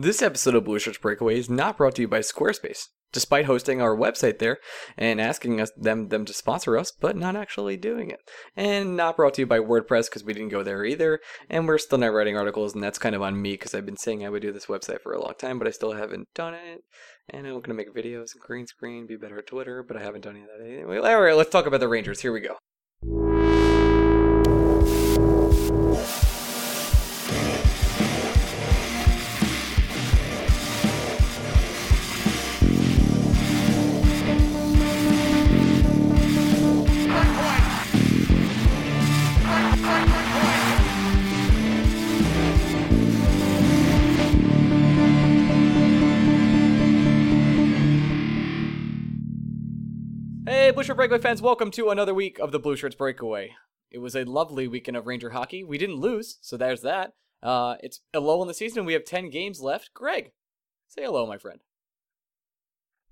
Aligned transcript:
This 0.00 0.22
episode 0.22 0.54
of 0.54 0.62
Blue 0.62 0.78
Shirts 0.78 0.96
Breakaway 0.96 1.40
is 1.40 1.50
not 1.50 1.76
brought 1.76 1.96
to 1.96 2.02
you 2.02 2.06
by 2.06 2.20
Squarespace, 2.20 2.84
despite 3.10 3.46
hosting 3.46 3.82
our 3.82 3.96
website 3.96 4.38
there 4.38 4.58
and 4.96 5.20
asking 5.20 5.60
us 5.60 5.72
them 5.76 6.06
them 6.10 6.24
to 6.24 6.32
sponsor 6.32 6.78
us, 6.78 6.92
but 6.92 7.16
not 7.16 7.34
actually 7.34 7.76
doing 7.76 8.08
it. 8.08 8.20
And 8.56 8.96
not 8.96 9.16
brought 9.16 9.34
to 9.34 9.42
you 9.42 9.46
by 9.46 9.58
WordPress 9.58 10.04
because 10.04 10.22
we 10.22 10.34
didn't 10.34 10.50
go 10.50 10.62
there 10.62 10.84
either, 10.84 11.18
and 11.50 11.66
we're 11.66 11.78
still 11.78 11.98
not 11.98 12.12
writing 12.12 12.36
articles, 12.36 12.74
and 12.74 12.82
that's 12.84 12.96
kind 13.00 13.16
of 13.16 13.22
on 13.22 13.42
me 13.42 13.54
because 13.54 13.74
I've 13.74 13.86
been 13.86 13.96
saying 13.96 14.24
I 14.24 14.28
would 14.28 14.42
do 14.42 14.52
this 14.52 14.66
website 14.66 15.00
for 15.00 15.12
a 15.14 15.20
long 15.20 15.34
time, 15.36 15.58
but 15.58 15.66
I 15.66 15.72
still 15.72 15.94
haven't 15.94 16.28
done 16.32 16.54
it. 16.54 16.82
And 17.28 17.48
I'm 17.48 17.60
gonna 17.60 17.74
make 17.74 17.92
videos, 17.92 18.34
and 18.34 18.40
green 18.46 18.68
screen, 18.68 19.08
be 19.08 19.16
better 19.16 19.40
at 19.40 19.48
Twitter, 19.48 19.82
but 19.82 19.96
I 19.96 20.04
haven't 20.04 20.22
done 20.22 20.36
any 20.36 20.44
of 20.44 20.50
that 20.56 20.64
anyway. 20.64 20.98
All 20.98 21.20
right, 21.20 21.34
let's 21.34 21.50
talk 21.50 21.66
about 21.66 21.80
the 21.80 21.88
Rangers. 21.88 22.20
Here 22.20 22.32
we 22.32 22.38
go. 22.38 22.54
Hey, 50.60 50.72
Blue 50.72 50.82
Shirt 50.82 50.96
Breakaway 50.96 51.20
fans, 51.20 51.40
welcome 51.40 51.70
to 51.70 51.90
another 51.90 52.12
week 52.12 52.40
of 52.40 52.50
the 52.50 52.58
Blue 52.58 52.74
Shirts 52.74 52.96
Breakaway. 52.96 53.54
It 53.92 53.98
was 53.98 54.16
a 54.16 54.24
lovely 54.24 54.66
weekend 54.66 54.96
of 54.96 55.06
Ranger 55.06 55.30
hockey. 55.30 55.62
We 55.62 55.78
didn't 55.78 56.00
lose, 56.00 56.36
so 56.40 56.56
there's 56.56 56.82
that. 56.82 57.12
Uh, 57.40 57.76
it's 57.80 58.00
a 58.12 58.18
low 58.18 58.42
in 58.42 58.48
the 58.48 58.54
season, 58.54 58.78
and 58.78 58.86
we 58.86 58.92
have 58.94 59.04
10 59.04 59.30
games 59.30 59.60
left. 59.60 59.94
Greg, 59.94 60.32
say 60.88 61.04
hello, 61.04 61.28
my 61.28 61.38
friend. 61.38 61.60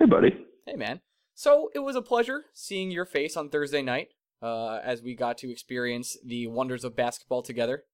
Hey, 0.01 0.07
buddy. 0.07 0.37
Hey, 0.67 0.75
man. 0.75 1.03
So 1.37 1.71
it 1.73 1.79
was 1.79 1.95
a 1.95 2.03
pleasure 2.03 2.47
seeing 2.53 2.91
your 2.91 3.07
face 3.07 3.37
on 3.37 3.49
Thursday 3.49 3.81
night 3.81 4.09
uh, 4.43 4.81
as 4.83 5.01
we 5.01 5.15
got 5.15 5.39
to 5.39 5.51
experience 5.51 6.17
the 6.27 6.49
wonders 6.49 6.83
of 6.83 6.97
basketball 6.97 7.43
together. 7.43 7.85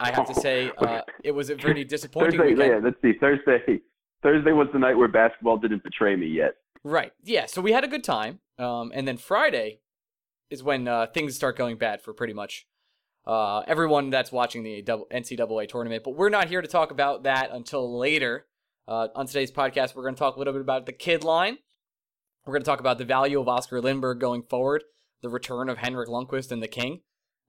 I 0.00 0.10
have 0.10 0.26
to 0.26 0.34
say, 0.34 0.72
uh, 0.78 1.02
it 1.22 1.30
was 1.30 1.48
a 1.48 1.54
pretty 1.54 1.84
disappointing 1.84 2.40
Thursday, 2.40 2.54
weekend. 2.54 2.72
yeah, 2.72 2.80
let's 2.82 3.00
see. 3.02 3.16
Thursday, 3.20 3.80
Thursday 4.20 4.52
was 4.52 4.66
the 4.72 4.80
night 4.80 4.98
where 4.98 5.06
basketball 5.06 5.58
didn't 5.58 5.84
betray 5.84 6.16
me 6.16 6.26
yet. 6.26 6.56
Right. 6.84 7.12
Yeah. 7.22 7.46
So 7.46 7.62
we 7.62 7.72
had 7.72 7.82
a 7.82 7.88
good 7.88 8.04
time. 8.04 8.40
Um, 8.58 8.92
and 8.94 9.08
then 9.08 9.16
Friday 9.16 9.80
is 10.50 10.62
when 10.62 10.86
uh, 10.86 11.06
things 11.06 11.34
start 11.34 11.56
going 11.56 11.78
bad 11.78 12.02
for 12.02 12.12
pretty 12.12 12.34
much 12.34 12.66
uh, 13.26 13.60
everyone 13.60 14.10
that's 14.10 14.30
watching 14.30 14.62
the 14.62 14.82
NCAA 14.82 15.68
tournament. 15.68 16.04
But 16.04 16.14
we're 16.14 16.28
not 16.28 16.48
here 16.48 16.60
to 16.60 16.68
talk 16.68 16.90
about 16.90 17.24
that 17.24 17.50
until 17.50 17.98
later. 17.98 18.46
Uh, 18.86 19.08
on 19.14 19.26
today's 19.26 19.50
podcast, 19.50 19.96
we're 19.96 20.02
going 20.02 20.14
to 20.14 20.18
talk 20.18 20.36
a 20.36 20.38
little 20.38 20.52
bit 20.52 20.60
about 20.60 20.84
the 20.84 20.92
kid 20.92 21.24
line. 21.24 21.56
We're 22.44 22.52
going 22.52 22.62
to 22.62 22.66
talk 22.66 22.80
about 22.80 22.98
the 22.98 23.06
value 23.06 23.40
of 23.40 23.48
Oskar 23.48 23.80
Lindberg 23.80 24.18
going 24.18 24.42
forward, 24.42 24.84
the 25.22 25.30
return 25.30 25.70
of 25.70 25.78
Henrik 25.78 26.10
Lundqvist 26.10 26.52
and 26.52 26.62
the 26.62 26.68
King. 26.68 27.00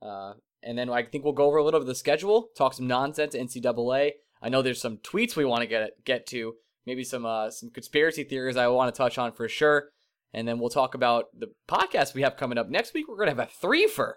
Uh, 0.01 0.35
and 0.63 0.77
then 0.77 0.89
I 0.89 1.03
think 1.03 1.25
we'll 1.25 1.33
go 1.33 1.45
over 1.45 1.57
a 1.57 1.63
little 1.63 1.81
bit 1.81 1.83
of 1.83 1.87
the 1.87 1.95
schedule, 1.95 2.49
talk 2.57 2.73
some 2.73 2.87
nonsense 2.87 3.35
NCAA. 3.35 4.11
I 4.41 4.49
know 4.49 4.61
there's 4.61 4.81
some 4.81 4.97
tweets 4.97 5.35
we 5.35 5.43
want 5.43 5.61
to 5.61 5.67
get 5.67 6.05
get 6.05 6.25
to, 6.27 6.55
maybe 6.85 7.03
some 7.03 7.25
uh, 7.25 7.49
some 7.49 7.69
conspiracy 7.69 8.23
theories 8.23 8.57
I 8.57 8.67
want 8.67 8.93
to 8.93 8.97
touch 8.97 9.17
on 9.17 9.31
for 9.31 9.47
sure. 9.47 9.89
And 10.33 10.47
then 10.47 10.59
we'll 10.59 10.69
talk 10.69 10.95
about 10.95 11.27
the 11.37 11.53
podcast 11.67 12.13
we 12.13 12.21
have 12.21 12.35
coming 12.35 12.57
up 12.57 12.69
next 12.69 12.93
week. 12.93 13.07
We're 13.07 13.15
going 13.15 13.33
to 13.33 13.41
have 13.41 13.49
a 13.49 13.65
threefer. 13.65 14.13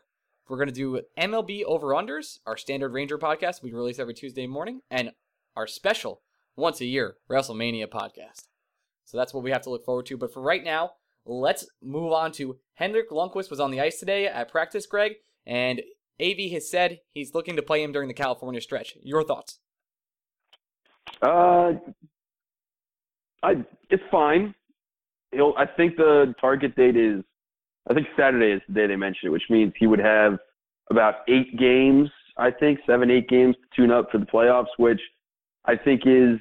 We're 0.48 0.56
going 0.56 0.68
to 0.68 0.74
do 0.74 1.02
MLB 1.16 1.62
over 1.64 1.88
unders, 1.88 2.38
our 2.46 2.56
standard 2.56 2.92
Ranger 2.92 3.18
podcast 3.18 3.62
we 3.62 3.72
release 3.72 3.98
every 3.98 4.14
Tuesday 4.14 4.46
morning, 4.46 4.80
and 4.90 5.12
our 5.54 5.66
special 5.66 6.22
once 6.56 6.80
a 6.80 6.86
year 6.86 7.16
WrestleMania 7.30 7.86
podcast. 7.86 8.48
So 9.04 9.16
that's 9.16 9.32
what 9.32 9.44
we 9.44 9.50
have 9.52 9.62
to 9.62 9.70
look 9.70 9.84
forward 9.84 10.06
to. 10.06 10.16
But 10.16 10.32
for 10.32 10.42
right 10.42 10.64
now, 10.64 10.92
let's 11.24 11.66
move 11.82 12.12
on 12.12 12.32
to 12.32 12.58
Henrik 12.74 13.10
Lundqvist 13.10 13.50
was 13.50 13.60
on 13.60 13.70
the 13.70 13.80
ice 13.80 14.00
today 14.00 14.26
at 14.26 14.50
practice, 14.50 14.86
Greg, 14.86 15.16
and 15.46 15.82
AV 16.20 16.50
has 16.52 16.68
said 16.68 17.00
he's 17.12 17.34
looking 17.34 17.56
to 17.56 17.62
play 17.62 17.82
him 17.82 17.92
during 17.92 18.08
the 18.08 18.14
California 18.14 18.60
stretch. 18.60 18.96
Your 19.02 19.22
thoughts? 19.22 19.60
Uh, 21.22 21.72
I 23.42 23.64
it's 23.90 24.02
fine. 24.10 24.54
He'll. 25.32 25.54
I 25.56 25.66
think 25.66 25.96
the 25.96 26.34
target 26.40 26.74
date 26.76 26.96
is. 26.96 27.22
I 27.90 27.94
think 27.94 28.06
Saturday 28.18 28.52
is 28.52 28.62
the 28.68 28.74
day 28.74 28.86
they 28.86 28.96
mentioned 28.96 29.28
it, 29.28 29.30
which 29.30 29.48
means 29.48 29.72
he 29.78 29.86
would 29.86 29.98
have 29.98 30.38
about 30.90 31.16
eight 31.28 31.58
games. 31.58 32.10
I 32.36 32.50
think 32.50 32.80
seven, 32.86 33.10
eight 33.10 33.28
games 33.28 33.56
to 33.56 33.76
tune 33.76 33.90
up 33.90 34.10
for 34.10 34.18
the 34.18 34.26
playoffs, 34.26 34.66
which 34.76 35.00
I 35.64 35.76
think 35.76 36.02
is 36.06 36.38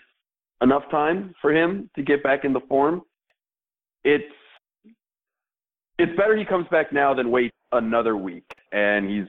enough 0.61 0.83
time 0.91 1.33
for 1.41 1.53
him 1.53 1.89
to 1.95 2.01
get 2.01 2.23
back 2.23 2.43
into 2.43 2.59
form. 2.61 3.01
It's 4.03 4.23
it's 5.99 6.15
better 6.15 6.35
he 6.37 6.45
comes 6.45 6.67
back 6.69 6.93
now 6.93 7.13
than 7.13 7.31
wait 7.31 7.51
another 7.71 8.15
week. 8.15 8.45
And 8.71 9.09
he's 9.09 9.25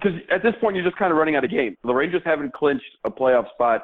because 0.00 0.18
at 0.30 0.42
this 0.42 0.54
point 0.60 0.76
you're 0.76 0.84
just 0.84 0.96
kind 0.96 1.12
of 1.12 1.18
running 1.18 1.36
out 1.36 1.44
of 1.44 1.50
games. 1.50 1.76
The 1.84 1.94
Rangers 1.94 2.22
haven't 2.24 2.52
clinched 2.52 2.84
a 3.04 3.10
playoff 3.10 3.50
spot, 3.52 3.82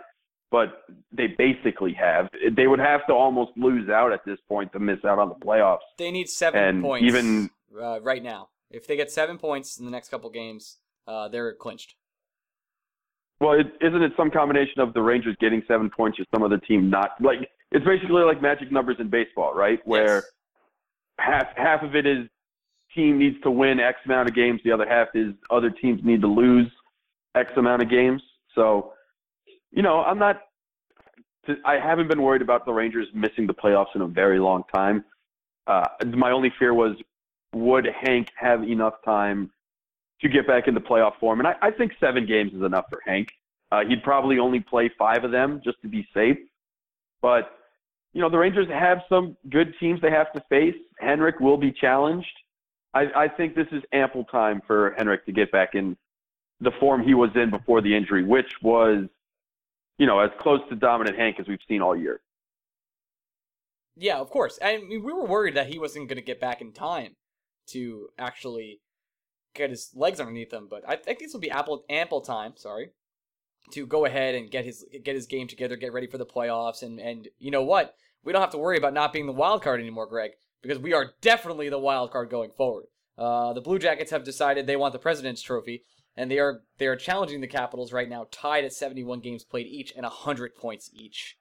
but 0.50 0.84
they 1.12 1.26
basically 1.28 1.92
have. 1.94 2.28
They 2.52 2.66
would 2.66 2.78
have 2.80 3.06
to 3.06 3.12
almost 3.14 3.52
lose 3.56 3.88
out 3.88 4.12
at 4.12 4.24
this 4.24 4.38
point 4.48 4.72
to 4.72 4.78
miss 4.78 4.98
out 5.04 5.18
on 5.18 5.28
the 5.28 5.34
playoffs. 5.34 5.78
They 5.98 6.10
need 6.10 6.28
seven 6.28 6.62
And 6.62 6.82
points 6.82 7.06
even- 7.06 7.50
uh, 7.80 8.00
right 8.00 8.22
now. 8.22 8.48
If 8.70 8.86
they 8.86 8.96
get 8.96 9.10
seven 9.10 9.38
points 9.38 9.78
in 9.78 9.84
the 9.84 9.90
next 9.90 10.08
couple 10.10 10.28
games, 10.30 10.78
uh, 11.06 11.28
they're 11.28 11.54
clinched. 11.54 11.94
Well, 13.40 13.52
is 13.54 13.66
isn't 13.80 14.02
it 14.02 14.12
some 14.16 14.30
combination 14.30 14.80
of 14.80 14.92
the 14.94 15.00
Rangers 15.02 15.36
getting 15.40 15.62
seven 15.68 15.90
points 15.90 16.18
or 16.18 16.24
some 16.34 16.42
other 16.42 16.58
team 16.58 16.90
not? 16.90 17.10
Like 17.20 17.48
it's 17.70 17.84
basically 17.84 18.22
like 18.22 18.42
magic 18.42 18.72
numbers 18.72 18.96
in 18.98 19.08
baseball, 19.08 19.54
right? 19.54 19.80
Where 19.86 20.16
Yes. 20.16 20.24
half 21.18 21.56
half 21.56 21.82
of 21.82 21.94
it 21.94 22.04
is 22.06 22.28
team 22.94 23.18
needs 23.18 23.40
to 23.42 23.50
win 23.50 23.78
X 23.80 23.98
amount 24.06 24.28
of 24.28 24.34
games, 24.34 24.60
the 24.64 24.72
other 24.72 24.86
half 24.88 25.08
is 25.14 25.34
other 25.50 25.70
teams 25.70 26.02
need 26.02 26.20
to 26.22 26.26
lose 26.26 26.66
X 27.34 27.52
amount 27.56 27.82
of 27.82 27.88
games. 27.88 28.22
So, 28.54 28.92
you 29.70 29.82
know, 29.82 30.00
I'm 30.02 30.18
not. 30.18 30.42
I 31.64 31.78
haven't 31.78 32.08
been 32.08 32.20
worried 32.20 32.42
about 32.42 32.66
the 32.66 32.72
Rangers 32.72 33.06
missing 33.14 33.46
the 33.46 33.54
playoffs 33.54 33.94
in 33.94 34.02
a 34.02 34.06
very 34.06 34.38
long 34.38 34.64
time. 34.74 35.04
Uh, 35.66 35.86
my 36.06 36.30
only 36.30 36.52
fear 36.58 36.74
was 36.74 36.96
would 37.54 37.86
Hank 37.86 38.28
have 38.36 38.62
enough 38.62 38.94
time 39.04 39.50
to 40.20 40.28
get 40.28 40.46
back 40.46 40.68
into 40.68 40.80
playoff 40.80 41.18
form? 41.18 41.40
And 41.40 41.48
I, 41.48 41.54
I 41.62 41.70
think 41.70 41.92
seven 42.00 42.26
games 42.26 42.52
is 42.52 42.62
enough 42.62 42.84
for 42.90 43.00
Hank. 43.06 43.28
Uh, 43.72 43.84
he'd 43.88 44.02
probably 44.02 44.38
only 44.38 44.60
play 44.60 44.90
five 44.98 45.24
of 45.24 45.30
them 45.30 45.60
just 45.64 45.80
to 45.82 45.88
be 45.88 46.06
safe. 46.12 46.36
But 47.22 47.50
you 48.12 48.20
know, 48.20 48.30
the 48.30 48.38
Rangers 48.38 48.68
have 48.68 49.02
some 49.08 49.36
good 49.48 49.74
teams 49.78 50.00
they 50.00 50.10
have 50.10 50.32
to 50.32 50.42
face. 50.48 50.74
Henrik 50.98 51.40
will 51.40 51.56
be 51.56 51.72
challenged. 51.72 52.32
I, 52.94 53.06
I 53.14 53.28
think 53.28 53.54
this 53.54 53.66
is 53.70 53.82
ample 53.92 54.24
time 54.24 54.62
for 54.66 54.94
Henrik 54.96 55.26
to 55.26 55.32
get 55.32 55.52
back 55.52 55.74
in 55.74 55.96
the 56.60 56.72
form 56.80 57.02
he 57.02 57.14
was 57.14 57.30
in 57.34 57.50
before 57.50 57.80
the 57.80 57.94
injury, 57.94 58.24
which 58.24 58.50
was, 58.62 59.04
you 59.98 60.06
know, 60.06 60.20
as 60.20 60.30
close 60.40 60.60
to 60.70 60.76
dominant 60.76 61.18
Hank 61.18 61.36
as 61.38 61.46
we've 61.46 61.58
seen 61.68 61.82
all 61.82 61.96
year. 61.96 62.20
Yeah, 63.96 64.18
of 64.18 64.30
course. 64.30 64.58
I 64.62 64.78
mean, 64.78 65.02
we 65.04 65.12
were 65.12 65.26
worried 65.26 65.56
that 65.56 65.66
he 65.66 65.78
wasn't 65.78 66.08
going 66.08 66.16
to 66.16 66.22
get 66.22 66.40
back 66.40 66.60
in 66.60 66.72
time 66.72 67.16
to 67.68 68.08
actually 68.16 68.80
get 69.54 69.70
his 69.70 69.90
legs 69.94 70.20
underneath 70.20 70.52
him, 70.52 70.68
but 70.70 70.84
I 70.86 70.96
think 70.96 71.18
this 71.18 71.32
will 71.32 71.40
be 71.40 71.50
ample, 71.50 71.84
ample 71.90 72.20
time. 72.20 72.52
Sorry, 72.56 72.90
to 73.72 73.86
go 73.86 74.04
ahead 74.04 74.36
and 74.36 74.50
get 74.50 74.64
his 74.64 74.84
get 75.02 75.16
his 75.16 75.26
game 75.26 75.48
together, 75.48 75.76
get 75.76 75.92
ready 75.92 76.06
for 76.06 76.18
the 76.18 76.26
playoffs, 76.26 76.82
and 76.82 77.00
and 77.00 77.28
you 77.38 77.50
know 77.50 77.64
what? 77.64 77.94
We 78.22 78.32
don't 78.32 78.42
have 78.42 78.50
to 78.52 78.58
worry 78.58 78.78
about 78.78 78.94
not 78.94 79.12
being 79.12 79.26
the 79.26 79.32
wild 79.32 79.62
card 79.62 79.80
anymore, 79.80 80.06
Greg, 80.06 80.32
because 80.62 80.78
we 80.78 80.92
are 80.92 81.12
definitely 81.20 81.68
the 81.68 81.78
wild 81.78 82.12
card 82.12 82.30
going 82.30 82.50
forward. 82.56 82.86
Uh, 83.16 83.52
the 83.52 83.60
Blue 83.60 83.78
Jackets 83.78 84.12
have 84.12 84.22
decided 84.22 84.66
they 84.66 84.76
want 84.76 84.92
the 84.92 84.98
President's 84.98 85.42
Trophy, 85.42 85.82
and 86.18 86.30
they 86.30 86.38
are 86.38 86.60
they 86.78 86.86
are 86.86 86.96
challenging 86.96 87.40
the 87.40 87.46
Capitals 87.46 87.92
right 87.92 88.08
now, 88.08 88.26
tied 88.30 88.64
at 88.64 88.72
71 88.74 89.20
games 89.20 89.44
played 89.44 89.66
each 89.66 89.92
and 89.96 90.02
100 90.04 90.54
points 90.54 90.90
each 90.92 91.36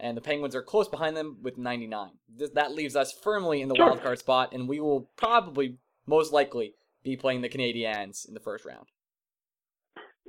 and 0.00 0.16
the 0.16 0.20
Penguins 0.20 0.54
are 0.54 0.62
close 0.62 0.86
behind 0.86 1.16
them 1.16 1.38
with 1.42 1.58
99. 1.58 2.10
Th- 2.38 2.52
that 2.54 2.70
leaves 2.72 2.94
us 2.94 3.12
firmly 3.12 3.60
in 3.62 3.68
the 3.68 3.74
Sure. 3.74 3.86
wild 3.86 4.00
card 4.02 4.18
spot, 4.20 4.52
and 4.52 4.68
we 4.68 4.78
will 4.78 5.10
probably, 5.16 5.78
most 6.06 6.32
likely, 6.32 6.74
be 7.02 7.16
playing 7.16 7.40
the 7.40 7.48
Canadiens 7.48 8.28
in 8.28 8.32
the 8.34 8.38
first 8.38 8.64
round. 8.64 8.86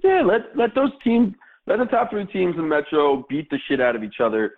Yeah, 0.03 0.23
let 0.25 0.56
let 0.56 0.73
those 0.75 0.91
teams, 1.03 1.33
let 1.68 1.77
the 1.79 1.85
top 1.85 2.09
three 2.09 2.25
teams 2.27 2.56
in 2.57 2.68
Metro 2.68 3.25
beat 3.29 3.50
the 3.51 3.59
shit 3.68 3.79
out 3.81 3.95
of 3.95 4.03
each 4.03 4.19
other. 4.23 4.53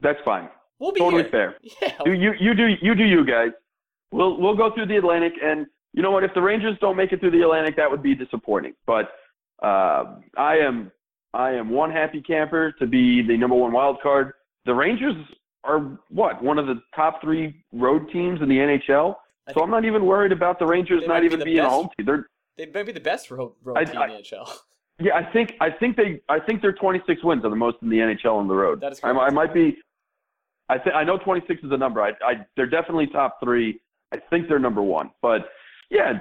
That's 0.00 0.18
fine. 0.24 0.48
We'll 0.80 0.92
be 0.92 1.00
Totally 1.00 1.22
here. 1.22 1.30
fair. 1.30 1.56
Yeah, 1.82 1.98
Do 2.04 2.12
you 2.12 2.32
you 2.40 2.54
do 2.54 2.66
you 2.82 2.94
do 2.94 3.04
you 3.04 3.24
guys? 3.24 3.50
We'll 4.10 4.40
we'll 4.40 4.56
go 4.56 4.72
through 4.74 4.86
the 4.86 4.96
Atlantic, 4.96 5.34
and 5.42 5.66
you 5.94 6.02
know 6.02 6.10
what? 6.10 6.24
If 6.24 6.34
the 6.34 6.42
Rangers 6.42 6.76
don't 6.80 6.96
make 6.96 7.12
it 7.12 7.20
through 7.20 7.30
the 7.30 7.42
Atlantic, 7.42 7.76
that 7.76 7.88
would 7.90 8.02
be 8.02 8.14
disappointing. 8.16 8.74
But 8.84 9.12
uh, 9.62 10.16
I 10.36 10.56
am 10.58 10.90
I 11.32 11.52
am 11.52 11.70
one 11.70 11.90
happy 11.90 12.20
camper 12.20 12.72
to 12.80 12.86
be 12.86 13.22
the 13.22 13.36
number 13.36 13.54
one 13.56 13.72
wild 13.72 14.00
card. 14.02 14.32
The 14.66 14.74
Rangers 14.74 15.14
are 15.62 15.96
what 16.10 16.42
one 16.42 16.58
of 16.58 16.66
the 16.66 16.82
top 16.96 17.20
three 17.22 17.64
road 17.72 18.10
teams 18.12 18.42
in 18.42 18.48
the 18.48 18.56
NHL. 18.56 19.14
I 19.48 19.52
So 19.52 19.62
I'm 19.62 19.70
not 19.70 19.84
even 19.84 20.04
worried 20.04 20.32
about 20.32 20.58
the 20.58 20.66
Rangers 20.66 21.04
not 21.06 21.20
be 21.20 21.26
even 21.26 21.38
the 21.38 21.44
being 21.44 21.60
a 21.60 21.62
best. 21.62 21.72
home 21.72 21.88
team. 21.96 22.06
They're 22.06 22.26
they 22.56 22.66
may 22.66 22.82
be 22.82 22.92
the 22.92 23.00
best 23.00 23.30
road, 23.30 23.52
road 23.62 23.78
I- 23.78 23.84
team 23.84 23.98
I- 23.98 24.06
in 24.06 24.10
the 24.10 24.16
NHL. 24.18 24.50
Yeah, 25.00 25.16
I 25.16 25.24
think 25.32 25.54
I 25.60 25.70
think 25.72 25.96
they 25.96 26.20
I 26.28 26.38
think 26.38 26.62
their 26.62 26.72
26 26.72 27.24
wins 27.24 27.44
are 27.44 27.50
the 27.50 27.56
most 27.56 27.78
in 27.82 27.88
the 27.88 27.96
NHL 27.96 28.36
on 28.36 28.46
the 28.46 28.54
road. 28.54 28.80
That 28.80 28.92
is 28.92 29.00
I, 29.02 29.10
correct. 29.10 29.32
I 29.32 29.34
might 29.34 29.52
be. 29.52 29.76
I 30.68 30.78
think 30.78 30.94
I 30.94 31.02
know 31.02 31.18
26 31.18 31.64
is 31.64 31.72
a 31.72 31.76
number. 31.76 32.00
I, 32.00 32.10
I 32.24 32.34
they're 32.56 32.68
definitely 32.68 33.08
top 33.08 33.38
three. 33.42 33.80
I 34.12 34.18
think 34.30 34.46
they're 34.46 34.60
number 34.60 34.82
one. 34.82 35.10
But 35.20 35.48
yeah, 35.90 36.14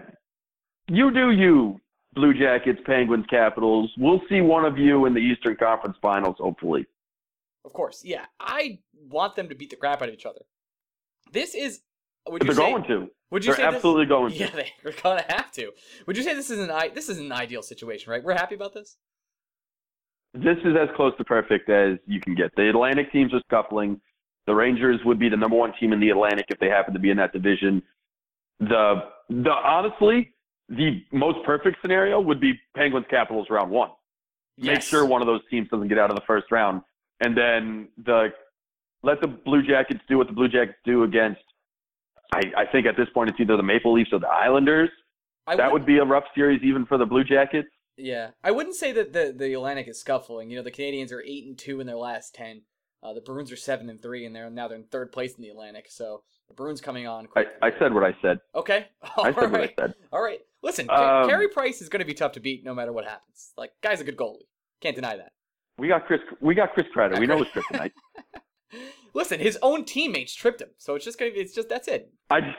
you 0.88 1.12
do 1.12 1.31
you, 1.31 1.80
Blue 2.13 2.33
Jackets, 2.33 2.80
Penguins, 2.86 3.25
Capitals. 3.30 3.92
We'll 3.98 4.21
see 4.30 4.42
one 4.42 4.65
of 4.65 4.77
you 4.77 5.06
in 5.06 5.13
the 5.13 5.19
Eastern 5.19 5.56
Conference 5.56 5.98
Finals, 6.01 6.36
hopefully. 6.39 6.86
Of 7.65 7.74
course, 7.74 8.01
yeah. 8.04 8.25
I 8.39 8.80
want 9.10 9.36
them 9.36 9.50
to 9.50 9.56
beat 9.56 9.69
the 9.69 9.75
crap 9.77 10.01
out 10.01 10.10
of 10.10 10.13
each 10.13 10.25
other. 10.25 10.42
This 11.31 11.56
is. 11.56 11.81
Would 12.27 12.39
But 12.39 12.48
you 12.50 12.54
they're 12.54 12.65
say, 12.65 12.71
going 12.71 12.83
to. 12.86 13.07
Would 13.31 13.44
you 13.45 13.51
They're 13.56 13.57
say 13.69 13.75
absolutely 13.75 14.06
going 14.06 14.31
to. 14.31 14.38
Yeah, 14.39 14.50
they're 14.83 14.94
gonna 15.01 15.25
have 15.27 15.51
to. 15.54 15.71
Would 16.07 16.15
you 16.18 16.24
say 16.24 16.33
this 16.36 16.50
is 16.50 16.60
an 16.60 16.69
i- 16.71 16.89
this 16.89 17.10
is 17.10 17.18
an 17.19 17.31
ideal 17.31 17.62
situation, 17.63 18.12
right? 18.12 18.24
We're 18.24 18.33
happy 18.33 18.56
about 18.56 18.74
this. 18.74 18.98
This 20.33 20.57
is 20.65 20.75
as 20.80 20.89
close 20.95 21.13
to 21.18 21.24
perfect 21.24 21.69
as 21.69 21.98
you 22.07 22.19
can 22.19 22.36
get. 22.36 22.51
The 22.56 22.69
Atlantic 22.69 23.12
teams 23.12 23.33
are 23.33 23.42
scuffling. 23.48 24.00
The 24.48 24.54
Rangers 24.56 25.00
would 25.06 25.19
be 25.19 25.30
the 25.30 25.38
number 25.38 25.56
one 25.56 25.74
team 25.80 25.94
in 25.94 26.00
the 26.00 26.10
Atlantic 26.10 26.45
if 26.50 26.60
they 26.60 26.68
happen 26.69 26.94
to 26.94 27.00
be 27.00 27.10
in 27.12 27.18
that 27.18 27.33
division. 27.33 27.81
The 28.60 29.04
the 29.29 29.51
honestly, 29.51 30.33
the 30.69 31.03
most 31.11 31.39
perfect 31.45 31.77
scenario 31.81 32.19
would 32.19 32.39
be 32.39 32.53
Penguins 32.75 33.05
Capitals 33.09 33.47
round 33.49 33.71
one. 33.71 33.89
Make 34.57 34.81
sure 34.81 35.05
one 35.05 35.21
of 35.21 35.27
those 35.27 35.41
teams 35.49 35.67
doesn't 35.69 35.87
get 35.87 35.97
out 35.97 36.11
of 36.11 36.15
the 36.15 36.21
first 36.27 36.51
round, 36.51 36.81
and 37.21 37.35
then 37.35 37.89
the 38.05 38.29
let 39.01 39.19
the 39.19 39.27
Blue 39.27 39.63
Jackets 39.63 39.99
do 40.07 40.17
what 40.17 40.27
the 40.27 40.33
Blue 40.33 40.47
Jackets 40.47 40.77
do 40.85 41.03
against. 41.03 41.41
I, 42.33 42.41
I 42.57 42.65
think 42.71 42.85
at 42.85 42.95
this 42.95 43.07
point 43.13 43.29
it's 43.29 43.39
either 43.39 43.57
the 43.57 43.63
Maple 43.63 43.93
Leafs 43.93 44.11
or 44.13 44.19
the 44.19 44.27
Islanders. 44.27 44.89
I 45.45 45.55
That 45.55 45.71
would 45.71 45.85
be 45.85 45.97
a 45.97 46.05
rough 46.05 46.23
series 46.33 46.61
even 46.63 46.85
for 46.85 46.97
the 46.97 47.05
Blue 47.05 47.23
Jackets. 47.23 47.67
Yeah, 47.97 48.29
I 48.43 48.51
wouldn't 48.51 48.75
say 48.75 48.91
that 48.93 49.13
the 49.13 49.33
the 49.35 49.53
Atlantic 49.53 49.87
is 49.87 49.99
scuffling. 49.99 50.49
You 50.49 50.57
know, 50.57 50.63
the 50.63 50.71
Canadiens 50.71 51.11
are 51.11 51.21
eight 51.21 51.45
and 51.45 51.57
two 51.57 51.79
in 51.79 51.87
their 51.87 51.97
last 51.97 52.33
ten. 52.33 52.61
Uh, 53.03 53.13
the 53.13 53.21
Bruins 53.21 53.51
are 53.51 53.57
seven 53.57 53.89
and 53.89 54.01
three, 54.01 54.25
and 54.25 54.35
they're 54.35 54.49
now 54.49 54.67
they're 54.67 54.77
in 54.77 54.85
third 54.85 55.11
place 55.11 55.35
in 55.35 55.41
the 55.41 55.49
Atlantic. 55.49 55.87
So 55.89 56.23
the 56.47 56.53
Bruins 56.53 56.81
coming 56.81 57.07
on. 57.07 57.25
I, 57.25 57.27
quick. 57.27 57.47
I 57.61 57.71
said 57.79 57.93
what 57.93 58.03
I 58.03 58.15
said. 58.21 58.39
okay. 58.55 58.87
All 59.17 59.25
I 59.25 59.33
said 59.33 59.51
what 59.51 59.61
I 59.61 59.73
said. 59.79 59.93
All 60.11 60.21
right. 60.21 60.39
Listen, 60.61 60.89
Um, 60.89 61.27
Carey 61.27 61.49
Price 61.49 61.81
is 61.81 61.89
going 61.89 61.99
to 61.99 62.05
be 62.05 62.13
tough 62.13 62.31
to 62.33 62.39
beat 62.39 62.63
no 62.63 62.73
matter 62.73 62.93
what 62.93 63.05
happens. 63.05 63.51
Like, 63.57 63.71
guy's 63.81 63.99
a 64.01 64.03
good 64.03 64.15
goalie. 64.17 64.47
Can't 64.81 64.95
deny 64.95 65.17
that. 65.17 65.31
We 65.77 65.87
got 65.87 66.05
Chris. 66.05 66.21
We 66.39 66.53
got 66.55 66.73
Chris 66.73 66.85
Kreider. 66.95 67.19
We 67.19 67.25
know 67.25 67.39
his 67.39 67.47
kryptonite. 67.47 67.91
Listen, 69.15 69.39
his 69.39 69.57
own 69.61 69.85
teammates 69.85 70.33
tripped 70.33 70.61
him, 70.61 70.69
so 70.77 70.95
it's 70.95 71.05
just 71.05 71.19
gonna 71.19 71.31
be. 71.31 71.39
It's 71.39 71.53
just 71.53 71.67
that's 71.69 71.87
it. 71.87 72.11
I 72.29 72.41
just, 72.41 72.57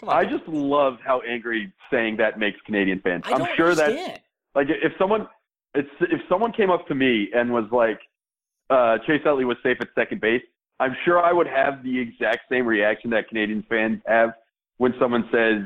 Come 0.00 0.08
on. 0.10 0.16
I 0.16 0.24
Kevin. 0.24 0.38
just 0.38 0.48
love 0.48 0.94
how 1.04 1.20
angry 1.22 1.72
saying 1.90 2.16
that 2.18 2.38
makes 2.38 2.58
Canadian 2.66 3.00
fans. 3.00 3.22
I 3.26 3.32
I'm 3.32 3.38
don't 3.38 3.56
sure 3.56 3.74
that 3.74 3.88
understand. 3.90 4.20
like 4.54 4.66
if 4.70 4.92
someone, 4.98 5.26
it's 5.74 5.88
if 6.00 6.20
someone 6.28 6.52
came 6.52 6.70
up 6.70 6.86
to 6.88 6.94
me 6.94 7.28
and 7.34 7.52
was 7.52 7.64
like, 7.72 7.98
uh, 8.70 8.98
Chase 9.06 9.22
Utley 9.26 9.44
was 9.44 9.56
safe 9.62 9.78
at 9.80 9.88
second 9.94 10.20
base. 10.20 10.42
I'm 10.80 10.96
sure 11.04 11.22
I 11.22 11.32
would 11.32 11.46
have 11.46 11.82
the 11.82 11.98
exact 11.98 12.48
same 12.50 12.66
reaction 12.66 13.10
that 13.10 13.28
Canadian 13.28 13.64
fans 13.68 14.00
have 14.06 14.30
when 14.78 14.94
someone 14.98 15.28
says 15.32 15.62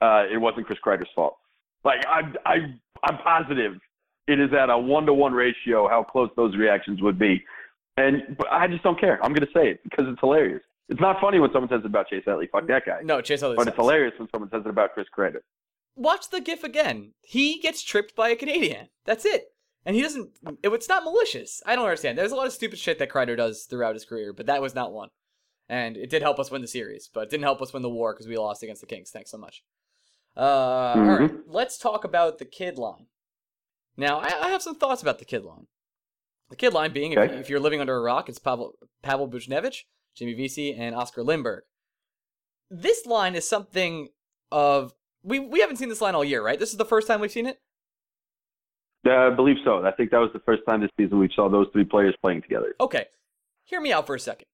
uh, 0.00 0.24
it 0.32 0.38
wasn't 0.38 0.66
Chris 0.66 0.78
Kreider's 0.84 1.08
fault. 1.14 1.36
Like 1.84 2.04
I'm, 2.08 2.34
I, 2.46 2.56
I'm 3.04 3.18
positive 3.18 3.74
it 4.28 4.38
is 4.38 4.50
at 4.52 4.70
a 4.70 4.78
one 4.78 5.06
to 5.06 5.14
one 5.14 5.32
ratio 5.32 5.88
how 5.88 6.04
close 6.04 6.30
those 6.36 6.54
reactions 6.56 7.00
would 7.02 7.18
be, 7.18 7.42
and 7.96 8.36
but 8.36 8.46
I 8.50 8.68
just 8.68 8.82
don't 8.82 9.00
care. 9.00 9.18
I'm 9.24 9.32
gonna 9.32 9.46
say 9.54 9.70
it 9.70 9.80
because 9.84 10.04
it's 10.08 10.20
hilarious. 10.20 10.62
It's 10.90 11.00
not 11.00 11.20
funny 11.20 11.40
when 11.40 11.50
someone 11.52 11.68
says 11.68 11.80
it 11.80 11.86
about 11.86 12.08
Chase 12.08 12.24
Utley. 12.26 12.48
Fuck 12.50 12.66
that 12.68 12.84
guy. 12.86 13.00
No, 13.02 13.20
Chase 13.20 13.42
Utley. 13.42 13.56
But 13.56 13.68
it's 13.68 13.76
sucks. 13.76 13.78
hilarious 13.78 14.14
when 14.18 14.28
someone 14.30 14.50
says 14.50 14.62
it 14.64 14.68
about 14.68 14.94
Chris 14.94 15.06
Kreider. 15.16 15.40
Watch 15.96 16.30
the 16.30 16.40
GIF 16.40 16.62
again. 16.62 17.12
He 17.22 17.58
gets 17.60 17.82
tripped 17.82 18.14
by 18.14 18.28
a 18.28 18.36
Canadian. 18.36 18.88
That's 19.04 19.24
it. 19.24 19.48
And 19.84 19.96
he 19.96 20.02
doesn't. 20.02 20.30
It, 20.62 20.72
it's 20.72 20.88
not 20.88 21.04
malicious. 21.04 21.62
I 21.64 21.74
don't 21.74 21.84
understand. 21.84 22.18
There's 22.18 22.32
a 22.32 22.36
lot 22.36 22.46
of 22.46 22.52
stupid 22.52 22.78
shit 22.78 22.98
that 22.98 23.10
Kreider 23.10 23.36
does 23.36 23.64
throughout 23.64 23.94
his 23.94 24.04
career, 24.04 24.32
but 24.32 24.46
that 24.46 24.60
was 24.62 24.74
not 24.74 24.92
one. 24.92 25.08
And 25.68 25.96
it 25.96 26.10
did 26.10 26.22
help 26.22 26.38
us 26.38 26.50
win 26.50 26.62
the 26.62 26.68
series, 26.68 27.08
but 27.12 27.24
it 27.24 27.30
didn't 27.30 27.44
help 27.44 27.60
us 27.62 27.72
win 27.72 27.82
the 27.82 27.90
war 27.90 28.12
because 28.14 28.26
we 28.26 28.36
lost 28.38 28.62
against 28.62 28.80
the 28.80 28.86
Kings. 28.86 29.10
Thanks 29.10 29.30
so 29.30 29.38
much. 29.38 29.62
Uh, 30.36 30.40
All 30.40 31.00
right, 31.02 31.30
let's 31.46 31.78
talk 31.78 32.04
about 32.04 32.38
the 32.38 32.44
kid 32.44 32.78
line. 32.78 33.06
Now, 33.96 34.20
I, 34.20 34.46
I 34.46 34.48
have 34.50 34.62
some 34.62 34.76
thoughts 34.76 35.02
about 35.02 35.18
the 35.18 35.24
kid 35.24 35.44
line. 35.44 35.66
The 36.50 36.56
kid 36.56 36.72
line 36.72 36.92
being, 36.92 37.12
if, 37.12 37.18
Okay. 37.18 37.34
if 37.34 37.50
you're 37.50 37.60
living 37.60 37.80
under 37.80 37.96
a 37.96 38.00
rock, 38.00 38.28
it's 38.28 38.38
Pavel, 38.38 38.74
Pavel 39.02 39.28
Buchnevich, 39.28 39.82
Jimmy 40.14 40.34
Vesey, 40.34 40.72
and 40.74 40.94
Oskar 40.94 41.22
Lindberg. 41.22 41.62
This 42.70 43.04
line 43.04 43.34
is 43.34 43.48
something 43.48 44.08
of 44.52 44.94
we 45.22 45.38
we 45.40 45.60
haven't 45.60 45.76
seen 45.76 45.88
this 45.88 46.00
line 46.00 46.14
all 46.14 46.24
year, 46.24 46.42
right? 46.42 46.58
This 46.58 46.70
is 46.70 46.76
the 46.78 46.84
first 46.84 47.06
time 47.08 47.20
we've 47.20 47.32
seen 47.32 47.46
it. 47.46 47.60
Uh, 49.08 49.30
I 49.32 49.34
believe 49.34 49.56
so. 49.64 49.84
I 49.84 49.92
think 49.92 50.10
that 50.10 50.18
was 50.18 50.30
the 50.32 50.40
first 50.40 50.62
time 50.68 50.80
this 50.80 50.90
season 50.96 51.18
we 51.18 51.30
saw 51.34 51.48
those 51.48 51.66
three 51.72 51.84
players 51.84 52.14
playing 52.22 52.42
together. 52.42 52.74
Okay, 52.80 53.06
hear 53.64 53.80
me 53.80 53.92
out 53.92 54.06
for 54.06 54.14
a 54.14 54.20
second. 54.20 54.46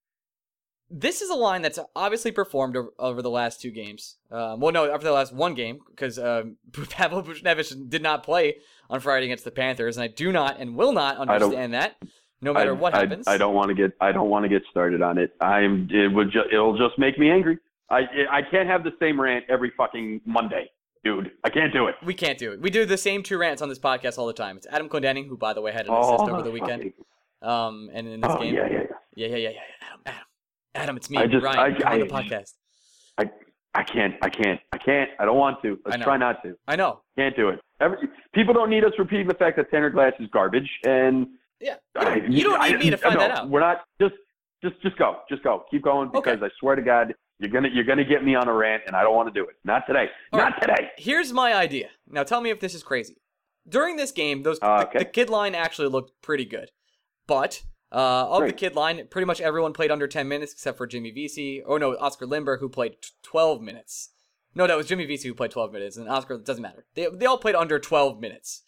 This 0.90 1.22
is 1.22 1.30
a 1.30 1.34
line 1.34 1.62
that's 1.62 1.78
obviously 1.96 2.30
performed 2.30 2.76
over, 2.98 3.22
the 3.22 3.30
last 3.30 3.60
two 3.60 3.70
games. 3.70 4.16
Um, 4.30 4.60
well, 4.60 4.70
no, 4.72 4.92
after 4.92 5.06
the 5.06 5.12
last 5.12 5.32
one 5.32 5.54
game, 5.54 5.80
because 5.90 6.18
um, 6.18 6.56
Pavel 6.90 7.22
Buchnevich 7.22 7.88
did 7.88 8.02
not 8.02 8.22
play 8.22 8.56
on 8.90 9.00
Friday 9.00 9.26
against 9.26 9.44
the 9.44 9.50
Panthers, 9.50 9.96
and 9.96 10.04
I 10.04 10.08
do 10.08 10.30
not 10.30 10.60
and 10.60 10.76
will 10.76 10.92
not 10.92 11.16
understand 11.16 11.72
that, 11.74 11.96
no 12.42 12.52
matter 12.52 12.70
I, 12.70 12.78
what 12.78 12.94
I- 12.94 13.00
happens. 13.00 13.26
I, 13.26 13.38
don't 13.38 13.54
want 13.54 13.70
to 13.70 13.74
get. 13.74 13.92
I 14.00 14.12
don't 14.12 14.28
want 14.28 14.44
to 14.44 14.48
get 14.48 14.62
started 14.70 15.02
on 15.02 15.18
it. 15.18 15.32
I'm. 15.40 15.88
It 15.90 16.12
would. 16.12 16.30
Ju- 16.30 16.44
it'll 16.52 16.76
just 16.76 16.98
make 16.98 17.18
me 17.18 17.30
angry. 17.30 17.58
I. 17.90 18.02
I 18.30 18.42
can't 18.42 18.68
have 18.68 18.84
the 18.84 18.92
same 19.00 19.20
rant 19.20 19.46
every 19.48 19.72
fucking 19.76 20.20
Monday, 20.26 20.70
dude. 21.04 21.30
I 21.44 21.50
can't 21.50 21.72
do 21.72 21.86
it. 21.86 21.94
We 22.04 22.14
can't 22.14 22.38
do 22.38 22.52
it. 22.52 22.60
We 22.60 22.70
do 22.70 22.84
the 22.84 22.96
same 22.96 23.22
two 23.22 23.38
rants 23.38 23.62
on 23.62 23.68
this 23.68 23.78
podcast 23.78 24.18
all 24.18 24.26
the 24.26 24.32
time. 24.32 24.56
It's 24.56 24.66
Adam 24.70 24.88
Clendenning, 24.88 25.28
who, 25.28 25.36
by 25.36 25.52
the 25.52 25.60
way, 25.60 25.70
had 25.72 25.86
an 25.86 25.92
assist 25.94 26.24
over 26.24 26.42
the 26.42 26.50
weekend. 26.50 26.92
Um, 27.42 27.90
and 27.92 28.08
in 28.08 28.20
this 28.20 28.30
Oh 28.32 28.38
game, 28.40 28.54
yeah, 28.54 28.66
yeah, 28.66 28.78
yeah. 28.78 28.86
yeah, 29.14 29.26
yeah, 29.28 29.36
yeah, 29.36 29.48
yeah. 29.50 29.60
Adam, 29.82 30.00
Adam, 30.06 30.20
Adam, 30.74 30.96
it's 30.96 31.10
me, 31.10 31.18
I 31.18 31.26
just- 31.26 31.44
Ryan. 31.44 31.58
I- 31.58 31.86
I'm 31.90 31.92
on 32.02 32.08
the 32.08 32.14
podcast. 32.14 32.52
I 33.18 33.30
I 33.76 33.82
can't. 33.82 34.14
I 34.22 34.30
can't. 34.30 34.60
I 34.72 34.78
can't. 34.78 35.10
I 35.18 35.24
don't 35.24 35.36
want 35.36 35.60
to. 35.62 35.78
I 35.84 35.90
Let's 35.90 36.04
try 36.04 36.16
not 36.16 36.42
to. 36.44 36.56
I 36.68 36.76
know. 36.76 37.00
Can't 37.18 37.36
do 37.36 37.48
it. 37.50 37.60
Every, 37.80 37.98
people 38.32 38.54
don't 38.54 38.70
need 38.70 38.84
us 38.84 38.92
repeating 38.98 39.26
the 39.26 39.34
fact 39.34 39.56
that 39.56 39.70
Tanner 39.70 39.90
Glass 39.90 40.12
is 40.20 40.28
garbage, 40.32 40.70
and 40.84 41.26
Yeah, 41.60 41.74
you 41.74 42.00
I- 42.00 42.04
don't, 42.20 42.32
you 42.32 42.44
don't 42.44 42.62
need 42.62 42.74
I- 42.76 42.78
me 42.78 42.90
to 42.90 42.96
find 42.96 43.14
no, 43.16 43.20
that 43.20 43.30
out. 43.38 43.50
We're 43.50 43.60
not 43.60 43.82
just 44.00 44.14
just 44.62 44.80
just 44.80 44.96
go, 44.96 45.18
just 45.28 45.42
go, 45.42 45.64
keep 45.70 45.82
going 45.82 46.10
because 46.12 46.38
I 46.42 46.48
swear 46.60 46.76
to 46.76 46.82
God, 46.82 47.14
you're 47.38 47.50
gonna 47.50 47.68
you're 47.72 47.84
gonna 47.84 48.04
get 48.04 48.24
me 48.24 48.34
on 48.34 48.48
a 48.48 48.52
rant, 48.52 48.82
and 48.86 48.94
I 48.96 49.02
don't 49.02 49.14
want 49.14 49.32
to 49.32 49.38
do 49.40 49.46
it. 49.48 49.56
Not 49.64 49.86
today. 49.86 50.06
All 50.32 50.38
not 50.40 50.60
today. 50.60 50.90
Here's 50.96 51.32
my 51.32 51.54
idea. 51.54 51.88
Now 52.08 52.22
tell 52.22 52.40
me 52.40 52.50
if 52.50 52.60
this 52.60 52.74
is 52.74 52.82
crazy. 52.82 53.16
During 53.68 53.96
this 53.96 54.12
game, 54.12 54.42
those 54.42 54.58
Uh, 54.60 54.80
the, 54.80 54.88
okay. 54.88 54.98
the 55.00 55.04
kid 55.06 55.30
line 55.30 55.54
actually 55.54 55.88
looked 55.88 56.20
pretty 56.22 56.44
good, 56.44 56.70
but 57.26 57.62
uh, 57.92 58.28
of 58.28 58.46
the 58.46 58.52
kid 58.52 58.74
line, 58.74 59.06
pretty 59.08 59.24
much 59.26 59.40
everyone 59.40 59.72
played 59.72 59.90
under 59.90 60.06
10 60.08 60.26
minutes 60.28 60.52
except 60.52 60.76
for 60.76 60.86
Jimmy 60.86 61.10
Vesey. 61.10 61.62
Oh 61.66 61.76
no, 61.76 61.92
Oskar 61.94 62.26
Lindberg 62.26 62.60
who 62.60 62.68
played 62.68 63.00
t- 63.02 63.08
12 63.22 63.62
minutes. 63.62 64.10
No, 64.54 64.66
that 64.66 64.76
was 64.76 64.86
Jimmy 64.86 65.04
Vesey 65.06 65.28
who 65.28 65.34
played 65.34 65.50
12 65.50 65.72
minutes, 65.72 65.96
and 65.96 66.08
Oskar 66.08 66.38
doesn't 66.38 66.62
matter. 66.62 66.86
They 66.94 67.08
they 67.12 67.26
all 67.26 67.38
played 67.38 67.54
under 67.54 67.78
12 67.78 68.20
minutes. 68.20 68.62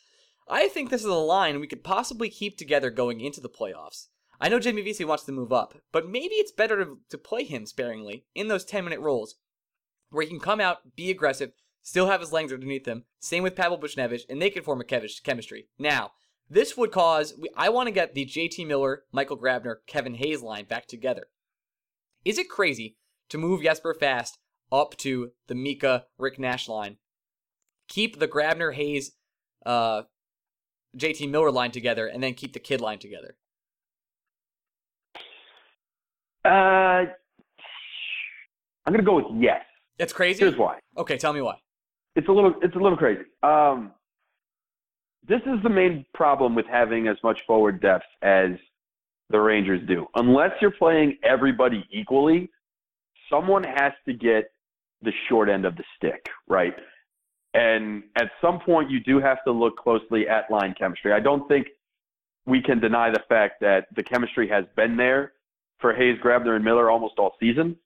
I 0.49 0.69
think 0.69 0.91
this 0.91 1.01
is 1.01 1.07
a 1.07 1.15
line 1.15 1.59
we 1.61 1.67
could 1.67 1.83
possibly 1.85 2.29
keep 2.31 2.57
together 2.57 2.89
going 2.91 3.21
into 3.21 3.41
the 3.41 3.49
playoffs. 3.49 4.07
I 4.41 4.49
know 4.49 4.59
Jimmy 4.59 4.83
Vesey 4.83 5.05
wants 5.05 5.25
to 5.25 5.33
move 5.33 5.53
up, 5.53 5.75
but 5.93 6.09
maybe 6.09 6.35
it's 6.35 6.53
better 6.53 6.85
to, 6.85 6.99
to 7.09 7.19
play 7.19 7.45
him 7.45 7.67
sparingly 7.67 8.27
in 8.35 8.49
those 8.49 8.65
10 8.65 8.85
minute 8.85 9.01
roles 9.01 9.37
where 10.11 10.23
he 10.23 10.29
can 10.29 10.41
come 10.41 10.61
out, 10.61 10.97
be 10.97 11.11
aggressive, 11.11 11.53
still 11.83 12.09
have 12.09 12.21
his 12.21 12.33
legs 12.33 12.53
underneath 12.53 12.87
him. 12.87 13.05
Same 13.19 13.43
with 13.43 13.57
Pavel 13.57 13.79
Buchnevich, 13.79 14.23
and 14.29 14.41
they 14.41 14.51
can 14.51 14.63
form 14.63 14.81
a 14.81 14.85
chev- 14.85 15.23
chemistry. 15.23 15.69
Now, 15.79 16.13
this 16.49 16.77
would 16.77 16.93
cause. 16.93 17.35
I 17.57 17.71
want 17.71 17.89
to 17.89 17.93
get 17.93 18.15
the 18.15 18.25
JT 18.25 18.67
Miller, 18.67 19.05
Michael 19.13 19.39
Grabner, 19.39 19.77
Kevin 19.87 20.15
Hayes 20.15 20.43
line 20.43 20.65
back 20.65 20.87
together. 20.87 21.27
Is 22.25 22.39
it 22.39 22.49
crazy 22.49 22.97
to 23.29 23.39
move 23.39 23.63
Jesper 23.63 23.95
Fast 23.95 24.39
up 24.71 24.97
to 24.99 25.33
the 25.47 25.55
Mika 25.55 26.07
Rick 26.19 26.39
Nash 26.39 26.69
line? 26.69 26.99
Keep 27.89 28.19
the 28.19 28.29
Grabner 28.29 28.75
Hayes, 28.75 29.13
uh, 29.65 30.03
JT 30.97 31.31
Miller 31.31 31.51
line 31.51 31.73
together, 31.73 32.07
and 32.07 32.23
then 32.23 32.35
keep 32.35 32.53
the 32.53 32.61
kid 32.61 32.81
line 32.81 32.99
together. 32.99 33.37
Uh, 36.47 37.13
I'm 38.87 38.93
gonna 38.93 39.03
go 39.03 39.17
with 39.17 39.27
yes. 39.37 39.63
That's 39.99 40.13
crazy. 40.13 40.41
Here's 40.41 40.57
why. 40.57 40.79
Okay, 40.97 41.17
tell 41.17 41.33
me 41.33 41.41
why. 41.41 41.57
It's 42.15 42.29
a 42.29 42.33
little 42.33 42.55
it's 42.63 42.75
a 42.75 42.79
little 42.79 42.97
crazy. 42.97 43.23
Um, 43.43 43.93
this 45.29 45.41
is 45.43 45.63
the 45.63 45.69
main 45.69 46.05
problem 46.15 46.55
with 46.55 46.67
having 46.67 47.09
as 47.09 47.17
much 47.23 47.41
forward 47.47 47.81
depth 47.81 48.05
as 48.23 48.51
the 49.31 49.41
Rangers 49.41 49.87
do. 49.89 50.07
Unless 50.15 50.53
you're 50.61 50.71
playing 50.71 51.19
everybody 51.25 51.85
equally, 51.91 52.49
someone 53.31 53.65
has 53.65 53.93
to 54.07 54.13
get 54.13 54.53
the 55.03 55.13
short 55.29 55.49
end 55.49 55.65
of 55.65 55.77
the 55.77 55.85
stick, 55.97 56.29
right? 56.47 56.75
And 57.55 58.05
at 58.17 58.31
some 58.41 58.61
point, 58.61 58.91
you 58.91 59.01
do 59.01 59.19
have 59.19 59.43
to 59.45 59.53
look 59.53 59.77
closely 59.77 60.29
at 60.29 60.51
line 60.51 60.75
chemistry. 60.79 61.13
I 61.13 61.21
don't 61.21 61.49
think 61.49 61.69
we 62.45 62.63
can 62.63 62.79
deny 62.79 63.11
the 63.11 63.23
fact 63.29 63.61
that 63.63 63.87
the 63.97 64.03
chemistry 64.03 64.49
has 64.49 64.65
been 64.77 64.97
there 64.97 65.33
for 65.81 65.95
Hayes, 65.95 66.19
Grabner, 66.23 66.57
and 66.57 66.65
Miller 66.65 66.91
almost 66.91 67.15
all 67.19 67.35
season. 67.41 67.77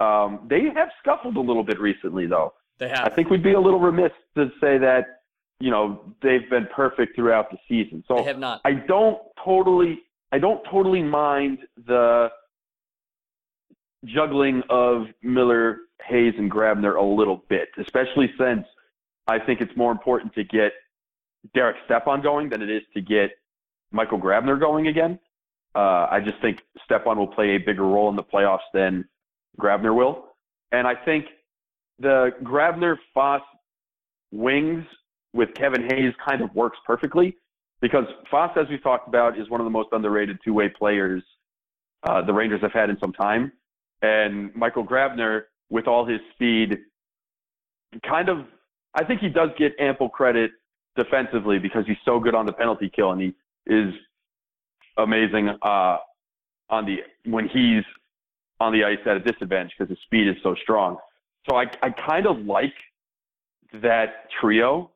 Um, 0.00 0.46
they 0.48 0.64
have 0.74 0.88
scuffled 1.00 1.36
a 1.36 1.40
little 1.40 1.64
bit 1.64 1.80
recently, 1.80 2.26
though. 2.26 2.54
They 2.78 2.88
have. 2.88 3.06
I 3.06 3.10
think 3.10 3.30
we'd 3.30 3.42
be 3.42 3.54
a 3.54 3.60
little 3.60 3.80
remiss 3.80 4.12
to 4.36 4.50
say 4.60 4.78
that 4.78 5.16
you 5.60 5.70
know, 5.70 6.14
they've 6.22 6.48
been 6.50 6.68
perfect 6.74 7.16
throughout 7.16 7.50
the 7.50 7.58
season. 7.68 8.04
So 8.06 8.16
They 8.16 8.24
have 8.24 8.38
not. 8.38 8.60
I 8.64 8.72
don't 8.72 9.18
totally 9.42 10.00
I 10.32 10.38
don't 10.38 10.62
totally 10.70 11.02
mind 11.02 11.58
the 11.86 12.28
juggling 14.04 14.62
of 14.68 15.06
Miller, 15.22 15.78
Hayes, 16.06 16.34
and 16.36 16.50
Grabner 16.50 16.96
a 16.96 17.02
little 17.02 17.42
bit, 17.48 17.68
especially 17.78 18.32
since 18.38 18.66
I 19.28 19.38
think 19.38 19.60
it's 19.60 19.76
more 19.76 19.92
important 19.92 20.34
to 20.34 20.44
get 20.44 20.72
Derek 21.54 21.76
Stepan 21.86 22.22
going 22.22 22.50
than 22.50 22.60
it 22.60 22.70
is 22.70 22.82
to 22.94 23.00
get 23.00 23.30
Michael 23.92 24.20
Grabner 24.20 24.58
going 24.58 24.88
again. 24.88 25.18
Uh, 25.76 26.08
I 26.10 26.20
just 26.24 26.40
think 26.40 26.60
Stepan 26.84 27.18
will 27.18 27.26
play 27.26 27.50
a 27.50 27.58
bigger 27.58 27.84
role 27.84 28.08
in 28.08 28.16
the 28.16 28.22
playoffs 28.22 28.66
than 28.72 29.04
Grabner 29.60 29.94
will. 29.94 30.28
And 30.72 30.86
I 30.86 30.94
think 30.94 31.26
the 31.98 32.30
Grabner 32.42 32.96
Fast 33.12 33.44
wings 34.32 34.86
with 35.34 35.50
Kevin 35.54 35.82
Hayes 35.82 36.14
kind 36.26 36.40
of 36.40 36.54
works 36.54 36.78
perfectly 36.86 37.36
because 37.82 38.04
Fast, 38.30 38.56
as 38.56 38.66
we've 38.70 38.82
talked 38.82 39.06
about, 39.06 39.38
is 39.38 39.50
one 39.50 39.60
of 39.60 39.66
the 39.66 39.70
most 39.70 39.90
underrated 39.92 40.38
two 40.42 40.54
way 40.54 40.70
players 40.70 41.22
uh, 42.04 42.22
the 42.22 42.32
Rangers 42.32 42.62
have 42.62 42.72
had 42.72 42.88
in 42.88 42.98
some 42.98 43.12
time. 43.12 43.52
And 44.00 44.54
Michael 44.54 44.86
Grabner, 44.86 45.42
with 45.68 45.86
all 45.86 46.06
his 46.06 46.20
speed, 46.32 46.78
kind 48.08 48.30
of, 48.30 48.46
I 48.94 49.04
think 49.04 49.20
he 49.20 49.28
does 49.28 49.50
get 49.58 49.72
ample 49.78 50.08
credit 50.08 50.52
defensively 50.96 51.58
because 51.58 51.84
he's 51.86 51.96
so 52.04 52.18
good 52.18 52.34
on 52.34 52.46
the 52.46 52.52
penalty 52.52 52.90
kill 52.94 53.12
and 53.12 53.20
he 53.20 53.34
is 53.66 53.92
amazing 54.98 55.50
uh, 55.62 55.98
on 56.70 56.86
the 56.86 56.98
when 57.24 57.48
he's 57.48 57.84
on 58.60 58.72
the 58.72 58.84
ice 58.84 58.98
at 59.06 59.16
a 59.16 59.20
disadvantage 59.20 59.72
because 59.78 59.90
his 59.90 59.98
speed 60.04 60.28
is 60.28 60.36
so 60.42 60.54
strong. 60.62 60.96
So 61.48 61.56
I, 61.56 61.64
I 61.82 61.90
kind 61.90 62.26
of 62.26 62.38
like 62.38 62.74
that 63.82 64.28
trio. 64.40 64.90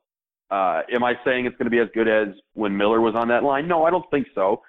Uh, 0.50 0.82
am 0.92 1.04
I 1.04 1.14
saying 1.24 1.46
it's 1.46 1.56
going 1.56 1.66
to 1.66 1.70
be 1.70 1.78
as 1.78 1.88
good 1.94 2.08
as 2.08 2.34
when 2.54 2.76
Miller 2.76 3.00
was 3.00 3.14
on 3.14 3.28
that 3.28 3.44
line? 3.44 3.68
No, 3.68 3.84
I 3.84 3.90
don't 3.90 4.08
think 4.10 4.26
so. 4.34 4.62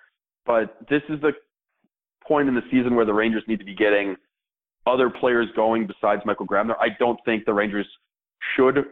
But 0.45 0.77
this 0.89 1.01
is 1.09 1.19
the 1.21 1.31
point 2.27 2.47
in 2.47 2.55
the 2.55 2.61
season 2.69 2.95
where 2.95 3.05
the 3.05 3.13
Rangers 3.13 3.43
need 3.47 3.59
to 3.59 3.65
be 3.65 3.75
getting 3.75 4.15
other 4.85 5.09
players 5.09 5.47
going 5.55 5.87
besides 5.87 6.21
Michael 6.25 6.45
Grabner. 6.47 6.75
I 6.79 6.89
don't 6.99 7.19
think 7.25 7.45
the 7.45 7.53
Rangers 7.53 7.87
should 8.55 8.85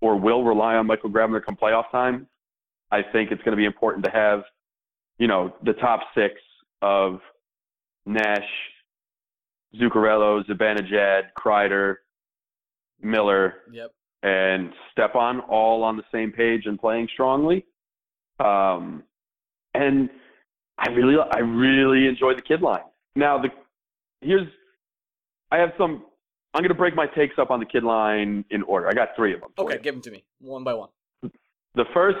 or 0.00 0.18
will 0.18 0.44
rely 0.44 0.74
on 0.74 0.86
Michael 0.86 1.10
Grabner 1.10 1.44
come 1.44 1.56
playoff 1.56 1.90
time. 1.90 2.26
I 2.90 3.02
think 3.02 3.30
it's 3.30 3.42
going 3.42 3.52
to 3.52 3.56
be 3.56 3.64
important 3.64 4.04
to 4.04 4.10
have, 4.10 4.42
you 5.18 5.26
know, 5.26 5.54
the 5.64 5.72
top 5.74 6.00
six 6.14 6.34
of 6.82 7.20
Nash, 8.04 8.46
Zuccarello, 9.74 10.44
Zibanejad, 10.46 11.22
Kreider, 11.38 11.96
Miller, 13.00 13.54
Yep. 13.72 13.90
and 14.22 14.72
Stepan 14.92 15.40
all 15.40 15.82
on 15.82 15.96
the 15.96 16.04
same 16.12 16.32
page 16.32 16.62
and 16.66 16.78
playing 16.78 17.08
strongly. 17.12 17.64
Um, 18.38 19.02
and 19.74 20.08
I 20.78 20.90
really, 20.90 21.16
I 21.32 21.38
really 21.38 22.06
enjoy 22.06 22.34
the 22.34 22.42
kid 22.42 22.60
line. 22.62 22.84
Now, 23.14 23.38
the 23.38 23.48
here's, 24.20 24.46
I 25.50 25.58
have 25.58 25.70
some. 25.78 26.04
I'm 26.54 26.62
going 26.62 26.68
to 26.70 26.74
break 26.74 26.94
my 26.94 27.06
takes 27.06 27.34
up 27.38 27.50
on 27.50 27.60
the 27.60 27.66
kid 27.66 27.84
line 27.84 28.44
in 28.50 28.62
order. 28.62 28.88
I 28.88 28.92
got 28.92 29.10
three 29.14 29.34
of 29.34 29.40
them. 29.40 29.50
Okay, 29.58 29.74
you. 29.74 29.80
give 29.80 29.94
them 29.94 30.02
to 30.02 30.10
me 30.10 30.24
one 30.40 30.64
by 30.64 30.72
one. 30.72 30.88
The 31.74 31.84
first, 31.92 32.16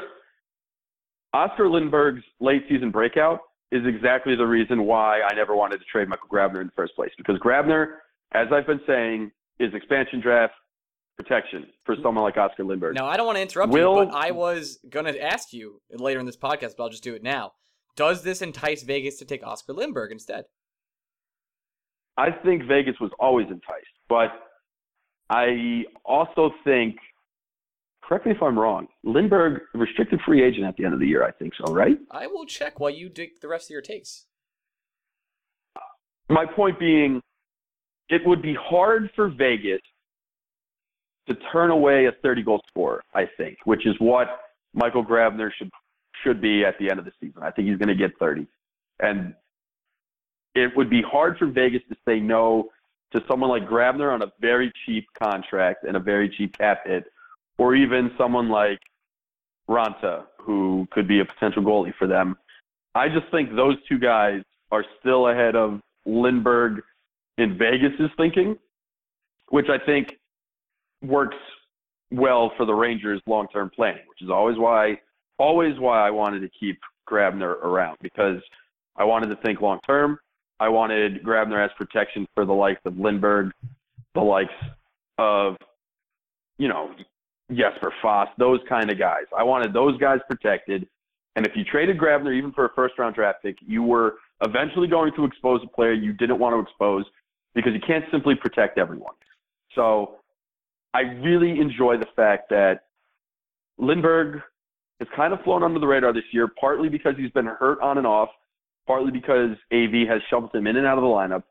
Oskar 1.36 1.64
Lindberg's 1.64 2.24
late 2.40 2.62
season 2.66 2.90
breakout 2.90 3.40
is 3.70 3.82
exactly 3.86 4.34
the 4.36 4.46
reason 4.46 4.84
why 4.84 5.20
I 5.20 5.34
never 5.34 5.54
wanted 5.54 5.78
to 5.78 5.84
trade 5.84 6.08
Michael 6.08 6.28
Grabner 6.32 6.62
in 6.62 6.68
the 6.68 6.72
first 6.74 6.94
place. 6.94 7.10
Because 7.18 7.36
Grabner, 7.38 7.96
as 8.32 8.46
I've 8.50 8.66
been 8.66 8.80
saying, 8.86 9.30
is 9.58 9.74
expansion 9.74 10.20
draft 10.20 10.54
protection 11.18 11.66
for 11.84 11.94
someone 12.02 12.24
like 12.24 12.38
Oskar 12.38 12.64
Lindberg. 12.64 12.94
Now, 12.94 13.06
I 13.06 13.18
don't 13.18 13.26
want 13.26 13.36
to 13.36 13.42
interrupt 13.42 13.70
Will- 13.70 13.98
you, 13.98 14.06
but 14.06 14.14
I 14.14 14.30
was 14.30 14.78
going 14.88 15.04
to 15.04 15.22
ask 15.22 15.52
you 15.52 15.82
later 15.90 16.20
in 16.20 16.26
this 16.26 16.36
podcast, 16.38 16.74
but 16.78 16.84
I'll 16.84 16.90
just 16.90 17.04
do 17.04 17.14
it 17.14 17.22
now. 17.22 17.52
Does 17.96 18.22
this 18.22 18.40
entice 18.40 18.82
Vegas 18.82 19.18
to 19.18 19.26
take 19.26 19.46
Oskar 19.46 19.74
Lindberg 19.74 20.12
instead? 20.12 20.44
I 22.16 22.30
think 22.30 22.64
Vegas 22.64 22.94
was 22.98 23.10
always 23.18 23.46
enticed, 23.48 23.86
but 24.08 24.30
I 25.28 25.84
also 26.04 26.50
think, 26.64 26.96
correct 28.06 28.26
me 28.26 28.32
if 28.32 28.42
I'm 28.42 28.58
wrong, 28.58 28.86
Lindberg 29.04 29.60
restricted 29.74 30.20
free 30.24 30.42
agent 30.42 30.64
at 30.64 30.76
the 30.76 30.84
end 30.84 30.94
of 30.94 31.00
the 31.00 31.06
year. 31.06 31.24
I 31.24 31.32
think 31.32 31.52
so, 31.54 31.72
right? 31.72 31.98
I 32.10 32.26
will 32.26 32.46
check 32.46 32.78
while 32.78 32.90
you 32.90 33.08
dig 33.08 33.40
the 33.40 33.48
rest 33.48 33.66
of 33.66 33.70
your 33.70 33.82
takes. 33.82 34.26
My 36.28 36.44
point 36.44 36.78
being, 36.78 37.20
it 38.08 38.22
would 38.24 38.42
be 38.42 38.54
hard 38.54 39.10
for 39.14 39.28
Vegas 39.28 39.80
to 41.28 41.34
turn 41.52 41.70
away 41.70 42.06
a 42.06 42.12
30 42.22 42.42
goal 42.42 42.62
scorer, 42.68 43.02
I 43.14 43.24
think, 43.36 43.58
which 43.64 43.86
is 43.86 43.94
what 43.98 44.28
Michael 44.74 45.04
Grabner 45.04 45.50
should 45.56 45.70
should 46.24 46.40
be 46.40 46.64
at 46.64 46.78
the 46.78 46.90
end 46.90 46.98
of 46.98 47.04
the 47.04 47.12
season. 47.20 47.42
I 47.42 47.50
think 47.50 47.68
he's 47.68 47.76
going 47.76 47.88
to 47.88 47.94
get 47.94 48.18
30. 48.18 48.46
And 49.00 49.34
it 50.54 50.74
would 50.76 50.88
be 50.88 51.02
hard 51.02 51.36
for 51.38 51.46
Vegas 51.46 51.82
to 51.90 51.96
say 52.08 52.18
no 52.18 52.70
to 53.12 53.22
someone 53.28 53.50
like 53.50 53.68
Grabner 53.68 54.12
on 54.12 54.22
a 54.22 54.32
very 54.40 54.72
cheap 54.84 55.06
contract 55.22 55.84
and 55.84 55.96
a 55.96 56.00
very 56.00 56.28
cheap 56.28 56.56
cap 56.56 56.86
hit, 56.86 57.04
or 57.58 57.74
even 57.74 58.10
someone 58.18 58.48
like 58.48 58.78
Raanta, 59.68 60.24
who 60.40 60.86
could 60.90 61.08
be 61.08 61.20
a 61.20 61.24
potential 61.24 61.62
goalie 61.62 61.94
for 61.98 62.06
them. 62.06 62.36
I 62.94 63.08
just 63.08 63.30
think 63.30 63.54
those 63.54 63.76
two 63.88 63.98
guys 63.98 64.42
are 64.70 64.84
still 65.00 65.28
ahead 65.28 65.56
of 65.56 65.80
Lindberg 66.06 66.80
in 67.38 67.58
Vegas's 67.58 68.10
thinking, 68.16 68.56
which 69.50 69.66
I 69.68 69.84
think 69.84 70.16
works 71.02 71.36
well 72.10 72.52
for 72.56 72.64
the 72.64 72.74
Rangers' 72.74 73.20
long-term 73.26 73.70
planning, 73.74 74.02
which 74.08 74.22
is 74.22 74.30
always 74.30 74.56
why 74.58 74.98
always 75.38 75.78
why 75.78 76.06
I 76.06 76.10
wanted 76.10 76.40
to 76.40 76.48
keep 76.58 76.80
Grabner 77.08 77.62
around 77.62 77.98
because 78.00 78.40
I 78.96 79.04
wanted 79.04 79.28
to 79.28 79.36
think 79.42 79.60
long 79.60 79.80
term. 79.86 80.18
I 80.58 80.68
wanted 80.68 81.22
Grabner 81.22 81.62
as 81.62 81.70
protection 81.76 82.26
for 82.34 82.46
the 82.46 82.52
likes 82.52 82.80
of 82.86 82.94
Lindberg, 82.94 83.50
the 84.14 84.22
likes 84.22 84.54
of, 85.18 85.56
you 86.56 86.68
know, 86.68 86.90
Jesper 87.50 87.92
Fast, 88.02 88.32
those 88.38 88.60
kind 88.68 88.90
of 88.90 88.98
guys. 88.98 89.24
I 89.36 89.42
wanted 89.42 89.72
those 89.72 89.96
guys 89.98 90.18
protected. 90.28 90.88
And 91.36 91.46
if 91.46 91.52
you 91.54 91.64
traded 91.64 91.98
Grabner 91.98 92.34
even 92.36 92.52
for 92.52 92.64
a 92.64 92.70
first 92.74 92.98
round 92.98 93.14
draft 93.14 93.42
pick, 93.42 93.56
you 93.60 93.82
were 93.82 94.16
eventually 94.42 94.88
going 94.88 95.12
to 95.16 95.24
expose 95.24 95.60
a 95.64 95.68
player 95.68 95.92
you 95.92 96.12
didn't 96.12 96.38
want 96.38 96.54
to 96.54 96.60
expose 96.60 97.04
because 97.54 97.72
you 97.72 97.80
can't 97.86 98.04
simply 98.10 98.34
protect 98.34 98.78
everyone. 98.78 99.14
So 99.74 100.16
I 100.94 101.00
really 101.00 101.60
enjoy 101.60 101.98
the 101.98 102.06
fact 102.16 102.48
that 102.50 102.84
Lindberg 103.80 104.42
has 104.98 105.08
kind 105.14 105.32
of 105.32 105.40
flown 105.42 105.62
under 105.62 105.78
the 105.78 105.86
radar 105.86 106.12
this 106.12 106.24
year, 106.32 106.48
partly 106.58 106.88
because 106.88 107.14
he's 107.18 107.30
been 107.30 107.46
hurt 107.46 107.80
on 107.80 107.98
and 107.98 108.06
off, 108.06 108.30
partly 108.86 109.10
because 109.10 109.50
AV 109.72 110.08
has 110.08 110.22
shoved 110.30 110.54
him 110.54 110.66
in 110.66 110.76
and 110.76 110.86
out 110.86 110.96
of 110.98 111.02
the 111.02 111.08
lineup. 111.08 111.42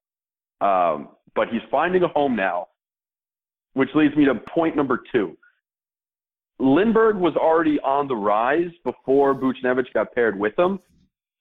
Um, 0.62 1.10
but 1.36 1.50
he's 1.50 1.62
finding 1.70 2.04
a 2.04 2.08
home 2.08 2.36
now, 2.36 2.70
which 3.74 3.90
leads 3.94 4.16
me 4.16 4.26
to 4.26 4.36
point 4.36 4.76
number 4.76 5.02
two. 5.12 5.38
Lindberg 6.60 7.18
was 7.18 7.36
already 7.36 7.80
on 7.82 8.08
the 8.08 8.16
rise 8.16 8.72
before 8.84 9.36
Buchnevich 9.36 9.92
got 9.94 10.14
paired 10.14 10.40
with 10.40 10.58
him, 10.58 10.80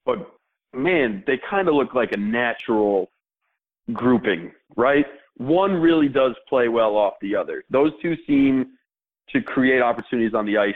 but 0.04 0.34
man, 0.72 1.22
they 1.26 1.40
kind 1.48 1.68
of 1.68 1.74
look 1.74 1.94
like 1.94 2.12
a 2.12 2.16
natural 2.16 3.10
grouping, 3.92 4.50
right? 4.76 5.06
One 5.36 5.74
really 5.74 6.08
does 6.08 6.34
play 6.48 6.68
well 6.68 6.96
off 6.96 7.14
the 7.20 7.36
other. 7.36 7.64
Those 7.70 7.92
two 8.02 8.16
seem 8.26 8.72
to 9.30 9.40
create 9.40 9.82
opportunities 9.82 10.34
on 10.34 10.46
the 10.46 10.58
ice 10.58 10.74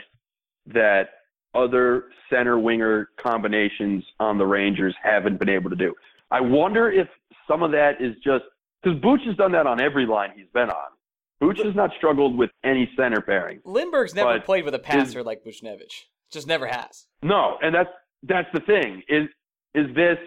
that 0.67 1.09
other 1.53 2.05
center 2.29 2.59
winger 2.59 3.09
combinations 3.17 4.03
on 4.19 4.37
the 4.37 4.45
Rangers 4.45 4.95
haven't 5.01 5.39
been 5.39 5.49
able 5.49 5.69
to 5.69 5.75
do. 5.75 5.93
I 6.31 6.41
wonder 6.41 6.91
if 6.91 7.07
some 7.47 7.63
of 7.63 7.71
that 7.71 7.93
is 7.99 8.15
just 8.23 8.45
because 8.81 8.99
Booch 8.99 9.21
has 9.25 9.35
done 9.35 9.51
that 9.53 9.65
on 9.65 9.81
every 9.81 10.05
line 10.05 10.31
he's 10.35 10.47
been 10.53 10.69
on. 10.69 10.91
Booch 11.39 11.59
has 11.63 11.75
not 11.75 11.91
struggled 11.97 12.37
with 12.37 12.49
any 12.63 12.89
center 12.97 13.21
pairing. 13.21 13.61
Lindberg's 13.65 14.13
never 14.13 14.39
played 14.39 14.65
with 14.65 14.75
a 14.75 14.79
passer 14.79 15.23
like 15.23 15.43
Buchnevich. 15.43 16.05
Just 16.31 16.47
never 16.47 16.67
has. 16.67 17.07
No, 17.23 17.57
and 17.61 17.73
that's 17.73 17.89
that's 18.23 18.49
the 18.53 18.59
thing. 18.61 19.01
Is 19.07 19.27
is 19.73 19.93
this? 19.95 20.17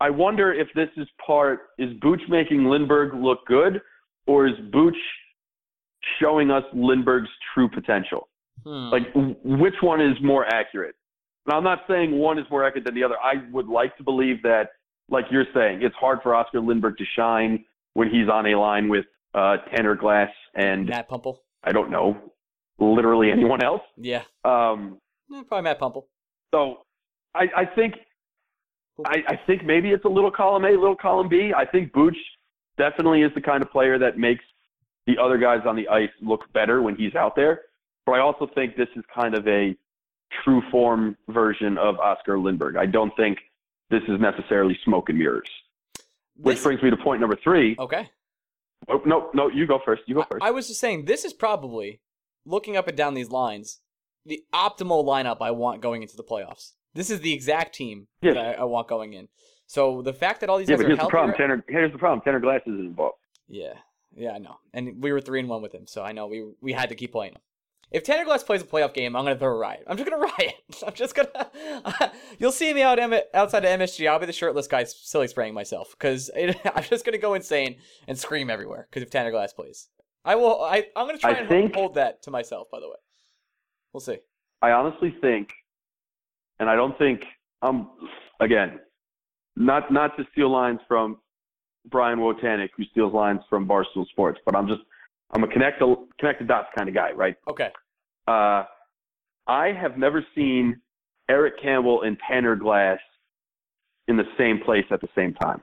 I 0.00 0.10
wonder 0.10 0.52
if 0.52 0.68
this 0.74 0.88
is 0.96 1.06
part. 1.24 1.60
Is 1.78 1.90
Booch 2.00 2.22
making 2.28 2.62
Lindberg 2.62 3.14
look 3.22 3.46
good, 3.46 3.80
or 4.26 4.46
is 4.48 4.54
Booch 4.72 4.96
showing 6.20 6.50
us 6.50 6.64
Lindberg's 6.74 7.30
true 7.54 7.68
potential? 7.68 8.28
Hmm. 8.64 8.90
Like, 8.90 9.14
w- 9.14 9.36
which 9.44 9.74
one 9.80 10.00
is 10.00 10.16
more 10.22 10.44
accurate? 10.52 10.94
Now, 11.46 11.56
I'm 11.56 11.64
not 11.64 11.80
saying 11.88 12.18
one 12.18 12.38
is 12.38 12.46
more 12.50 12.64
accurate 12.64 12.84
than 12.84 12.94
the 12.94 13.04
other. 13.04 13.16
I 13.22 13.48
would 13.52 13.66
like 13.68 13.96
to 13.96 14.02
believe 14.04 14.42
that, 14.42 14.70
like 15.08 15.24
you're 15.30 15.46
saying, 15.54 15.82
it's 15.82 15.94
hard 15.96 16.18
for 16.22 16.34
Oskar 16.34 16.60
Lindberg 16.60 16.96
to 16.98 17.04
shine 17.16 17.64
when 17.94 18.08
he's 18.10 18.28
on 18.28 18.46
a 18.46 18.56
line 18.58 18.88
with 18.88 19.04
uh, 19.34 19.56
Tanner 19.74 19.94
Glass 19.94 20.30
and 20.54 20.86
Matt 20.88 21.08
Puempel. 21.08 21.40
I 21.64 21.72
don't 21.72 21.90
know, 21.90 22.16
literally 22.78 23.30
anyone 23.30 23.62
else. 23.62 23.82
Yeah, 23.96 24.22
Um, 24.44 24.98
Eh, 25.32 25.42
probably 25.48 25.62
Matt 25.62 25.78
Puempel. 25.78 26.06
so 26.52 26.78
I, 27.34 27.44
I 27.56 27.64
think 27.64 27.94
I, 29.06 29.22
I 29.28 29.40
think 29.46 29.64
maybe 29.64 29.90
it's 29.90 30.04
a 30.04 30.08
little 30.08 30.30
column 30.30 30.64
A, 30.66 30.70
little 30.70 30.96
column 30.96 31.28
B. 31.28 31.52
I 31.56 31.64
think 31.64 31.92
Booch 31.92 32.16
definitely 32.76 33.22
is 33.22 33.32
the 33.34 33.40
kind 33.40 33.62
of 33.62 33.70
player 33.70 33.98
that 33.98 34.18
makes 34.18 34.44
the 35.06 35.16
other 35.18 35.38
guys 35.38 35.60
on 35.66 35.74
the 35.76 35.88
ice 35.88 36.10
look 36.20 36.52
better 36.52 36.82
when 36.82 36.94
he's 36.96 37.14
out 37.14 37.34
there. 37.34 37.62
but 38.06 38.12
I 38.12 38.18
also 38.20 38.46
think 38.54 38.76
this 38.76 38.88
is 38.96 39.02
kind 39.14 39.34
of 39.34 39.46
a 39.48 39.74
true 40.44 40.62
form 40.70 41.16
version 41.28 41.78
of 41.78 41.98
Oskar 41.98 42.36
Lindberg. 42.36 42.76
I 42.76 42.86
don't 42.86 43.14
think 43.16 43.38
this 43.90 44.02
is 44.08 44.20
necessarily 44.20 44.78
smoke 44.84 45.08
and 45.08 45.18
mirrors. 45.18 45.48
Which 46.36 46.56
This- 46.56 46.64
brings 46.64 46.82
me 46.82 46.90
to 46.90 46.96
point 46.96 47.20
number 47.20 47.36
three. 47.42 47.76
okay. 47.78 48.10
Oh, 48.88 49.00
no, 49.04 49.30
no, 49.34 49.48
you 49.48 49.66
go 49.66 49.78
first. 49.84 50.02
You 50.06 50.14
go 50.16 50.24
first. 50.30 50.42
I 50.42 50.50
was 50.50 50.68
just 50.68 50.80
saying, 50.80 51.04
this 51.04 51.24
is 51.24 51.32
probably 51.32 52.00
looking 52.44 52.76
up 52.76 52.88
and 52.88 52.96
down 52.96 53.14
these 53.14 53.30
lines, 53.30 53.80
the 54.26 54.42
optimal 54.52 55.04
lineup 55.04 55.38
I 55.40 55.50
want 55.52 55.80
going 55.82 56.02
into 56.02 56.16
the 56.16 56.24
playoffs. 56.24 56.72
This 56.94 57.10
is 57.10 57.20
the 57.20 57.32
exact 57.32 57.74
team 57.74 58.08
Yes. 58.20 58.34
that 58.34 58.44
I, 58.44 58.52
I 58.62 58.64
want 58.64 58.88
going 58.88 59.12
in. 59.14 59.28
So 59.66 60.02
the 60.02 60.12
fact 60.12 60.40
that 60.40 60.50
all 60.50 60.58
these 60.58 60.68
yeah, 60.68 60.76
guys 60.76 60.82
but 60.82 60.86
are 60.86 60.88
here's 60.88 60.98
the 61.00 61.08
problem. 61.08 61.36
Tanner, 61.36 61.64
here's 61.68 61.92
the 61.92 61.98
problem. 61.98 62.20
Tanner 62.22 62.40
Glass 62.40 62.60
isn't 62.66 62.78
involved. 62.80 63.16
yeah, 63.48 63.74
yeah, 64.14 64.32
I 64.32 64.38
know, 64.38 64.56
and 64.74 65.02
we 65.02 65.12
were 65.12 65.20
three 65.22 65.40
and 65.40 65.48
one 65.48 65.62
with 65.62 65.72
him, 65.74 65.86
so 65.86 66.02
I 66.02 66.12
know 66.12 66.26
we 66.26 66.44
we 66.60 66.72
had 66.74 66.90
to 66.90 66.94
keep 66.94 67.12
playing 67.12 67.32
him. 67.32 67.40
If 67.92 68.04
Tanner 68.04 68.24
Glass 68.24 68.42
plays 68.42 68.62
a 68.62 68.64
playoff 68.64 68.94
game, 68.94 69.14
I'm 69.14 69.24
gonna 69.24 69.36
throw 69.38 69.54
a 69.54 69.58
riot. 69.58 69.84
I'm 69.86 69.96
just 69.96 70.08
gonna 70.08 70.22
riot. 70.38 70.54
I'm 70.86 70.94
just 70.94 71.14
gonna. 71.14 72.12
you'll 72.38 72.52
see 72.52 72.72
me 72.72 72.82
out 72.82 72.98
outside 73.34 73.64
of 73.64 73.80
MSG. 73.80 74.08
I'll 74.08 74.18
be 74.18 74.26
the 74.26 74.32
shirtless 74.32 74.66
guy 74.66 74.84
silly 74.84 75.28
spraying 75.28 75.54
myself 75.54 75.90
because 75.92 76.30
I'm 76.36 76.82
just 76.84 77.04
gonna 77.04 77.18
go 77.18 77.34
insane 77.34 77.76
and 78.08 78.18
scream 78.18 78.48
everywhere. 78.50 78.86
Because 78.90 79.02
if 79.02 79.10
Tanner 79.10 79.30
Glass 79.30 79.52
plays, 79.52 79.88
I 80.24 80.36
will. 80.36 80.62
I 80.62 80.86
I'm 80.96 81.06
gonna 81.06 81.18
try 81.18 81.32
I 81.32 81.34
and 81.40 81.48
think- 81.48 81.74
hold 81.74 81.94
that 81.94 82.22
to 82.24 82.30
myself. 82.30 82.68
By 82.70 82.80
the 82.80 82.88
way, 82.88 82.96
we'll 83.92 84.00
see. 84.00 84.18
I 84.62 84.70
honestly 84.70 85.14
think, 85.20 85.50
and 86.60 86.70
I 86.70 86.76
don't 86.76 86.96
think 86.98 87.24
um 87.60 87.90
again, 88.40 88.80
not 89.56 89.92
not 89.92 90.16
to 90.16 90.24
steal 90.32 90.50
lines 90.50 90.80
from 90.88 91.18
Brian 91.90 92.18
Wojtanik, 92.20 92.70
who 92.76 92.84
steals 92.84 93.12
lines 93.12 93.40
from 93.50 93.66
Barstool 93.68 94.06
Sports, 94.08 94.40
but 94.46 94.56
I'm 94.56 94.66
just 94.66 94.80
I'm 95.32 95.44
a 95.44 95.48
connect 95.48 95.82
connect 96.18 96.38
the 96.40 96.46
dots 96.46 96.68
kind 96.76 96.88
of 96.88 96.94
guy, 96.94 97.12
right? 97.12 97.36
Okay. 97.50 97.70
Uh, 98.26 98.64
I 99.46 99.72
have 99.72 99.98
never 99.98 100.24
seen 100.34 100.80
Eric 101.28 101.54
Campbell 101.62 102.02
and 102.02 102.16
Tanner 102.28 102.56
Glass 102.56 102.98
in 104.08 104.16
the 104.16 104.24
same 104.38 104.60
place 104.64 104.84
at 104.90 105.00
the 105.00 105.08
same 105.16 105.34
time. 105.34 105.62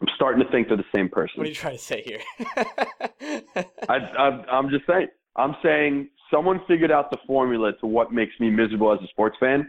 I'm 0.00 0.08
starting 0.14 0.44
to 0.44 0.50
think 0.50 0.68
they're 0.68 0.76
the 0.76 0.84
same 0.94 1.08
person. 1.08 1.34
What 1.38 1.46
are 1.46 1.50
you 1.50 1.54
trying 1.54 1.76
to 1.76 1.82
say 1.82 2.02
here? 2.02 2.20
I, 3.88 3.96
I, 3.96 4.28
I'm 4.50 4.70
just 4.70 4.86
saying. 4.86 5.08
I'm 5.36 5.56
saying 5.62 6.08
someone 6.32 6.60
figured 6.68 6.92
out 6.92 7.10
the 7.10 7.18
formula 7.26 7.72
to 7.80 7.86
what 7.86 8.12
makes 8.12 8.32
me 8.38 8.50
miserable 8.50 8.92
as 8.92 9.00
a 9.02 9.08
sports 9.08 9.36
fan, 9.40 9.68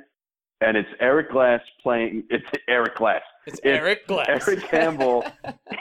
and 0.61 0.77
it's 0.77 0.89
Eric 0.99 1.31
Glass 1.31 1.61
playing. 1.81 2.23
It's 2.29 2.45
Eric 2.67 2.95
Glass. 2.95 3.21
It's 3.53 3.59
it's 3.63 3.65
Eric 3.65 4.07
Glass. 4.07 4.27
Eric 4.47 4.67
Campbell. 4.71 5.23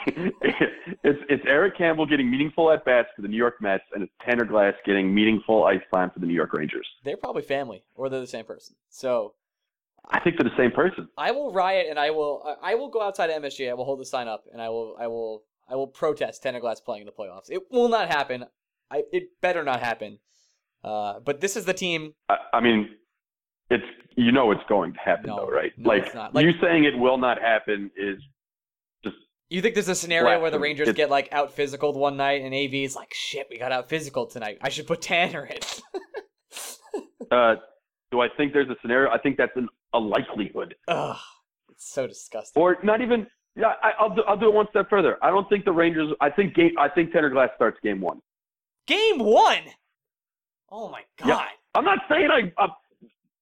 it's 0.05 1.19
it's 1.29 1.43
Eric 1.47 1.77
Campbell 1.77 2.05
getting 2.05 2.29
meaningful 2.29 2.71
at 2.71 2.83
bats 2.85 3.09
for 3.15 3.21
the 3.21 3.27
New 3.27 3.37
York 3.37 3.55
Mets, 3.61 3.83
and 3.93 4.03
it's 4.03 4.11
Tanner 4.25 4.45
Glass 4.45 4.73
getting 4.85 5.13
meaningful 5.13 5.63
ice 5.65 5.81
time 5.93 6.09
for 6.11 6.19
the 6.19 6.25
New 6.25 6.33
York 6.33 6.53
Rangers. 6.53 6.87
they're 7.03 7.17
probably 7.17 7.41
family, 7.41 7.83
or 7.95 8.09
they're 8.09 8.19
the 8.19 8.27
same 8.27 8.45
person. 8.45 8.75
So 8.89 9.33
I 10.09 10.19
think 10.19 10.37
they're 10.37 10.49
the 10.49 10.57
same 10.57 10.71
person. 10.71 11.07
I 11.17 11.31
will 11.31 11.51
riot, 11.51 11.87
and 11.89 11.99
I 11.99 12.11
will. 12.11 12.57
I 12.61 12.75
will 12.75 12.89
go 12.89 13.01
outside 13.01 13.29
of 13.29 13.41
MSG. 13.41 13.69
I 13.69 13.73
will 13.73 13.85
hold 13.85 13.99
the 13.99 14.05
sign 14.05 14.27
up, 14.27 14.45
and 14.51 14.61
I 14.61 14.69
will. 14.69 14.95
I 14.99 15.07
will. 15.07 15.43
I 15.71 15.75
will 15.75 15.87
protest 15.87 16.41
Tanner 16.41 16.59
Glass 16.59 16.79
playing 16.79 17.01
in 17.01 17.05
the 17.05 17.11
playoffs. 17.11 17.49
It 17.49 17.61
will 17.71 17.89
not 17.89 18.07
happen. 18.09 18.45
I. 18.89 19.03
It 19.11 19.39
better 19.41 19.63
not 19.63 19.79
happen. 19.79 20.19
Uh, 20.83 21.19
but 21.19 21.41
this 21.41 21.55
is 21.57 21.65
the 21.65 21.73
team. 21.73 22.13
I, 22.29 22.37
I 22.53 22.59
mean, 22.61 22.89
it's 23.69 23.83
you 24.19 24.31
know 24.31 24.51
it's 24.51 24.61
going 24.67 24.93
to 24.93 24.99
happen 24.99 25.27
No, 25.27 25.37
though, 25.37 25.47
right? 25.51 25.71
no, 25.77 25.89
like, 25.89 26.05
it's 26.05 26.15
not. 26.15 26.33
Like- 26.35 26.45
you 26.45 26.51
saying 26.61 26.83
it 26.85 26.97
will 26.97 27.17
not 27.17 27.39
happen 27.41 27.89
is 27.97 28.17
just 29.03 29.15
You 29.49 29.61
think 29.61 29.73
there's 29.75 29.87
a 29.89 29.95
scenario 29.95 30.39
where 30.41 30.51
the 30.51 30.59
Rangers 30.59 30.87
It's- 30.89 30.97
get 30.97 31.09
like 31.09 31.29
out 31.31 31.55
physicaled 31.55 31.95
one 31.95 32.17
night, 32.17 32.41
and 32.41 32.53
AV 32.53 32.83
is 32.83 32.95
like, 32.95 33.13
"Shit, 33.13 33.47
we 33.49 33.57
got 33.57 33.71
out 33.71 33.89
physical 33.89 34.25
tonight. 34.27 34.57
I 34.61 34.69
should 34.69 34.87
put 34.87 35.01
Tanner 35.01 35.45
in." 35.45 35.59
uh, 37.31 37.55
do 38.11 38.21
I 38.21 38.27
think 38.37 38.53
there's 38.53 38.69
a 38.69 38.75
scenario? 38.81 39.11
I 39.11 39.17
think 39.19 39.37
that's 39.37 39.55
an, 39.55 39.67
a 39.93 39.99
likelihood. 39.99 40.75
Ugh, 40.87 41.17
it's 41.71 41.89
so 41.91 42.07
disgusting. 42.07 42.61
or 42.61 42.77
not 42.83 43.01
even. 43.01 43.27
Yeah, 43.55 43.73
I, 43.83 43.91
I'll 43.99 44.15
do, 44.15 44.21
I'll 44.27 44.37
do 44.37 44.47
it 44.47 44.53
one 44.53 44.67
step 44.69 44.89
further. 44.89 45.17
I 45.21 45.29
don't 45.31 45.47
think 45.49 45.65
the 45.65 45.71
Rangers. 45.71 46.09
I 46.21 46.29
think 46.29 46.55
game. 46.55 46.71
I 46.79 46.87
think 46.89 47.11
Tanner 47.11 47.29
Glass 47.29 47.49
starts 47.55 47.77
game 47.83 47.99
one. 47.99 48.19
Game 48.87 49.19
one. 49.19 49.63
Oh 50.71 50.89
my 50.89 51.01
god. 51.19 51.27
Yeah. 51.27 51.45
I'm 51.75 51.83
not 51.85 51.99
saying 52.09 52.29
I. 52.31 52.63
Uh, 52.63 52.67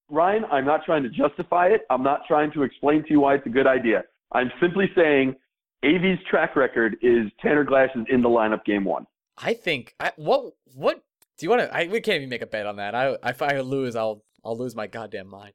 Ryan, 0.10 0.46
I'm 0.52 0.66
not 0.66 0.84
trying 0.86 1.04
to 1.04 1.10
justify 1.10 1.68
it. 1.68 1.82
I'm 1.90 2.04
not 2.04 2.22
trying 2.28 2.52
to 2.54 2.64
explain 2.64 3.04
to 3.04 3.10
you 3.10 3.20
why 3.22 3.36
it's 3.36 3.46
a 3.46 3.50
good 3.50 3.68
idea. 3.68 4.04
I'm 4.32 4.52
simply 4.62 4.90
saying 4.96 5.36
AV's 5.84 6.20
track 6.30 6.56
record 6.56 6.98
is 7.02 7.28
Tanner 7.42 7.64
Glass 7.64 7.90
is 7.96 8.06
in 8.10 8.22
the 8.22 8.30
lineup 8.30 8.64
game 8.66 8.84
one. 8.86 9.06
I 9.38 9.54
think 9.54 9.96
I, 10.00 10.12
what 10.16 10.54
what 10.74 11.04
do 11.38 11.46
you 11.46 11.50
want 11.50 11.62
to? 11.64 11.76
I 11.76 11.88
we 11.88 12.02
can't 12.02 12.18
even 12.18 12.30
make 12.30 12.42
a 12.42 12.48
bet 12.48 12.66
on 12.66 12.78
that. 12.78 12.96
I 12.96 13.16
if 13.26 13.42
I 13.42 13.60
lose, 13.60 13.96
I'll 13.96 14.24
I'll 14.44 14.58
lose 14.58 14.76
my 14.76 14.88
goddamn 14.88 15.28
mind. 15.28 15.54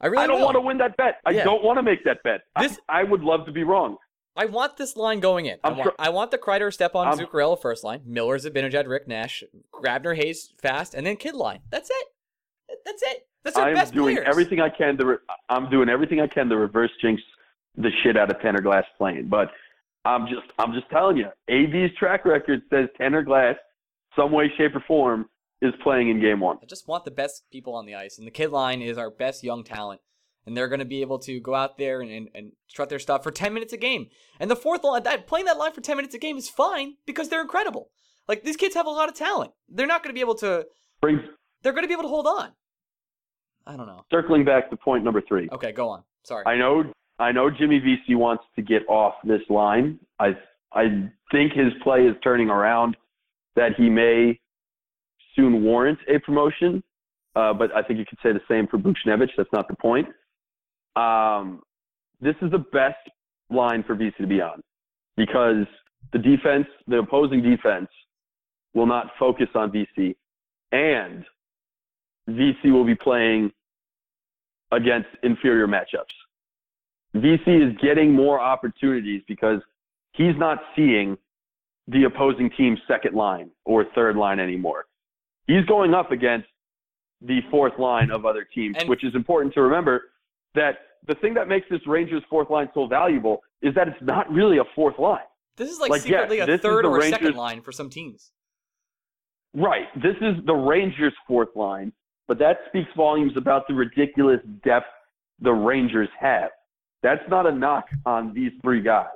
I 0.00 0.06
really 0.08 0.24
I 0.24 0.26
don't 0.26 0.38
will. 0.38 0.44
want 0.46 0.56
to 0.56 0.60
win 0.60 0.78
that 0.78 0.96
bet. 0.96 1.16
I 1.24 1.30
Yeah. 1.30 1.44
don't 1.44 1.64
want 1.64 1.78
to 1.78 1.82
make 1.82 2.04
that 2.04 2.22
bet. 2.24 2.42
This- 2.60 2.78
I, 2.88 3.04
would 3.04 3.22
love 3.22 3.46
to 3.46 3.52
be 3.52 3.62
wrong. 3.64 3.96
I 4.36 4.44
want 4.46 4.76
this 4.76 4.96
line 4.96 5.20
going 5.20 5.46
in. 5.46 5.58
I 5.64 5.70
want, 5.70 5.82
sure- 5.84 5.94
I 5.98 6.10
want 6.10 6.30
the 6.30 6.36
Kreider, 6.38 6.70
Stepan, 6.72 7.06
I'm- 7.06 7.18
Zuccarello 7.18 7.58
first 7.58 7.84
line, 7.84 8.02
Miller, 8.04 8.36
Zibanejad, 8.36 8.86
Rick 8.88 9.06
Nash, 9.08 9.44
Grabner, 9.72 10.14
Hayes, 10.16 10.52
fast, 10.60 10.92
and 10.94 11.06
then 11.06 11.16
Kid 11.16 11.34
line. 11.34 11.60
That's 11.70 11.88
it. 11.88 12.06
That's 12.84 13.02
it. 13.02 13.26
That's 13.44 13.56
our 13.56 13.68
I'm 13.68 13.74
best 13.74 13.94
doing 13.94 14.16
players. 14.16 14.28
everything 14.28 14.60
I 14.60 14.68
can 14.70 14.96
to. 14.98 15.06
Re- 15.06 15.16
I'm 15.48 15.70
doing 15.70 15.88
everything 15.88 16.20
I 16.20 16.26
can 16.26 16.48
to 16.48 16.56
reverse 16.56 16.90
jinx 17.00 17.22
the 17.76 17.90
shit 18.02 18.16
out 18.16 18.30
of 18.30 18.40
Tanner 18.40 18.60
Glass 18.60 18.84
playing. 18.98 19.28
But 19.28 19.50
I'm 20.04 20.26
just, 20.26 20.46
I'm 20.58 20.72
just 20.72 20.88
telling 20.90 21.16
you, 21.16 21.28
AV's 21.48 21.94
track 21.98 22.24
record 22.24 22.62
says 22.70 22.88
Tanner 22.96 23.22
Glass, 23.22 23.56
some 24.16 24.32
way, 24.32 24.50
shape, 24.56 24.74
or 24.74 24.80
form, 24.86 25.26
is 25.62 25.72
playing 25.82 26.10
in 26.10 26.20
game 26.20 26.40
one. 26.40 26.58
I 26.62 26.66
just 26.66 26.88
want 26.88 27.04
the 27.04 27.10
best 27.10 27.44
people 27.50 27.74
on 27.74 27.86
the 27.86 27.94
ice, 27.94 28.18
and 28.18 28.26
the 28.26 28.30
kid 28.30 28.50
line 28.50 28.82
is 28.82 28.98
our 28.98 29.10
best 29.10 29.42
young 29.42 29.64
talent, 29.64 30.00
and 30.46 30.56
they're 30.56 30.68
going 30.68 30.80
to 30.80 30.84
be 30.84 31.00
able 31.00 31.18
to 31.20 31.40
go 31.40 31.54
out 31.54 31.78
there 31.78 32.00
and, 32.00 32.10
and, 32.10 32.28
and 32.34 32.52
strut 32.66 32.88
their 32.90 32.98
stuff 32.98 33.22
for 33.22 33.30
ten 33.30 33.52
minutes 33.54 33.72
a 33.72 33.76
game. 33.78 34.08
And 34.38 34.50
the 34.50 34.56
fourth 34.56 34.84
line, 34.84 35.02
that 35.04 35.26
playing 35.26 35.46
that 35.46 35.58
line 35.58 35.72
for 35.72 35.80
ten 35.80 35.96
minutes 35.96 36.14
a 36.14 36.18
game 36.18 36.36
is 36.36 36.48
fine 36.48 36.94
because 37.06 37.28
they're 37.28 37.42
incredible. 37.42 37.90
Like 38.28 38.42
these 38.42 38.56
kids 38.56 38.74
have 38.74 38.86
a 38.86 38.90
lot 38.90 39.08
of 39.08 39.14
talent. 39.14 39.52
They're 39.68 39.86
not 39.86 40.02
going 40.02 40.10
to 40.10 40.14
be 40.14 40.20
able 40.20 40.36
to. 40.36 40.66
Brings 41.00 41.20
They're 41.62 41.72
going 41.72 41.84
to 41.84 41.88
be 41.88 41.94
able 41.94 42.04
to 42.04 42.08
hold 42.08 42.26
on. 42.26 42.52
I 43.66 43.76
don't 43.76 43.86
know. 43.86 44.04
circling 44.10 44.44
back 44.44 44.70
to 44.70 44.76
point 44.76 45.04
number 45.04 45.22
three. 45.26 45.48
Okay, 45.52 45.72
go 45.72 45.88
on. 45.88 46.02
Sorry. 46.22 46.44
I 46.46 46.56
know, 46.56 46.84
I 47.18 47.32
know 47.32 47.50
Jimmy 47.50 47.78
Vesey 47.78 48.14
wants 48.14 48.44
to 48.56 48.62
get 48.62 48.82
off 48.88 49.14
this 49.24 49.40
line. 49.48 49.98
I, 50.18 50.36
I 50.72 51.10
think 51.32 51.52
his 51.52 51.72
play 51.82 52.00
is 52.06 52.14
turning 52.22 52.50
around. 52.50 52.96
That 53.56 53.72
he 53.76 53.88
may 53.88 54.40
soon 55.36 55.62
warrant 55.62 55.98
a 56.12 56.18
promotion, 56.18 56.82
uh, 57.36 57.52
but 57.52 57.74
I 57.74 57.82
think 57.82 58.00
you 58.00 58.04
could 58.04 58.18
say 58.22 58.32
the 58.32 58.40
same 58.48 58.66
for 58.66 58.78
Buchnevich. 58.78 59.30
That's 59.36 59.48
not 59.52 59.68
the 59.68 59.76
point. 59.76 60.08
Um, 60.96 61.62
this 62.20 62.34
is 62.42 62.50
the 62.50 62.64
best 62.72 62.96
line 63.50 63.84
for 63.86 63.94
Vesey 63.94 64.14
to 64.20 64.26
be 64.26 64.40
on 64.40 64.60
because 65.16 65.66
the 66.12 66.18
defense, 66.18 66.66
the 66.86 66.98
opposing 66.98 67.42
defense, 67.42 67.88
will 68.74 68.86
not 68.86 69.10
focus 69.18 69.48
on 69.54 69.70
Vesey, 69.70 70.16
and 70.72 71.24
Vesey 72.26 72.70
will 72.70 72.84
be 72.84 72.94
playing 72.94 73.52
against 74.72 75.08
inferior 75.22 75.66
matchups. 75.66 76.12
Vesey 77.14 77.56
is 77.62 77.76
getting 77.82 78.12
more 78.12 78.40
opportunities 78.40 79.22
because 79.28 79.60
he's 80.12 80.36
not 80.36 80.58
seeing 80.74 81.16
the 81.88 82.04
opposing 82.04 82.50
team's 82.56 82.78
second 82.88 83.14
line 83.14 83.50
or 83.64 83.84
third 83.94 84.16
line 84.16 84.40
anymore. 84.40 84.86
He's 85.46 85.64
going 85.66 85.92
up 85.94 86.10
against 86.12 86.48
the 87.20 87.40
fourth 87.50 87.78
line 87.78 88.10
of 88.10 88.24
other 88.26 88.44
teams, 88.44 88.76
And- 88.80 88.88
which 88.88 89.04
is 89.04 89.14
important 89.14 89.54
to 89.54 89.62
remember 89.62 90.10
that 90.54 90.78
the 91.06 91.14
thing 91.16 91.34
that 91.34 91.46
makes 91.48 91.68
this 91.68 91.86
Rangers 91.86 92.22
fourth 92.30 92.48
line 92.50 92.70
so 92.72 92.86
valuable 92.86 93.42
is 93.60 93.74
that 93.74 93.86
it's 93.88 94.00
not 94.02 94.30
really 94.32 94.58
a 94.58 94.64
fourth 94.74 94.98
line. 94.98 95.24
this 95.56 95.70
is 95.70 95.78
like, 95.78 95.90
like, 95.90 96.00
secretly 96.00 96.40
a 96.40 96.58
third 96.58 96.84
or 96.84 96.98
a 96.98 97.02
second 97.02 97.36
line 97.36 97.60
for 97.60 97.70
some 97.70 97.88
teams. 97.88 98.32
Right. 99.54 99.86
This 99.94 100.16
is 100.20 100.44
the 100.46 100.52
Rangers' 100.54 101.12
fourth 101.28 101.54
line, 101.54 101.92
but 102.28 102.38
that 102.38 102.58
speaks 102.68 102.88
volumes 102.96 103.32
about 103.36 103.66
the 103.68 103.74
ridiculous 103.74 104.40
depth 104.64 104.86
the 105.40 105.52
Rangers 105.52 106.08
have. 106.18 106.50
That's 107.02 107.22
not 107.28 107.46
a 107.46 107.52
knock 107.52 107.84
on 108.06 108.32
these 108.32 108.52
three 108.62 108.82
guys. 108.82 109.08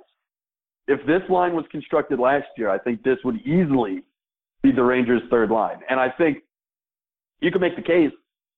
If 0.87 1.01
this 1.07 1.23
line 1.29 1.55
was 1.55 1.64
constructed 1.71 2.18
last 2.18 2.47
year, 2.57 2.71
I 2.71 2.79
think 2.79 3.03
this 3.03 3.18
would 3.25 3.40
easily 3.42 4.03
be 4.62 4.73
the 4.73 4.83
Rangers' 4.83 5.23
third 5.31 5.51
line. 5.51 5.79
And 5.88 6.01
I 6.01 6.11
think 6.11 6.38
you 7.40 7.51
can 7.51 7.61
make 7.61 7.77
the 7.77 7.83
case 7.83 8.11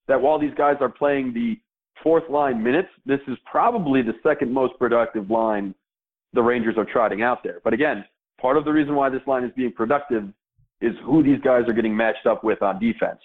that 0.08 0.20
while 0.20 0.38
these 0.38 0.54
guys 0.56 0.76
are 0.80 0.88
playing 0.88 1.32
the 1.32 1.58
fourth 2.02 2.28
line 2.30 2.62
minutes, 2.62 2.88
this 3.04 3.20
is 3.28 3.36
probably 3.50 4.02
the 4.02 4.14
second 4.22 4.52
most 4.52 4.78
productive 4.78 5.30
line 5.30 5.74
the 6.32 6.42
Rangers 6.42 6.76
are 6.76 6.84
trotting 6.84 7.22
out 7.22 7.42
there. 7.42 7.60
But 7.62 7.72
again, 7.72 8.04
part 8.40 8.56
of 8.56 8.64
the 8.64 8.72
reason 8.72 8.94
why 8.94 9.10
this 9.10 9.22
line 9.26 9.44
is 9.44 9.50
being 9.56 9.72
productive 9.72 10.24
is 10.80 10.92
who 11.04 11.22
these 11.22 11.40
guys 11.42 11.64
are 11.68 11.72
getting 11.72 11.96
matched 11.96 12.26
up 12.26 12.42
with 12.42 12.62
on 12.62 12.78
defense. 12.78 13.20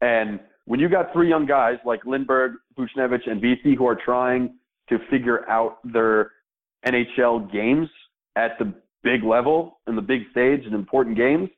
And 0.00 0.40
when 0.66 0.80
you 0.80 0.88
got 0.88 1.12
three 1.12 1.28
young 1.28 1.46
guys 1.46 1.76
like 1.84 2.02
Lindberg, 2.04 2.54
Buchnevich, 2.78 3.28
and 3.28 3.40
Vesey 3.40 3.74
who 3.76 3.86
are 3.86 3.96
trying 3.96 4.54
to 4.88 4.98
figure 5.10 5.48
out 5.48 5.78
their 5.84 6.32
NHL 6.86 7.52
games 7.52 7.88
at 8.36 8.58
the 8.58 8.72
big 9.02 9.24
level 9.24 9.80
and 9.86 9.96
the 9.96 10.02
big 10.02 10.22
stage 10.30 10.64
and 10.64 10.74
important 10.74 11.16
games, 11.16 11.48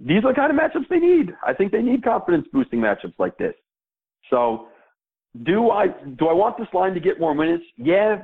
these 0.00 0.24
are 0.24 0.32
the 0.32 0.34
kind 0.34 0.50
of 0.50 0.58
matchups 0.58 0.88
they 0.88 0.98
need. 0.98 1.32
I 1.44 1.52
think 1.52 1.72
they 1.72 1.82
need 1.82 2.04
confidence 2.04 2.46
boosting 2.52 2.80
matchups 2.80 3.14
like 3.18 3.36
this. 3.38 3.54
So, 4.30 4.68
do 5.44 5.70
I 5.70 5.86
do 6.16 6.28
I 6.28 6.32
want 6.32 6.56
this 6.56 6.68
line 6.72 6.94
to 6.94 7.00
get 7.00 7.20
more 7.20 7.34
minutes? 7.34 7.64
Yeah, 7.76 8.22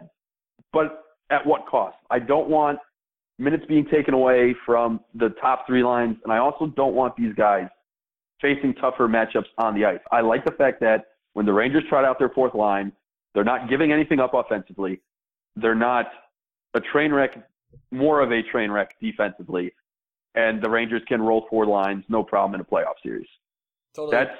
but 0.72 1.04
at 1.30 1.44
what 1.46 1.66
cost? 1.66 1.96
I 2.10 2.18
don't 2.18 2.48
want 2.48 2.78
minutes 3.38 3.64
being 3.68 3.86
taken 3.86 4.14
away 4.14 4.54
from 4.64 5.00
the 5.14 5.30
top 5.40 5.66
three 5.66 5.82
lines, 5.82 6.16
and 6.24 6.32
I 6.32 6.38
also 6.38 6.66
don't 6.76 6.94
want 6.94 7.16
these 7.16 7.34
guys 7.34 7.66
facing 8.40 8.74
tougher 8.74 9.08
matchups 9.08 9.46
on 9.58 9.74
the 9.74 9.84
ice. 9.84 10.00
I 10.12 10.20
like 10.20 10.44
the 10.44 10.52
fact 10.52 10.80
that 10.80 11.06
when 11.34 11.46
the 11.46 11.52
Rangers 11.52 11.84
trot 11.88 12.04
out 12.04 12.18
their 12.18 12.28
fourth 12.30 12.54
line, 12.54 12.92
they're 13.34 13.44
not 13.44 13.68
giving 13.68 13.92
anything 13.92 14.20
up 14.20 14.34
offensively. 14.34 15.00
They're 15.56 15.74
not 15.74 16.06
a 16.74 16.80
train 16.80 17.12
wreck, 17.12 17.48
more 17.90 18.20
of 18.20 18.32
a 18.32 18.42
train 18.42 18.70
wreck 18.70 18.96
defensively, 19.00 19.72
and 20.34 20.62
the 20.62 20.70
Rangers 20.70 21.02
can 21.08 21.20
roll 21.22 21.46
four 21.48 21.66
lines 21.66 22.04
no 22.08 22.22
problem 22.22 22.54
in 22.54 22.60
a 22.60 22.64
playoff 22.64 22.94
series. 23.02 23.28
Totally. 23.94 24.16
That's 24.16 24.36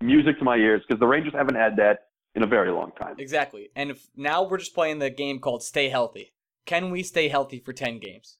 music 0.00 0.38
to 0.38 0.44
my 0.44 0.56
ears 0.56 0.82
because 0.86 1.00
the 1.00 1.06
Rangers 1.06 1.32
haven't 1.34 1.56
had 1.56 1.76
that 1.76 2.08
in 2.34 2.42
a 2.42 2.46
very 2.46 2.70
long 2.70 2.92
time. 3.00 3.16
Exactly. 3.18 3.70
And 3.74 3.90
if 3.90 4.06
now 4.16 4.44
we're 4.44 4.58
just 4.58 4.74
playing 4.74 4.98
the 4.98 5.10
game 5.10 5.38
called 5.38 5.62
Stay 5.62 5.88
Healthy. 5.88 6.32
Can 6.66 6.90
we 6.90 7.02
stay 7.02 7.28
healthy 7.28 7.60
for 7.60 7.72
10 7.72 7.98
games? 7.98 8.36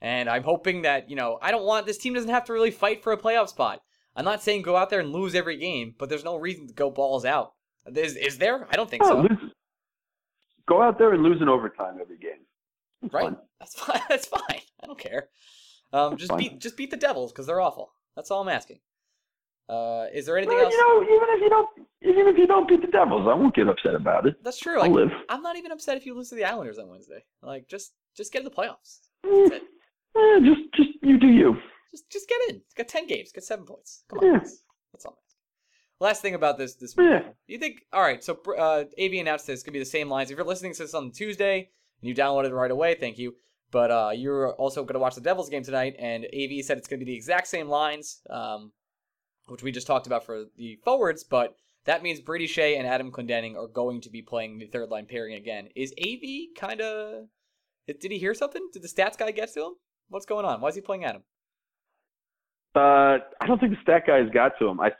And 0.00 0.28
I'm 0.28 0.42
hoping 0.42 0.82
that, 0.82 1.08
you 1.08 1.14
know, 1.14 1.38
I 1.40 1.52
don't 1.52 1.64
want 1.64 1.86
this 1.86 1.98
team 1.98 2.14
doesn't 2.14 2.28
have 2.28 2.44
to 2.46 2.52
really 2.52 2.72
fight 2.72 3.02
for 3.02 3.12
a 3.12 3.16
playoff 3.16 3.48
spot. 3.48 3.80
I'm 4.16 4.24
not 4.24 4.42
saying 4.42 4.62
go 4.62 4.76
out 4.76 4.90
there 4.90 5.00
and 5.00 5.12
lose 5.12 5.34
every 5.34 5.56
game, 5.56 5.94
but 5.98 6.08
there's 6.08 6.24
no 6.24 6.36
reason 6.36 6.66
to 6.68 6.72
go 6.74 6.90
balls 6.90 7.24
out. 7.24 7.52
Is, 7.94 8.16
is 8.16 8.38
there? 8.38 8.66
I 8.70 8.76
don't 8.76 8.88
think 8.88 9.02
Oh, 9.04 9.08
so. 9.08 9.20
lose, 9.22 9.52
go 10.68 10.80
out 10.82 10.98
there 10.98 11.12
and 11.12 11.22
lose 11.22 11.42
in 11.42 11.48
overtime 11.48 11.98
every 12.00 12.18
game. 12.18 12.44
It's 13.02 13.12
Right? 13.12 13.24
fun. 13.24 13.36
That's 13.60 13.74
fine. 13.74 14.00
That's 14.08 14.26
fine. 14.26 14.60
I 14.82 14.86
don't 14.86 14.98
care. 14.98 15.28
Um, 15.92 16.16
just 16.16 16.36
beat 16.36 16.58
just 16.60 16.76
beat 16.76 16.90
the 16.90 16.96
Devils 16.96 17.32
because 17.32 17.46
they're 17.46 17.60
awful. 17.60 17.92
That's 18.16 18.30
all 18.30 18.40
I'm 18.42 18.48
asking. 18.48 18.80
Uh, 19.68 20.06
is 20.12 20.26
there 20.26 20.36
anything 20.36 20.56
Well, 20.56 20.66
else? 20.66 20.74
you 20.74 20.80
know, 20.80 21.02
even 21.02 21.28
if 21.30 21.40
you 21.40 21.48
don't, 21.50 21.68
even 22.02 22.26
if 22.28 22.36
you 22.38 22.46
don't 22.46 22.68
beat 22.68 22.80
the 22.82 22.88
Devils, 22.88 23.26
I 23.28 23.34
won't 23.34 23.54
get 23.54 23.66
upset 23.68 23.94
about 23.94 24.26
it. 24.26 24.36
That's 24.42 24.58
true. 24.58 24.74
I'll 24.74 24.82
Like, 24.82 24.92
live. 24.92 25.10
I'm 25.28 25.42
not 25.42 25.56
even 25.56 25.72
upset 25.72 25.96
if 25.96 26.04
you 26.04 26.14
lose 26.14 26.28
to 26.30 26.34
the 26.34 26.44
Islanders 26.44 26.78
on 26.78 26.88
Wednesday. 26.88 27.24
Like, 27.42 27.66
just 27.68 27.92
just 28.16 28.32
get 28.32 28.40
in 28.40 28.44
the 28.44 28.50
playoffs. 28.50 28.98
Eh, 29.24 29.28
it. 29.56 29.62
eh, 30.16 30.40
just, 30.40 30.60
just 30.74 30.90
you 31.02 31.18
do 31.18 31.28
you. 31.28 31.56
Just 31.94 32.10
just 32.10 32.28
get 32.28 32.38
in. 32.50 32.60
Got 32.76 32.88
ten 32.88 33.06
games. 33.06 33.30
Got 33.32 33.44
seven 33.44 33.64
points. 33.64 34.02
Come 34.08 34.18
on. 34.18 34.24
Yeah. 34.26 34.38
That's, 34.92 35.06
all. 35.06 35.16
Last 36.00 36.22
thing 36.22 36.34
about 36.34 36.58
this 36.58 36.74
this 36.74 36.94
Yeah. 36.98 37.18
week. 37.18 37.26
You 37.46 37.58
think? 37.58 37.82
All 37.92 38.02
right. 38.02 38.22
So 38.22 38.38
uh, 38.58 38.84
AV 38.98 39.12
announced 39.14 39.46
this. 39.46 39.54
It's 39.54 39.62
gonna 39.62 39.74
be 39.74 39.78
the 39.78 39.84
same 39.84 40.08
lines. 40.08 40.30
If 40.30 40.36
you're 40.36 40.46
listening 40.46 40.72
to 40.74 40.82
this 40.82 40.94
on 40.94 41.12
Tuesday 41.12 41.70
and 42.00 42.08
you 42.08 42.14
downloaded 42.14 42.48
it 42.48 42.54
right 42.54 42.70
away, 42.70 42.94
thank 42.96 43.16
you. 43.18 43.36
But 43.70 43.90
uh, 43.90 44.10
you're 44.14 44.52
also 44.54 44.84
gonna 44.84 44.98
watch 44.98 45.14
the 45.14 45.20
Devils 45.20 45.48
game 45.48 45.62
tonight, 45.62 45.94
and 45.98 46.24
AV 46.26 46.64
said 46.64 46.78
it's 46.78 46.88
gonna 46.88 46.98
be 46.98 47.04
the 47.06 47.14
exact 47.14 47.46
same 47.48 47.68
lines, 47.68 48.20
um, 48.30 48.72
which 49.46 49.62
we 49.62 49.70
just 49.72 49.86
talked 49.86 50.06
about 50.08 50.24
for 50.24 50.44
the 50.56 50.78
forwards. 50.84 51.22
But 51.24 51.56
that 51.84 52.02
means 52.02 52.20
Brady 52.20 52.46
Skjei 52.48 52.76
and 52.78 52.86
Adam 52.86 53.12
Clendenning 53.12 53.56
are 53.56 53.66
going 53.68 54.00
to 54.00 54.10
be 54.10 54.22
playing 54.22 54.58
the 54.58 54.66
third 54.66 54.90
line 54.90 55.06
pairing 55.06 55.34
again. 55.34 55.68
Is 55.76 55.92
AV 56.02 56.56
kind 56.58 56.80
of? 56.80 57.26
Did 57.86 58.10
he 58.10 58.18
hear 58.18 58.32
something? 58.34 58.68
Did 58.72 58.82
the 58.82 58.88
stats 58.88 59.18
guy 59.18 59.30
get 59.30 59.52
to 59.54 59.60
him? 59.66 59.72
What's 60.08 60.24
going 60.26 60.44
on? 60.46 60.60
Why 60.60 60.68
is 60.70 60.74
he 60.74 60.80
playing 60.80 61.04
Adam? 61.04 61.22
Uh, 62.74 63.18
I 63.40 63.46
don't 63.46 63.60
think 63.60 63.72
the 63.72 63.80
stat 63.82 64.02
guys 64.06 64.28
got 64.32 64.52
to 64.58 64.66
him. 64.68 64.80
I, 64.80 64.90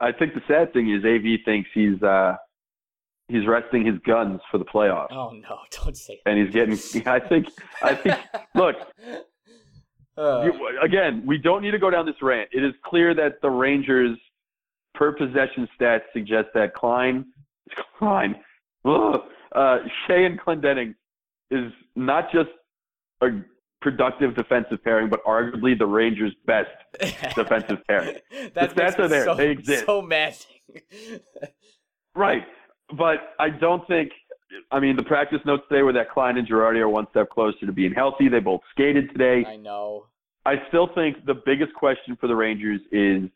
I 0.00 0.12
think 0.12 0.34
the 0.34 0.42
sad 0.46 0.72
thing 0.72 0.90
is 0.90 1.04
AV 1.04 1.40
thinks 1.44 1.70
he's 1.72 2.02
uh, 2.02 2.36
he's 3.28 3.46
resting 3.46 3.86
his 3.86 3.98
guns 4.06 4.40
for 4.50 4.58
the 4.58 4.64
playoffs, 4.64 5.08
Oh 5.10 5.30
no! 5.30 5.58
Don't 5.84 5.96
say 5.96 6.20
That. 6.24 6.30
and 6.30 6.38
he's 6.44 6.52
getting. 6.52 7.06
I 7.06 7.18
think. 7.20 7.46
I 7.82 7.94
think. 7.94 8.16
Look, 8.54 8.76
Uh, 10.18 10.42
You, 10.44 10.78
again, 10.82 11.22
we 11.24 11.38
don't 11.38 11.62
need 11.62 11.70
to 11.70 11.78
go 11.78 11.88
down 11.88 12.04
this 12.04 12.20
rant. 12.20 12.46
It 12.52 12.62
is 12.62 12.74
clear 12.84 13.14
that 13.14 13.40
the 13.40 13.48
Rangers' 13.48 14.18
per 14.94 15.10
possession 15.12 15.66
stats 15.80 16.02
suggest 16.12 16.48
that 16.52 16.74
Klein, 16.74 17.24
Klein, 17.98 18.34
ugh, 18.84 19.20
uh, 19.54 19.78
Skjei 20.06 20.26
and 20.26 20.38
Clendenning 20.38 20.94
is 21.50 21.72
not 21.96 22.30
just 22.30 22.50
a 23.22 23.28
productive 23.82 24.34
defensive 24.34 24.82
pairing, 24.82 25.10
but 25.10 25.22
arguably 25.24 25.78
the 25.78 25.86
Rangers' 25.86 26.34
best 26.46 26.70
defensive 27.34 27.78
pairing. 27.88 28.16
That 28.54 28.74
The 28.74 28.80
stats 28.80 28.98
are 28.98 29.08
there. 29.08 29.24
So, 29.24 29.34
They 29.34 29.50
exist. 29.50 29.86
So 29.86 30.00
maddening. 30.00 30.46
Right, 32.14 32.42
but 32.98 33.34
I 33.40 33.48
don't 33.48 33.86
think. 33.88 34.12
I 34.70 34.80
mean, 34.80 34.96
the 34.96 35.02
practice 35.02 35.38
notes 35.46 35.62
today 35.70 35.80
were 35.80 35.94
that 35.94 36.10
Klein 36.10 36.36
and 36.36 36.46
Girardi 36.46 36.78
are 36.80 36.88
one 36.90 37.06
step 37.10 37.30
closer 37.30 37.64
to 37.64 37.72
being 37.72 37.94
healthy. 37.94 38.28
They 38.28 38.38
both 38.38 38.60
skated 38.70 39.08
today. 39.12 39.46
I 39.46 39.56
know. 39.56 40.08
I 40.44 40.56
still 40.68 40.90
think 40.94 41.24
the 41.24 41.40
biggest 41.46 41.72
question 41.72 42.14
for 42.20 42.26
the 42.26 42.36
Rangers 42.36 42.82
is 42.90 43.30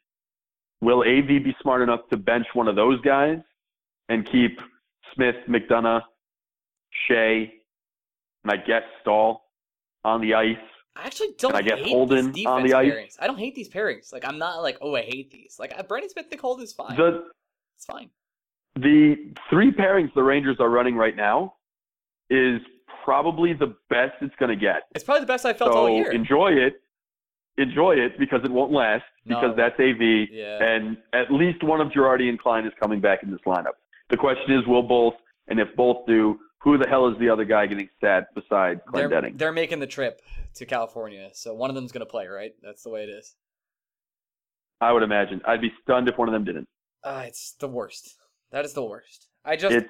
will 0.82 1.00
AV 1.00 1.26
be 1.42 1.56
smart 1.62 1.80
enough 1.80 2.00
to 2.10 2.18
bench 2.18 2.46
one 2.52 2.68
of 2.68 2.76
those 2.76 3.00
guys 3.00 3.38
and 4.10 4.26
keep 4.30 4.58
Smith, 5.14 5.36
McDonagh, 5.48 6.02
Skjei, 7.08 7.50
and 8.44 8.52
I 8.52 8.56
guess 8.58 8.82
Staal 9.00 9.45
on 10.06 10.20
the 10.20 10.34
ice? 10.34 10.56
I 10.94 11.04
actually 11.06 11.34
don't 11.38 11.54
And 11.54 11.58
I 11.58 11.62
guess 11.62 11.86
Holden 11.86 12.32
on 12.46 12.62
the 12.62 12.72
ice. 12.72 12.90
pairings. 12.90 13.16
I 13.20 13.26
don't 13.26 13.38
hate 13.38 13.54
these 13.54 13.68
pairings. 13.68 14.12
Like 14.12 14.24
I'm 14.26 14.38
not 14.38 14.62
like, 14.62 14.78
oh, 14.80 14.94
I 14.96 15.02
hate 15.02 15.30
these. 15.30 15.56
Like 15.58 15.74
uh, 15.78 15.82
Brendan 15.82 16.08
Smith, 16.10 16.26
Nick 16.30 16.40
Holden 16.40 16.64
is 16.64 16.72
fine. 16.72 16.96
The 16.96 17.24
it's 17.76 17.84
fine. 17.84 18.08
the 18.76 19.34
three 19.50 19.70
pairings 19.72 20.12
the 20.14 20.22
Rangers 20.22 20.56
are 20.60 20.70
running 20.70 20.96
right 20.96 21.14
now 21.16 21.54
is 22.30 22.60
probably 23.04 23.52
the 23.52 23.74
best 23.90 24.14
it's 24.22 24.34
going 24.36 24.48
to 24.48 24.56
get. 24.56 24.82
It's 24.94 25.04
probably 25.04 25.20
the 25.20 25.26
best 25.26 25.44
I 25.44 25.52
felt 25.52 25.72
so 25.74 25.78
all 25.80 25.90
year. 25.90 26.10
enjoy 26.12 26.52
it. 26.52 26.80
Enjoy 27.58 27.92
it 27.94 28.18
because 28.18 28.40
it 28.44 28.50
won't 28.50 28.72
last 28.72 29.04
No. 29.24 29.36
because 29.40 29.56
that's 29.56 29.78
AV. 29.80 30.28
yeah. 30.30 30.62
and 30.62 30.96
at 31.12 31.30
least 31.32 31.62
one 31.62 31.80
of 31.80 31.88
Girardi 31.88 32.28
and 32.28 32.38
Klein 32.38 32.66
is 32.66 32.72
coming 32.82 33.00
back 33.00 33.22
in 33.22 33.30
this 33.30 33.40
lineup. 33.46 33.76
The 34.10 34.16
question 34.16 34.54
is, 34.58 34.66
will 34.66 34.82
both? 34.82 35.14
And 35.48 35.60
if 35.60 35.68
both 35.76 36.06
do, 36.06 36.38
who 36.66 36.76
the 36.76 36.88
hell 36.88 37.06
is 37.08 37.16
the 37.20 37.28
other 37.28 37.44
guy 37.44 37.64
getting 37.66 37.88
sat 38.00 38.34
beside 38.34 38.80
they're, 38.92 39.08
Clendenning? 39.08 39.38
they're 39.38 39.52
making 39.52 39.78
the 39.78 39.86
trip 39.86 40.20
to 40.56 40.66
California, 40.66 41.30
so 41.32 41.54
one 41.54 41.70
of 41.70 41.76
them's 41.76 41.92
gonna 41.92 42.04
play, 42.06 42.26
right? 42.26 42.54
That's 42.60 42.82
the 42.82 42.90
way 42.90 43.04
it 43.04 43.08
is. 43.08 43.36
I 44.80 44.90
would 44.92 45.04
imagine. 45.04 45.40
I'd 45.46 45.60
be 45.60 45.72
stunned 45.84 46.08
if 46.08 46.18
one 46.18 46.28
of 46.28 46.32
them 46.32 46.44
didn't. 46.44 46.68
Uh, 47.04 47.22
it's 47.24 47.52
the 47.52 47.68
worst. 47.68 48.16
That 48.50 48.64
is 48.64 48.72
the 48.72 48.82
worst. 48.82 49.28
I 49.44 49.54
just 49.54 49.76
It's 49.76 49.88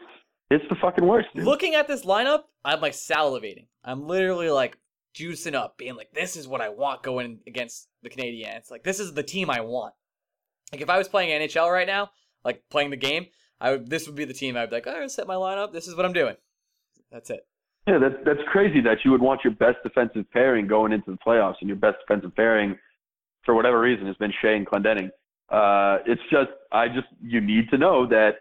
it's 0.51 0.65
the 0.69 0.77
fucking 0.77 1.07
worst. 1.07 1.29
dude. 1.35 1.45
looking 1.45 1.75
at 1.75 1.89
this 1.89 2.05
lineup, 2.05 2.43
I'm 2.63 2.83
like 2.83 2.93
salivating. 2.93 3.69
I'm 3.83 4.07
literally 4.07 4.51
like 4.51 4.77
juicing 5.15 5.55
up, 5.55 5.79
being 5.79 5.97
like, 5.97 6.11
"This 6.13 6.37
is 6.37 6.47
what 6.47 6.61
I 6.61 6.69
want 6.69 7.03
going 7.03 7.41
against 7.47 7.89
the 8.03 8.11
Canadiens. 8.11 8.71
Like, 8.71 8.85
this 8.85 9.01
is 9.01 9.15
the 9.15 9.23
team 9.23 9.49
I 9.49 9.61
want." 9.61 9.95
Like, 10.73 10.83
if 10.83 10.91
I 10.91 10.99
was 10.99 11.09
playing 11.09 11.31
NHL 11.31 11.73
right 11.73 11.87
now, 11.87 12.11
like 12.45 12.65
playing 12.69 12.91
the 12.91 12.97
game, 12.99 13.29
I 13.63 13.71
would. 13.71 13.89
This 13.89 14.07
would 14.07 14.15
be 14.15 14.27
the 14.27 14.35
team 14.35 14.59
I'd 14.59 14.69
be 14.69 14.77
like, 14.77 14.87
"I'm 14.87 15.09
set 15.09 15.27
my 15.27 15.37
lineup. 15.37 15.73
This 15.73 15.89
is 15.89 15.97
what 15.97 16.05
I'm 16.05 16.13
doing." 16.13 16.37
That's 17.11 17.31
it. 17.31 17.47
Yeah, 17.87 17.99
that's 17.99 18.17
that's 18.25 18.41
crazy 18.51 18.81
that 18.81 18.99
you 19.05 19.13
would 19.13 19.21
want 19.23 19.43
your 19.45 19.55
best 19.55 19.77
defensive 19.85 20.25
pairing 20.33 20.67
going 20.67 20.93
into 20.93 21.13
the 21.13 21.19
playoffs, 21.25 21.55
and 21.61 21.69
your 21.69 21.77
best 21.77 21.99
defensive 22.07 22.35
pairing, 22.35 22.77
for 23.45 23.55
whatever 23.55 23.81
reason, 23.81 24.07
has 24.07 24.17
been 24.17 24.33
Skjei 24.43 24.57
and 24.57 24.67
Clendenning. 24.67 25.11
Uh, 25.49 26.03
it's 26.07 26.21
just, 26.31 26.51
I 26.73 26.89
just, 26.89 27.07
you 27.23 27.41
need 27.41 27.71
to 27.71 27.79
know 27.79 28.05
that 28.09 28.33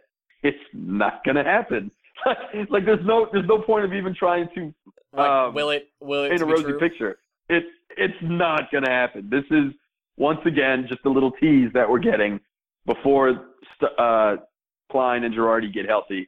it's 0.41 0.58
not 0.73 1.23
going 1.23 1.36
to 1.36 1.43
happen. 1.43 1.91
like, 2.25 2.38
like, 2.71 2.86
there's 2.86 3.06
no, 3.06 3.28
there's 3.32 3.45
no 3.47 3.60
point 3.62 3.86
of 3.86 3.93
even 3.93 4.15
trying 4.15 4.47
to 4.56 4.73
Like, 5.13 5.30
Um, 5.30 5.54
will 5.54 5.69
it? 5.69 5.89
Will 5.99 6.23
it 6.23 6.30
paint 6.32 6.41
a 6.41 6.45
rosy 6.45 6.63
true? 6.63 6.80
picture. 6.80 7.17
It's 7.49 7.67
it's 7.97 8.17
not 8.23 8.71
going 8.71 8.84
to 8.84 8.89
happen. 8.89 9.30
This 9.30 9.43
is 9.51 9.71
once 10.17 10.39
again 10.45 10.88
just 10.89 11.01
a 11.06 11.10
little 11.10 11.32
tease 11.34 11.69
that 11.75 11.88
we're 11.88 11.99
getting 11.99 12.39
before 12.88 13.45
uh, 13.99 14.38
Klein 14.91 15.23
and 15.23 15.34
Girardi 15.36 15.71
get 15.71 15.86
healthy, 15.88 16.28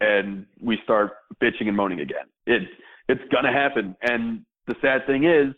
and 0.00 0.46
we 0.60 0.78
start 0.84 1.12
bitching 1.42 1.68
and 1.68 1.76
moaning 1.76 2.00
again. 2.00 2.26
It's 2.46 2.70
it's 3.08 3.22
going 3.30 3.44
to 3.44 3.52
happen. 3.52 3.96
And 4.02 4.44
the 4.66 4.74
sad 4.80 5.06
thing 5.06 5.24
is, 5.24 5.54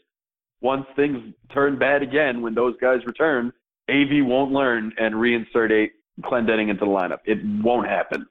once 0.60 0.86
things 0.96 1.18
turn 1.52 1.78
bad 1.78 2.02
again, 2.02 2.42
when 2.42 2.54
those 2.54 2.74
guys 2.80 3.00
return, 3.06 3.52
AV 3.88 4.24
won't 4.26 4.52
learn 4.52 4.92
and 4.98 5.14
reinsert 5.14 5.70
a 5.70 5.90
Clendenning 6.24 6.68
into 6.68 6.84
the 6.84 6.90
lineup. 6.90 7.18
It 7.26 7.38
won't 7.62 7.86
happen. 7.86 8.26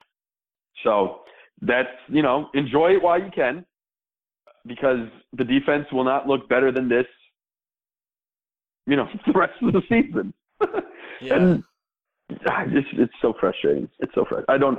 So 0.83 1.21
that's 1.61 1.87
you 2.09 2.21
know 2.21 2.49
enjoy 2.53 2.91
it 2.91 3.01
while 3.01 3.17
you 3.17 3.31
can 3.33 3.65
because 4.65 5.07
the 5.31 5.45
defense 5.45 5.85
will 5.93 6.03
not 6.03 6.27
look 6.27 6.49
better 6.49 6.71
than 6.71 6.89
this, 6.89 7.05
you 8.85 8.97
know, 8.97 9.07
the 9.25 9.33
rest 9.33 9.53
of 9.61 9.73
the 9.73 9.81
season. 9.89 10.33
Yeah. 11.19 11.35
And 11.35 11.63
ah, 12.47 12.63
it's 12.67 12.87
it's 12.93 13.13
so 13.23 13.33
frustrating. 13.39 13.89
It's 13.97 14.13
so 14.13 14.23
frustrating. 14.29 14.45
I 14.49 14.59
don't, 14.59 14.77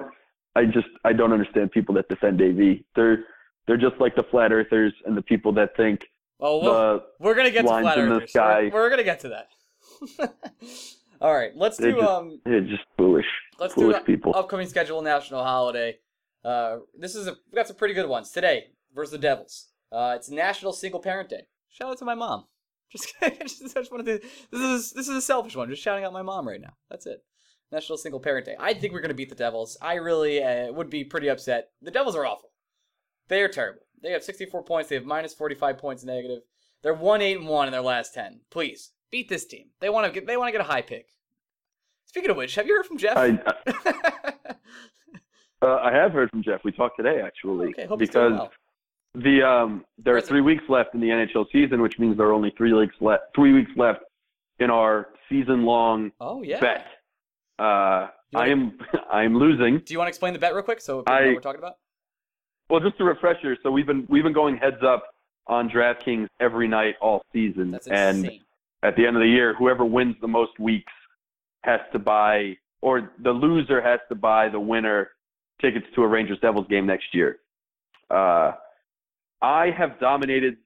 I 0.57 0.65
just 0.65 0.89
I 1.05 1.13
don't 1.13 1.33
understand 1.33 1.71
people 1.73 1.95
that 1.97 2.09
defend 2.09 2.41
AV. 2.43 2.79
They're 2.97 3.25
they're 3.67 3.77
just 3.77 3.97
like 4.01 4.17
the 4.17 4.25
flat 4.31 4.53
earthers 4.53 4.93
and 5.07 5.17
the 5.17 5.23
people 5.23 5.53
that 5.55 5.77
think 5.77 6.01
Oh, 6.41 6.63
well, 6.63 6.73
the 6.99 7.05
we're 7.21 7.35
gonna 7.35 7.51
get 7.51 7.63
to 7.63 7.69
flat 7.69 7.97
the 7.97 8.01
earthers. 8.03 8.31
sky. 8.31 8.71
We're, 8.73 8.81
we're 8.81 8.91
gonna 8.91 9.05
get 9.05 9.21
to 9.21 9.29
that. 9.31 9.49
All 11.21 11.35
right, 11.35 11.51
let's 11.57 11.77
do 11.79 11.93
just- 11.93 12.05
um, 12.09 12.41
they're 12.45 12.61
just 12.61 12.85
foolish, 12.97 13.27
let's 13.59 13.75
do 13.75 13.81
foolish 13.83 13.97
an 13.99 14.05
people. 14.05 14.33
upcoming 14.37 14.69
schedule 14.69 15.03
national 15.03 15.43
holiday. 15.43 15.99
Uh, 16.45 16.79
this 16.97 17.17
is 17.17 17.27
a 17.27 17.33
we 17.51 17.57
got 17.57 17.67
some 17.67 17.77
pretty 17.77 17.95
good 17.95 18.09
ones 18.09 18.31
today 18.31 18.67
versus 18.95 19.11
the 19.13 19.19
Devils. 19.19 19.69
Uh, 19.91 20.13
it's 20.17 20.31
National 20.31 20.73
Single 20.73 21.01
Parent 21.01 21.29
Day. 21.29 21.43
Shout 21.71 21.91
out 21.91 21.99
to 21.99 22.05
my 22.05 22.15
mom. 22.15 22.45
Just, 22.91 23.13
just, 23.21 23.75
just 23.75 23.93
wanted 23.93 24.07
to, 24.23 24.29
this 24.51 24.61
is 24.63 24.93
this 24.93 25.09
is 25.09 25.17
a 25.17 25.21
selfish 25.21 25.55
one. 25.55 25.69
Just 25.69 25.83
shouting 25.83 26.05
out 26.05 26.13
my 26.15 26.23
mom 26.23 26.49
right 26.49 26.61
now. 26.61 26.73
That's 26.89 27.05
it. 27.05 27.23
National 27.73 27.99
Single 27.99 28.21
Parent 28.21 28.47
Day. 28.47 28.57
I 28.59 28.75
think 28.75 28.93
we're 28.93 29.01
gonna 29.01 29.15
beat 29.15 29.29
the 29.29 29.35
Devils. 29.35 29.77
I 29.81 29.95
really 29.95 30.43
uh, 30.43 30.73
would 30.73 30.91
be 30.91 31.05
pretty 31.05 31.29
upset. 31.29 31.71
The 31.83 31.91
Devils 31.91 32.17
are 32.17 32.27
awful. 32.27 32.51
They 33.29 33.43
are 33.43 33.49
terrible. 33.49 33.83
They 34.03 34.13
have 34.13 34.23
64 34.23 34.63
points. 34.65 34.89
They 34.89 34.95
have 34.95 35.05
minus 35.05 35.35
45 35.35 35.77
points 35.79 36.05
negative. 36.05 36.41
They're 36.83 36.95
one 36.95 37.21
eight 37.21 37.37
and 37.39 37.49
one 37.49 37.67
in 37.69 37.73
their 37.73 37.83
last 37.83 38.15
10. 38.15 38.41
Please 38.51 38.93
beat 39.11 39.29
this 39.29 39.45
team. 39.45 39.67
They 39.81 39.91
want 39.91 40.07
to 40.07 40.13
get 40.13 40.27
they 40.27 40.37
want 40.37 40.49
to 40.49 40.53
get 40.53 40.61
a 40.61 40.65
high 40.71 40.83
pick. 40.83 41.07
Speaking 42.07 42.31
of 42.31 42.37
which, 42.37 42.55
have 42.55 42.67
you 42.67 42.75
heard 42.75 42.87
from 42.87 42.97
Jeff? 42.97 43.17
I, 43.19 43.39
uh, 45.63 45.77
I 45.83 45.93
have 45.93 46.13
heard 46.13 46.31
from 46.31 46.43
Jeff. 46.43 46.61
We 46.65 46.73
talked 46.73 46.97
today 46.97 47.21
actually 47.25 47.69
okay, 47.69 47.87
hope 47.87 48.01
he's 48.01 48.09
doing 48.11 48.33
because 48.33 48.49
well. 49.15 49.23
the 49.23 49.43
um 49.47 49.85
there 49.99 50.17
are 50.17 50.21
three 50.21 50.41
weeks 50.41 50.65
left 50.69 50.95
in 50.95 51.01
the 51.01 51.09
NHL 51.09 51.47
season, 51.53 51.83
which 51.83 51.99
means 51.99 52.17
there 52.17 52.27
are 52.27 52.33
only 52.33 52.53
three 52.57 52.73
weeks 52.73 52.95
left 53.01 53.25
three 53.35 53.53
weeks 53.53 53.71
left 53.77 54.01
in 54.59 54.71
our 54.71 55.09
season 55.29 55.65
long 55.65 56.11
Oh 56.21 56.43
yeah. 56.43 56.61
bet. 56.61 56.87
Uh, 57.59 58.09
I 58.35 58.49
am 58.49 58.79
I 59.13 59.25
am 59.25 59.37
losing. 59.37 59.83
Do 59.85 59.93
you 59.93 59.99
want 59.99 60.07
to 60.07 60.11
explain 60.11 60.33
the 60.33 60.39
bet 60.39 60.55
real 60.55 60.63
quick 60.63 60.81
so 60.81 61.03
people 61.03 61.15
know 61.15 61.27
what 61.27 61.35
we're 61.35 61.41
talking 61.41 61.59
about? 61.59 61.77
Well, 62.71 62.81
just 62.81 63.01
a 63.01 63.05
refresher. 63.05 63.57
So 63.63 63.71
we've 63.71 63.87
been 63.87 64.07
we've 64.09 64.23
been 64.25 64.33
going 64.33 64.57
heads 64.57 64.83
up 64.87 65.05
on 65.47 65.69
DraftKings 65.71 66.29
every 66.41 66.69
night 66.69 66.95
all 67.01 67.23
season, 67.33 67.71
That's 67.71 67.87
and 67.87 68.19
insane. 68.27 68.41
at 68.83 68.97
the 68.97 69.07
end 69.07 69.17
of 69.17 69.23
the 69.23 69.29
year, 69.29 69.55
whoever 69.55 69.85
wins 69.85 70.15
the 70.21 70.29
most 70.29 70.59
weeks 70.61 70.93
has 71.63 71.81
to 71.93 71.99
buy, 71.99 72.57
or 72.83 73.13
the 73.23 73.31
loser 73.31 73.81
has 73.81 74.01
to 74.11 74.15
buy 74.15 74.49
the 74.51 74.61
winner 74.61 75.09
tickets 75.61 75.87
to 75.95 76.03
a 76.03 76.07
Rangers 76.07 76.39
Devils 76.41 76.67
game 76.69 76.87
next 76.87 77.15
year. 77.15 77.39
Uh, 78.11 78.53
I 79.41 79.71
have 79.77 79.99
dominated 79.99 80.59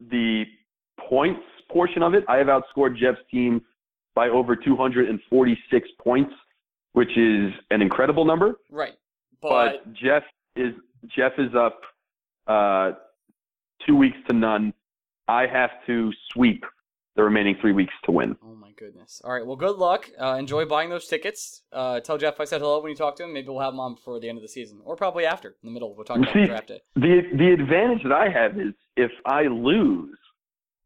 the 0.00 0.44
points 1.08 1.42
portion 1.70 2.02
of 2.02 2.14
it. 2.14 2.24
I 2.28 2.36
have 2.36 2.46
outscored 2.46 2.96
Jeff's 2.96 3.20
team 3.30 3.62
by 4.14 4.28
over 4.28 4.56
246 4.56 5.88
points, 6.02 6.32
which 6.92 7.16
is 7.16 7.52
an 7.70 7.82
incredible 7.82 8.24
number. 8.24 8.56
Right. 8.70 8.94
But, 9.40 9.84
But, 9.84 9.92
Jeff 9.94 10.22
is 10.56 10.74
Jeff 11.16 11.32
is 11.38 11.54
up 11.54 11.80
uh, 12.46 12.92
two 13.86 13.96
weeks 13.96 14.16
to 14.28 14.34
none. 14.34 14.72
I 15.28 15.46
have 15.46 15.70
to 15.86 16.12
sweep 16.32 16.64
the 17.16 17.22
remaining 17.22 17.56
three 17.60 17.72
weeks 17.72 17.92
to 18.04 18.12
win. 18.12 18.36
oh 18.42 18.54
my 18.54 18.70
goodness. 18.76 19.20
All 19.24 19.32
right. 19.32 19.44
Well, 19.44 19.56
good 19.56 19.76
luck. 19.76 20.08
Uh, 20.20 20.36
enjoy 20.38 20.64
buying 20.64 20.90
those 20.90 21.06
tickets. 21.06 21.62
Uh, 21.72 22.00
tell 22.00 22.18
Jeff 22.18 22.40
I 22.40 22.44
said 22.44 22.60
hello 22.60 22.80
when 22.80 22.90
you 22.90 22.96
talk 22.96 23.16
to 23.16 23.24
him. 23.24 23.32
Maybe 23.32 23.48
we'll 23.48 23.60
have 23.60 23.74
him 23.74 23.80
on 23.80 23.94
before 23.94 24.18
the 24.20 24.28
end 24.28 24.38
of 24.38 24.42
the 24.42 24.48
season, 24.48 24.80
or 24.84 24.96
probably 24.96 25.24
after, 25.26 25.48
in 25.48 25.54
the 25.68 25.70
middle. 25.70 25.94
We'll 25.94 26.04
talk 26.04 26.18
about 26.18 26.32
the 26.32 26.42
See, 26.42 26.46
draft 26.46 26.68
day. 26.68 26.80
The 26.94 27.22
the 27.36 27.52
advantage 27.52 28.02
that 28.04 28.12
I 28.12 28.28
have 28.28 28.58
is 28.58 28.74
if 28.96 29.10
I 29.26 29.42
lose, 29.42 30.16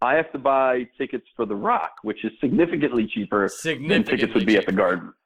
I 0.06 0.14
have 0.14 0.30
to 0.32 0.38
buy 0.38 0.86
tickets 0.96 1.26
for 1.34 1.46
the 1.46 1.56
Rock, 1.56 1.94
which 2.02 2.24
is 2.24 2.30
significantly 2.40 3.08
cheaper 3.12 3.50
than 3.64 4.04
tickets 4.04 4.32
would 4.34 4.46
be 4.46 4.56
at 4.56 4.66
the. 4.66 4.72
Garden. 4.72 5.12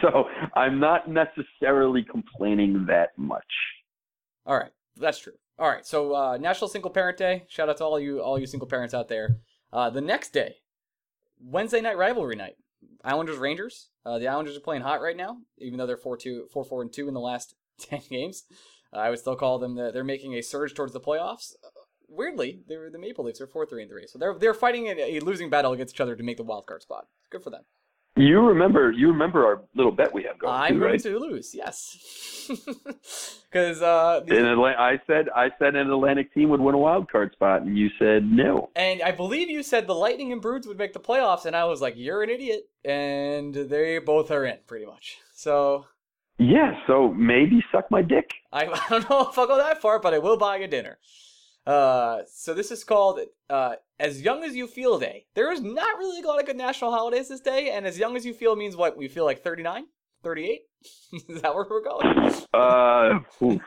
So 0.00 0.24
I'm 0.54 0.80
not 0.80 1.06
necessarily 1.06 2.02
complaining 2.02 2.86
that 2.88 3.10
much. 3.18 3.44
All 4.46 4.56
right, 4.56 4.70
that's 4.96 5.18
true. 5.18 5.34
All 5.58 5.68
right, 5.68 5.86
so 5.86 6.14
uh, 6.16 6.38
National 6.38 6.68
Single 6.68 6.90
Parent 6.90 7.18
Day. 7.18 7.44
Shout 7.48 7.68
out 7.68 7.76
to 7.76 7.84
all 7.84 8.00
you 8.00 8.20
all 8.20 8.38
you 8.38 8.46
single 8.46 8.66
parents 8.66 8.94
out 8.94 9.08
there. 9.08 9.36
Uh, 9.70 9.90
the 9.90 10.00
next 10.00 10.32
day, 10.32 10.54
Wednesday 11.38 11.82
night 11.82 11.98
rivalry 11.98 12.36
night. 12.36 12.56
Islanders 13.04 13.36
Rangers. 13.36 13.90
Uh, 14.06 14.18
the 14.18 14.28
Islanders 14.28 14.56
are 14.56 14.60
playing 14.60 14.80
hot 14.80 15.02
right 15.02 15.16
now, 15.16 15.36
even 15.58 15.78
though 15.78 15.86
they're 15.86 15.98
4 15.98 16.16
2, 16.16 16.48
4 16.50 16.64
4 16.64 16.82
and 16.82 16.92
2 16.92 17.08
in 17.08 17.14
the 17.14 17.20
last 17.20 17.54
10 17.78 18.00
games. 18.10 18.44
Uh, 18.94 19.00
I 19.00 19.10
would 19.10 19.18
still 19.18 19.36
call 19.36 19.58
them 19.58 19.74
the, 19.74 19.90
they're 19.92 20.04
making 20.04 20.32
a 20.34 20.42
surge 20.42 20.72
towards 20.72 20.94
the 20.94 21.00
playoffs. 21.00 21.52
Weirdly, 22.08 22.60
they're 22.68 22.90
the 22.90 22.98
Maple 22.98 23.24
Leafs 23.24 23.40
are 23.40 23.46
4 23.46 23.66
3 23.66 23.82
and 23.82 23.90
3. 23.90 24.06
So 24.06 24.18
they're 24.18 24.34
they're 24.38 24.54
fighting 24.54 24.86
a, 24.88 25.16
a 25.16 25.20
losing 25.20 25.50
battle 25.50 25.72
against 25.72 25.94
each 25.94 26.00
other 26.00 26.16
to 26.16 26.22
make 26.22 26.36
the 26.36 26.42
wild 26.44 26.66
card 26.66 26.82
spot. 26.82 27.06
Good 27.30 27.42
for 27.42 27.50
them. 27.50 27.62
You 28.18 28.40
remember 28.40 28.90
you 28.92 29.08
remember 29.08 29.44
our 29.44 29.62
little 29.74 29.92
bet 29.92 30.14
we 30.14 30.22
have 30.22 30.38
going, 30.38 30.54
I'm 30.54 30.78
going 30.78 30.92
right? 30.92 31.00
to 31.02 31.18
lose, 31.18 31.54
yes. 31.54 32.48
Because 33.50 33.80
uh, 33.80 34.20
the- 34.26 34.36
In 34.38 34.44
Atla- 34.44 34.74
I 34.78 35.00
said 35.06 35.28
I 35.34 35.50
said 35.58 35.76
an 35.76 35.90
Atlantic 35.90 36.32
team 36.34 36.48
would 36.50 36.60
win 36.60 36.74
a 36.74 36.78
wild 36.78 37.10
card 37.10 37.32
spot, 37.32 37.62
and 37.62 37.76
you 37.76 37.88
said 37.98 38.24
no. 38.24 38.70
And 38.76 39.02
I 39.02 39.12
believe 39.12 39.48
you 39.50 39.62
said 39.62 39.86
the 39.86 39.94
Lightning 39.94 40.32
and 40.32 40.42
Bruins 40.42 40.66
would 40.66 40.78
make 40.78 40.92
the 40.92 41.00
playoffs, 41.00 41.46
and 41.46 41.54
I 41.56 41.64
was 41.64 41.80
like, 41.80 41.94
"You're 41.96 42.22
an 42.22 42.30
idiot," 42.30 42.68
and 42.84 43.54
they 43.54 43.98
both 43.98 44.30
are 44.30 44.44
in, 44.44 44.58
pretty 44.66 44.84
much. 44.86 45.18
So 45.34 45.86
Yeah, 46.38 46.72
so 46.86 47.12
maybe 47.14 47.64
suck 47.72 47.90
my 47.90 48.02
dick. 48.02 48.30
I, 48.52 48.66
I 48.66 48.80
don't 48.90 49.08
know 49.10 49.28
if 49.28 49.38
I'll 49.38 49.46
go 49.46 49.56
that 49.56 49.80
far, 49.80 49.98
but 50.00 50.12
I 50.14 50.18
will 50.18 50.36
buy 50.36 50.56
you 50.56 50.66
dinner. 50.66 50.98
Uh, 51.66 52.22
so 52.32 52.54
this 52.54 52.70
is 52.70 52.84
called 52.84 53.20
uh, 53.50 53.74
"As 53.98 54.22
Young 54.22 54.44
as 54.44 54.54
You 54.54 54.66
Feel 54.66 54.98
Day." 54.98 55.26
There 55.34 55.52
is 55.52 55.60
not 55.60 55.98
really 55.98 56.22
a 56.22 56.26
lot 56.26 56.40
of 56.40 56.46
good 56.46 56.56
national 56.56 56.92
holidays 56.92 57.28
this 57.28 57.40
day, 57.40 57.70
and 57.70 57.86
"As 57.86 57.98
Young 57.98 58.16
as 58.16 58.24
You 58.24 58.34
Feel" 58.34 58.54
means 58.56 58.76
what? 58.76 58.96
We 58.96 59.08
feel 59.08 59.24
like 59.24 59.42
39, 59.42 59.86
38. 60.22 60.60
is 61.28 61.42
that 61.42 61.54
where 61.54 61.66
we're 61.68 61.82
going? 61.82 62.44
Uh, 62.54 63.20
oof. 63.42 63.60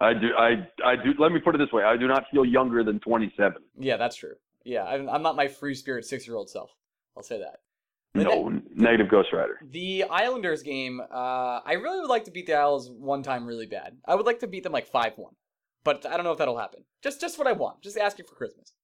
I 0.00 0.14
do. 0.14 0.28
I 0.38 0.68
I 0.84 0.96
do. 0.96 1.14
Let 1.18 1.32
me 1.32 1.40
put 1.40 1.54
it 1.54 1.58
this 1.58 1.72
way: 1.72 1.82
I 1.82 1.96
do 1.96 2.06
not 2.06 2.24
feel 2.30 2.44
younger 2.44 2.84
than 2.84 3.00
27. 3.00 3.62
Yeah, 3.78 3.96
that's 3.96 4.16
true. 4.16 4.34
Yeah, 4.64 4.84
I'm, 4.84 5.08
I'm 5.08 5.22
not 5.22 5.34
my 5.34 5.48
free 5.48 5.74
spirit 5.74 6.04
six 6.04 6.26
year 6.26 6.36
old 6.36 6.50
self. 6.50 6.70
I'll 7.16 7.22
say 7.22 7.38
that. 7.38 7.60
The 8.14 8.24
No, 8.24 8.60
negative 8.74 9.08
Ghost 9.10 9.32
Rider. 9.32 9.58
The 9.70 10.04
Islanders 10.04 10.62
game, 10.62 11.00
uh, 11.00 11.60
I 11.64 11.74
really 11.74 12.00
would 12.00 12.08
like 12.08 12.24
to 12.24 12.30
beat 12.30 12.46
the 12.46 12.54
Isles 12.54 12.90
one 12.90 13.22
time 13.22 13.46
really 13.46 13.66
bad. 13.66 13.96
I 14.06 14.14
would 14.14 14.26
like 14.26 14.40
to 14.40 14.46
beat 14.46 14.62
them 14.62 14.72
like 14.72 14.86
5 14.86 15.12
1. 15.16 15.32
But 15.88 16.04
I 16.04 16.16
don't 16.18 16.24
know 16.24 16.32
if 16.32 16.38
that'll 16.38 16.58
happen. 16.58 16.84
Just 17.02 17.18
just 17.18 17.38
what 17.38 17.46
I 17.46 17.52
want. 17.52 17.80
Just 17.80 17.96
asking 17.96 18.26
for 18.26 18.34
Christmas. 18.34 18.74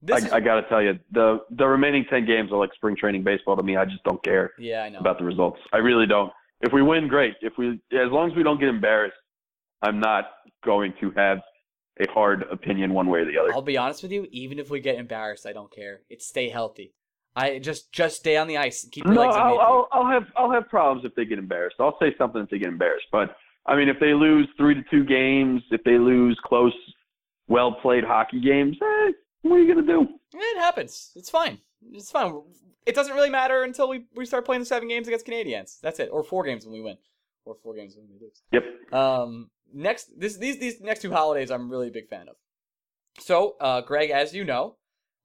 This 0.00 0.22
is, 0.24 0.32
I, 0.32 0.36
I 0.36 0.40
got 0.40 0.60
to 0.60 0.68
tell 0.68 0.80
you, 0.80 1.00
the 1.10 1.38
the 1.50 1.66
remaining 1.66 2.04
10 2.08 2.26
games 2.26 2.52
are 2.52 2.58
like 2.58 2.72
spring 2.74 2.94
training 2.94 3.24
baseball 3.24 3.56
to 3.56 3.62
me. 3.64 3.76
I 3.76 3.84
just 3.84 4.04
don't 4.04 4.22
care 4.22 4.52
yeah, 4.56 4.82
I 4.84 4.88
know. 4.88 5.00
about 5.00 5.18
the 5.18 5.24
results. 5.24 5.58
I 5.72 5.78
really 5.78 6.06
don't. 6.06 6.30
If 6.60 6.72
we 6.72 6.80
win, 6.80 7.08
great. 7.08 7.34
If 7.40 7.54
we, 7.58 7.70
as 7.92 8.10
long 8.12 8.30
as 8.30 8.36
we 8.36 8.44
don't 8.44 8.60
get 8.60 8.68
embarrassed, 8.68 9.16
I'm 9.82 9.98
not 9.98 10.26
going 10.64 10.94
to 11.00 11.10
have 11.16 11.38
a 12.00 12.08
hard 12.12 12.44
opinion 12.52 12.94
one 12.94 13.08
way 13.08 13.20
or 13.20 13.24
the 13.24 13.36
other. 13.36 13.52
I'll 13.52 13.60
be 13.60 13.76
honest 13.76 14.04
with 14.04 14.12
you, 14.12 14.28
even 14.30 14.60
if 14.60 14.70
we 14.70 14.78
get 14.78 14.94
embarrassed, 14.94 15.44
I 15.44 15.52
don't 15.52 15.72
care. 15.74 16.02
It's 16.08 16.24
stay 16.24 16.50
healthy. 16.50 16.94
I 17.34 17.58
just 17.58 17.90
just 17.90 18.14
stay 18.14 18.36
on 18.36 18.46
the 18.46 18.58
ice 18.58 18.84
and 18.84 18.92
keep 18.92 19.04
your 19.06 19.14
No, 19.14 19.22
legs 19.22 19.34
in 19.34 19.42
I'll, 19.42 19.58
I'll, 19.58 19.88
I'll 19.90 20.06
have 20.08 20.26
I'll 20.36 20.52
have 20.52 20.68
problems 20.68 21.04
if 21.04 21.16
they 21.16 21.24
get 21.24 21.40
embarrassed. 21.40 21.76
I'll 21.80 21.98
say 21.98 22.14
something 22.16 22.42
if 22.42 22.48
they 22.50 22.58
get 22.58 22.68
embarrassed. 22.68 23.06
But 23.10 23.34
I 23.66 23.76
mean, 23.76 23.88
if 23.88 23.98
they 23.98 24.12
lose 24.12 24.48
three 24.56 24.74
to 24.74 24.82
two 24.90 25.04
games, 25.04 25.62
if 25.70 25.82
they 25.84 25.98
lose 25.98 26.38
close, 26.44 26.72
well 27.48 27.72
played 27.72 28.04
hockey 28.04 28.40
games, 28.40 28.76
eh, 28.82 29.12
what 29.42 29.56
are 29.56 29.62
you 29.62 29.74
gonna 29.74 29.86
do? 29.86 30.08
It 30.34 30.58
happens. 30.58 31.12
It's 31.16 31.30
fine. 31.30 31.58
It's 31.92 32.10
fine. 32.10 32.42
It 32.86 32.94
doesn't 32.94 33.14
really 33.14 33.30
matter 33.30 33.62
until 33.62 33.88
we, 33.88 34.04
we 34.14 34.26
start 34.26 34.44
playing 34.44 34.60
the 34.60 34.66
seven 34.66 34.88
games 34.88 35.06
against 35.06 35.26
Canadiens. 35.26 35.80
That's 35.80 36.00
it. 36.00 36.10
Or 36.12 36.22
four 36.22 36.44
games 36.44 36.64
when 36.64 36.74
we 36.74 36.82
win. 36.82 36.98
Or 37.44 37.54
four 37.54 37.74
games 37.74 37.96
when 37.96 38.06
we 38.08 38.18
lose. 38.20 38.42
Yep. 38.52 38.92
Um, 38.92 39.50
next, 39.72 40.18
this 40.18 40.36
these 40.36 40.58
these 40.58 40.80
next 40.80 41.02
two 41.02 41.12
holidays, 41.12 41.50
I'm 41.50 41.70
really 41.70 41.88
a 41.88 41.92
big 41.92 42.08
fan 42.08 42.28
of. 42.28 42.36
So, 43.18 43.56
uh, 43.60 43.80
Greg, 43.82 44.10
as 44.10 44.34
you 44.34 44.44
know, 44.44 44.76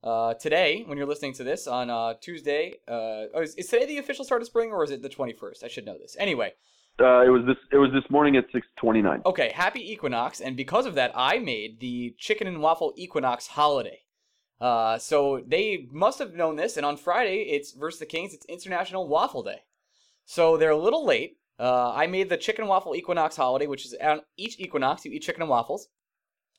uh, 0.03 0.33
today 0.35 0.83
when 0.85 0.97
you're 0.97 1.07
listening 1.07 1.33
to 1.33 1.43
this 1.43 1.67
on 1.67 1.89
uh, 1.89 2.13
Tuesday, 2.21 2.75
uh, 2.87 3.31
oh, 3.33 3.41
is, 3.41 3.55
is 3.55 3.67
today 3.67 3.85
the 3.85 3.97
official 3.97 4.23
start 4.23 4.41
of 4.41 4.47
spring 4.47 4.71
or 4.71 4.83
is 4.83 4.91
it 4.91 5.01
the 5.01 5.09
21st? 5.09 5.63
I 5.63 5.67
should 5.67 5.85
know 5.85 5.97
this. 5.97 6.15
Anyway, 6.19 6.53
Uh, 6.99 7.21
it 7.21 7.29
was 7.29 7.43
this 7.45 7.57
it 7.71 7.77
was 7.77 7.91
this 7.93 8.09
morning 8.09 8.35
at 8.35 8.45
six 8.51 8.67
twenty 8.77 9.01
nine. 9.01 9.21
okay, 9.25 9.51
happy 9.53 9.91
Equinox, 9.91 10.41
and 10.41 10.57
because 10.57 10.85
of 10.85 10.95
that, 10.95 11.11
I 11.15 11.39
made 11.39 11.79
the 11.79 12.15
chicken 12.17 12.47
and 12.47 12.61
waffle 12.61 12.93
Equinox 12.97 13.47
holiday. 13.47 13.99
Uh, 14.59 14.97
so 14.97 15.41
they 15.47 15.87
must 15.91 16.19
have 16.19 16.33
known 16.33 16.57
this, 16.57 16.75
and 16.75 16.85
on 16.85 16.97
Friday 16.97 17.43
it's 17.43 17.71
versus 17.71 17.99
the 17.99 18.05
Kings. 18.05 18.33
It's 18.33 18.45
International 18.47 19.07
Waffle 19.07 19.43
Day, 19.43 19.61
so 20.25 20.57
they're 20.57 20.71
a 20.71 20.77
little 20.77 21.05
late. 21.05 21.37
Uh, 21.57 21.93
I 21.93 22.07
made 22.07 22.29
the 22.29 22.37
chicken 22.37 22.63
and 22.63 22.69
waffle 22.69 22.95
Equinox 22.95 23.35
holiday, 23.35 23.67
which 23.67 23.85
is 23.85 23.95
on 24.01 24.21
each 24.37 24.59
Equinox 24.59 25.05
you 25.05 25.11
eat 25.11 25.23
chicken 25.23 25.41
and 25.41 25.49
waffles. 25.49 25.87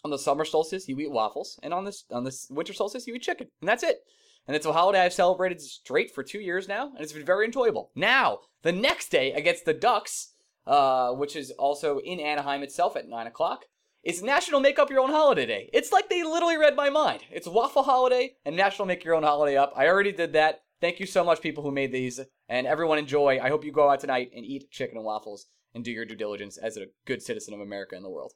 On 0.02 0.10
the 0.10 0.18
summer 0.18 0.46
solstice 0.46 0.88
you 0.88 0.98
eat 1.00 1.10
waffles, 1.10 1.60
and 1.62 1.74
on 1.74 1.84
this 1.84 2.04
on 2.10 2.24
this 2.24 2.46
winter 2.50 2.72
solstice 2.72 3.06
you 3.06 3.14
eat 3.14 3.22
chicken, 3.22 3.48
and 3.60 3.68
that's 3.68 3.82
it. 3.82 3.98
And 4.46 4.56
it's 4.56 4.64
a 4.64 4.72
holiday 4.72 5.00
I've 5.00 5.12
celebrated 5.12 5.60
straight 5.60 6.10
for 6.10 6.22
two 6.22 6.40
years 6.40 6.66
now, 6.66 6.88
and 6.88 7.00
it's 7.00 7.12
been 7.12 7.26
very 7.26 7.44
enjoyable. 7.44 7.90
Now 7.94 8.38
the 8.62 8.72
next 8.72 9.10
day 9.10 9.32
against 9.32 9.64
the 9.66 9.74
Ducks, 9.74 10.29
uh, 10.66 11.12
which 11.12 11.36
is 11.36 11.50
also 11.52 11.98
in 11.98 12.20
Anaheim 12.20 12.62
itself 12.62 12.96
at 12.96 13.08
nine 13.08 13.26
o'clock. 13.26 13.64
It's 14.02 14.22
National 14.22 14.60
Make 14.60 14.78
Up 14.78 14.90
Your 14.90 15.00
Own 15.00 15.10
Holiday 15.10 15.44
Day. 15.44 15.70
It's 15.74 15.92
like 15.92 16.08
they 16.08 16.22
literally 16.22 16.56
read 16.56 16.74
my 16.74 16.88
mind. 16.88 17.22
It's 17.30 17.46
Waffle 17.46 17.82
Holiday 17.82 18.36
and 18.46 18.56
National 18.56 18.86
Make 18.86 19.04
Your 19.04 19.14
Own 19.14 19.22
Holiday 19.22 19.56
Up. 19.58 19.74
I 19.76 19.88
already 19.88 20.12
did 20.12 20.32
that. 20.32 20.62
Thank 20.80 21.00
you 21.00 21.06
so 21.06 21.22
much, 21.22 21.42
people 21.42 21.62
who 21.62 21.70
made 21.70 21.92
these, 21.92 22.18
and 22.48 22.66
everyone 22.66 22.96
enjoy. 22.96 23.38
I 23.42 23.50
hope 23.50 23.64
you 23.64 23.72
go 23.72 23.90
out 23.90 24.00
tonight 24.00 24.30
and 24.34 24.46
eat 24.46 24.70
chicken 24.70 24.96
and 24.96 25.04
waffles 25.04 25.46
and 25.74 25.84
do 25.84 25.92
your 25.92 26.06
due 26.06 26.14
diligence 26.16 26.56
as 26.56 26.78
a 26.78 26.86
good 27.06 27.20
citizen 27.20 27.52
of 27.52 27.60
America 27.60 27.94
and 27.94 28.04
the 28.04 28.10
world. 28.10 28.32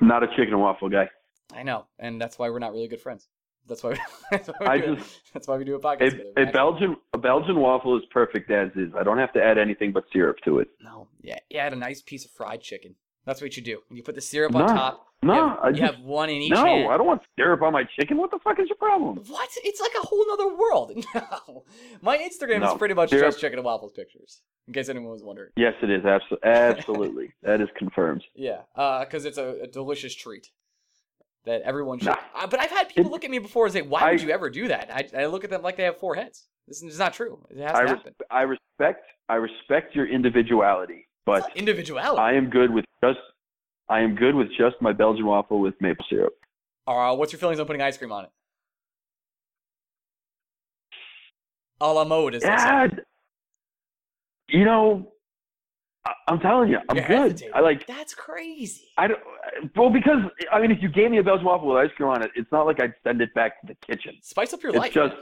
Not 0.00 0.22
a 0.22 0.28
chicken 0.28 0.54
and 0.54 0.60
waffle 0.60 0.88
guy. 0.88 1.10
I 1.54 1.62
know, 1.62 1.86
and 1.98 2.18
that's 2.18 2.38
why 2.38 2.48
we're 2.48 2.58
not 2.58 2.72
really 2.72 2.88
good 2.88 3.02
friends. 3.02 3.28
That's 3.68 3.82
why. 3.82 3.90
We, 3.90 3.98
that's, 4.30 4.48
why 4.48 4.54
we 4.60 4.66
I 4.66 4.78
do, 4.78 4.96
just- 4.96 5.20
that's 5.32 5.48
why 5.48 5.56
we 5.56 5.64
do 5.64 5.74
a 5.74 5.80
podcast. 5.80 6.20
A, 6.36 6.42
a 6.42 6.52
Belgian 6.52 6.96
a 7.12 7.18
Belgian 7.18 7.58
waffle 7.60 7.96
is 7.96 8.04
perfect 8.10 8.50
as 8.50 8.70
is. 8.76 8.92
I 8.98 9.02
don't 9.02 9.18
have 9.18 9.32
to 9.34 9.42
add 9.42 9.58
anything 9.58 9.92
but 9.92 10.04
syrup 10.12 10.36
to 10.44 10.58
it. 10.58 10.68
No, 10.80 11.08
yeah, 11.22 11.38
yeah, 11.50 11.64
add 11.64 11.72
a 11.72 11.76
nice 11.76 12.02
piece 12.02 12.24
of 12.24 12.30
fried 12.30 12.60
chicken. 12.60 12.94
That's 13.26 13.40
what 13.40 13.56
you 13.56 13.62
do. 13.62 13.78
You 13.90 14.02
put 14.02 14.16
the 14.16 14.20
syrup 14.20 14.54
on 14.54 14.66
No, 14.66 14.74
top. 14.74 15.06
No, 15.22 15.32
you 15.34 15.40
have, 15.48 15.58
I 15.62 15.68
you 15.68 15.74
just, 15.76 15.94
have 15.94 16.04
one 16.04 16.28
in 16.28 16.36
each 16.42 16.52
no, 16.52 16.62
hand. 16.62 16.92
I 16.92 16.98
don't 16.98 17.06
want 17.06 17.22
syrup 17.38 17.62
on 17.62 17.72
my 17.72 17.84
chicken. 17.98 18.18
What 18.18 18.30
the 18.30 18.38
fuck 18.44 18.60
is 18.60 18.68
your 18.68 18.76
problem? 18.76 19.16
What? 19.28 19.48
It's 19.64 19.80
like 19.80 19.92
a 19.98 20.06
whole 20.06 20.26
nother 20.28 20.54
world. 20.54 20.92
No. 21.14 21.64
My 22.02 22.18
Instagram 22.18 22.66
is 22.66 22.74
pretty 22.78 22.92
much 22.94 23.08
Syrup- 23.10 23.28
just 23.28 23.40
chicken 23.40 23.58
and 23.58 23.64
waffles 23.64 23.92
pictures. 23.92 24.42
In 24.68 24.74
case 24.74 24.88
anyone 24.90 25.10
was 25.10 25.22
wondering. 25.22 25.50
Yes, 25.56 25.72
it 25.82 25.88
is. 25.90 26.02
Abso- 26.02 26.36
absolutely. 26.44 27.32
that 27.42 27.60
is 27.62 27.68
confirmed. 27.78 28.22
Yeah, 28.34 28.60
uh, 28.76 29.04
because 29.04 29.24
it's 29.24 29.38
a, 29.38 29.60
a 29.62 29.66
delicious 29.66 30.14
treat 30.14 30.48
that 31.44 31.62
everyone 31.62 31.98
should. 31.98 32.06
Nah. 32.08 32.16
Uh, 32.34 32.46
but 32.46 32.60
I've 32.60 32.70
had 32.70 32.88
people 32.88 33.06
It- 33.06 33.10
look 33.12 33.24
at 33.24 33.30
me 33.30 33.38
before 33.38 33.66
and 33.66 33.72
say, 33.72 33.82
"Why 33.82 34.10
would 34.10 34.22
you 34.22 34.30
ever 34.30 34.50
do 34.50 34.68
that?" 34.68 34.90
I, 34.92 35.22
I 35.22 35.26
look 35.26 35.44
at 35.44 35.50
them 35.50 35.62
like 35.62 35.76
they 35.76 35.84
have 35.84 35.98
four 35.98 36.14
heads. 36.14 36.48
This 36.66 36.82
is 36.82 36.98
not 36.98 37.12
true. 37.12 37.38
It 37.50 37.58
has 37.58 37.74
I, 37.74 37.82
res- 37.82 38.14
I 38.30 38.42
respect 38.42 39.04
I 39.28 39.34
respect 39.34 39.94
your 39.94 40.06
individuality, 40.06 41.06
but 41.26 41.50
individuality. 41.56 42.20
I 42.20 42.32
am 42.32 42.48
good 42.48 42.70
with 42.72 42.84
just 43.02 43.18
I 43.88 44.00
am 44.00 44.14
good 44.14 44.34
with 44.34 44.48
just 44.56 44.76
my 44.80 44.92
Belgian 44.92 45.26
waffle 45.26 45.60
with 45.60 45.74
maple 45.80 46.04
syrup. 46.08 46.32
Uh, 46.86 47.14
what's 47.14 47.32
your 47.32 47.40
feelings 47.40 47.60
on 47.60 47.66
putting 47.66 47.82
ice 47.82 47.98
cream 47.98 48.12
on 48.12 48.24
it? 48.24 48.30
A 51.80 51.92
la 51.92 52.04
mode, 52.04 52.34
they. 52.34 52.40
Yeah, 52.46 52.88
you 54.48 54.64
know, 54.64 55.06
I, 55.06 55.13
I'm 56.28 56.38
telling 56.40 56.68
you, 56.70 56.78
I'm 56.88 56.96
You're 56.96 57.06
good. 57.06 57.32
hesitating. 57.32 57.54
I 57.54 57.60
like 57.60 57.86
That's 57.86 58.14
crazy. 58.14 58.88
I 58.98 59.06
don't 59.08 59.18
uh, 59.20 59.68
well 59.76 59.90
because 59.90 60.18
I 60.52 60.60
mean 60.60 60.70
if 60.70 60.82
you 60.82 60.88
gave 60.88 61.10
me 61.10 61.18
a 61.18 61.22
Belgian 61.22 61.46
waffle 61.46 61.68
with 61.68 61.78
ice 61.78 61.90
cream 61.96 62.08
on 62.10 62.22
it, 62.22 62.30
it's 62.36 62.50
not 62.52 62.66
like 62.66 62.80
I'd 62.80 62.94
send 63.04 63.20
it 63.20 63.32
back 63.34 63.60
to 63.62 63.66
the 63.68 63.74
kitchen. 63.86 64.14
Spice 64.22 64.52
up 64.52 64.62
your 64.62 64.72
It's 64.72 64.78
life. 64.80 64.92
just 64.92 65.14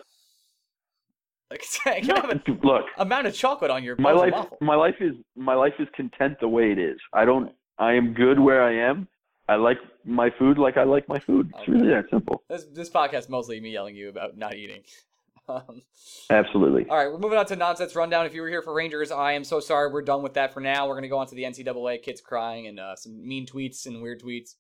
Like, 1.51 1.63
can 1.85 2.07
no, 2.07 2.17
an 2.31 2.43
look. 2.65 2.87
amount 2.99 3.27
of 3.27 3.35
chocolate 3.35 3.71
on 3.71 3.85
your 3.85 3.97
My 3.97 4.13
life, 4.13 4.33
waffle. 4.33 4.59
my 4.61 4.75
life 4.75 4.97
is 5.01 5.15
my 5.37 5.55
life 5.55 5.75
is 5.79 5.89
content 5.95 6.39
the 6.41 6.49
way 6.49 6.73
it 6.73 6.79
is. 6.79 6.99
I 7.13 7.25
don't. 7.25 7.53
I 7.79 7.93
am 7.95 8.13
good 8.15 8.39
where 8.41 8.63
I 8.63 8.75
am. 8.91 9.09
I 9.49 9.57
like 9.57 9.79
my 10.05 10.31
food 10.39 10.57
like 10.59 10.77
I 10.77 10.85
like 10.85 11.09
my 11.09 11.19
food. 11.19 11.51
It's 11.51 11.63
Okay. 11.63 11.73
really 11.73 11.89
that 11.89 12.05
simple. 12.11 12.43
This 12.49 12.65
this 12.73 12.91
podcast 12.91 13.29
mostly 13.29 13.61
me 13.61 13.71
yelling 13.71 13.95
at 13.95 13.99
you 14.01 14.09
about 14.09 14.37
not 14.37 14.55
eating. 14.55 14.83
Um, 15.49 15.83
Absolutely. 16.31 16.87
all 16.89 16.97
right, 16.97 17.11
we're 17.11 17.19
moving 17.19 17.39
on 17.39 17.47
to 17.47 17.57
nonsense 17.57 17.97
rundown. 17.97 18.27
If 18.27 18.35
you 18.35 18.43
were 18.43 18.49
here 18.49 18.63
for 18.63 18.73
Rangers, 18.73 19.11
I 19.11 19.33
am 19.33 19.45
so 19.45 19.61
sorry. 19.61 19.91
We're 19.91 20.03
done 20.03 20.23
with 20.23 20.35
that 20.35 20.53
for 20.55 20.61
now. 20.61 20.89
We're 20.89 20.95
gonna 20.95 21.09
go 21.09 21.19
on 21.19 21.27
to 21.27 21.35
the 21.35 21.43
NCAA 21.43 22.03
kids 22.03 22.21
crying 22.21 22.69
and 22.69 22.79
uh, 22.79 22.97
some 22.97 23.27
mean 23.27 23.47
tweets 23.47 23.87
and 23.87 24.03
weird 24.03 24.23
tweets. 24.23 24.55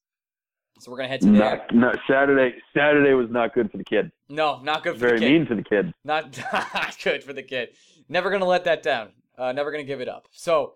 So 0.80 0.90
we're 0.90 0.96
gonna 0.96 1.08
head 1.08 1.20
to 1.20 1.30
there. 1.30 1.38
Not, 1.38 1.74
not 1.74 1.98
Saturday. 2.08 2.56
Saturday 2.74 3.12
was 3.12 3.28
not 3.30 3.54
good 3.54 3.70
for 3.70 3.78
the 3.78 3.84
kid. 3.84 4.10
No, 4.28 4.60
not 4.62 4.82
good 4.82 4.94
for 4.94 5.00
Very 5.00 5.18
the 5.18 5.26
kid. 5.26 5.28
Very 5.28 5.38
mean 5.38 5.48
to 5.48 5.54
the 5.54 5.62
kid. 5.62 5.94
Not, 6.04 6.38
not 6.52 6.96
good 7.02 7.22
for 7.22 7.32
the 7.32 7.42
kid. 7.42 7.70
Never 8.08 8.30
gonna 8.30 8.46
let 8.46 8.64
that 8.64 8.82
down. 8.82 9.10
Uh, 9.38 9.52
never 9.52 9.70
gonna 9.70 9.84
give 9.84 10.00
it 10.00 10.08
up. 10.08 10.26
So 10.32 10.74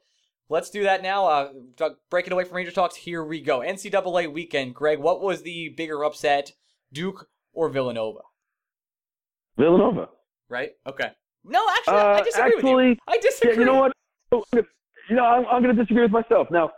let's 0.48 0.70
do 0.70 0.84
that 0.84 1.02
now. 1.02 1.26
Uh, 1.26 1.90
breaking 2.10 2.32
away 2.32 2.44
from 2.44 2.56
Ranger 2.56 2.70
talks. 2.70 2.94
Here 2.96 3.24
we 3.24 3.40
go. 3.40 3.60
NCAA 3.60 4.32
weekend. 4.32 4.74
Greg, 4.74 5.00
what 5.00 5.20
was 5.20 5.42
the 5.42 5.70
bigger 5.70 6.04
upset, 6.04 6.52
Duke 6.92 7.28
or 7.52 7.68
Villanova? 7.68 8.20
Villanova. 9.58 10.08
Right? 10.48 10.72
Okay. 10.86 11.10
No, 11.44 11.64
actually, 11.76 11.94
I 11.94 12.00
Uh, 12.18 12.22
disagree 12.22 12.54
with 12.56 12.64
you. 12.64 12.70
actually, 12.80 12.98
I 13.08 13.18
disagree. 13.18 13.52
yeah, 13.54 13.58
you 13.60 13.64
know 13.66 13.80
what? 13.80 13.92
You 15.08 15.14
know, 15.16 15.24
I'm, 15.24 15.46
I'm 15.46 15.62
going 15.62 15.74
to 15.74 15.80
disagree 15.82 16.02
with 16.02 16.10
myself. 16.10 16.48
Now, 16.50 16.72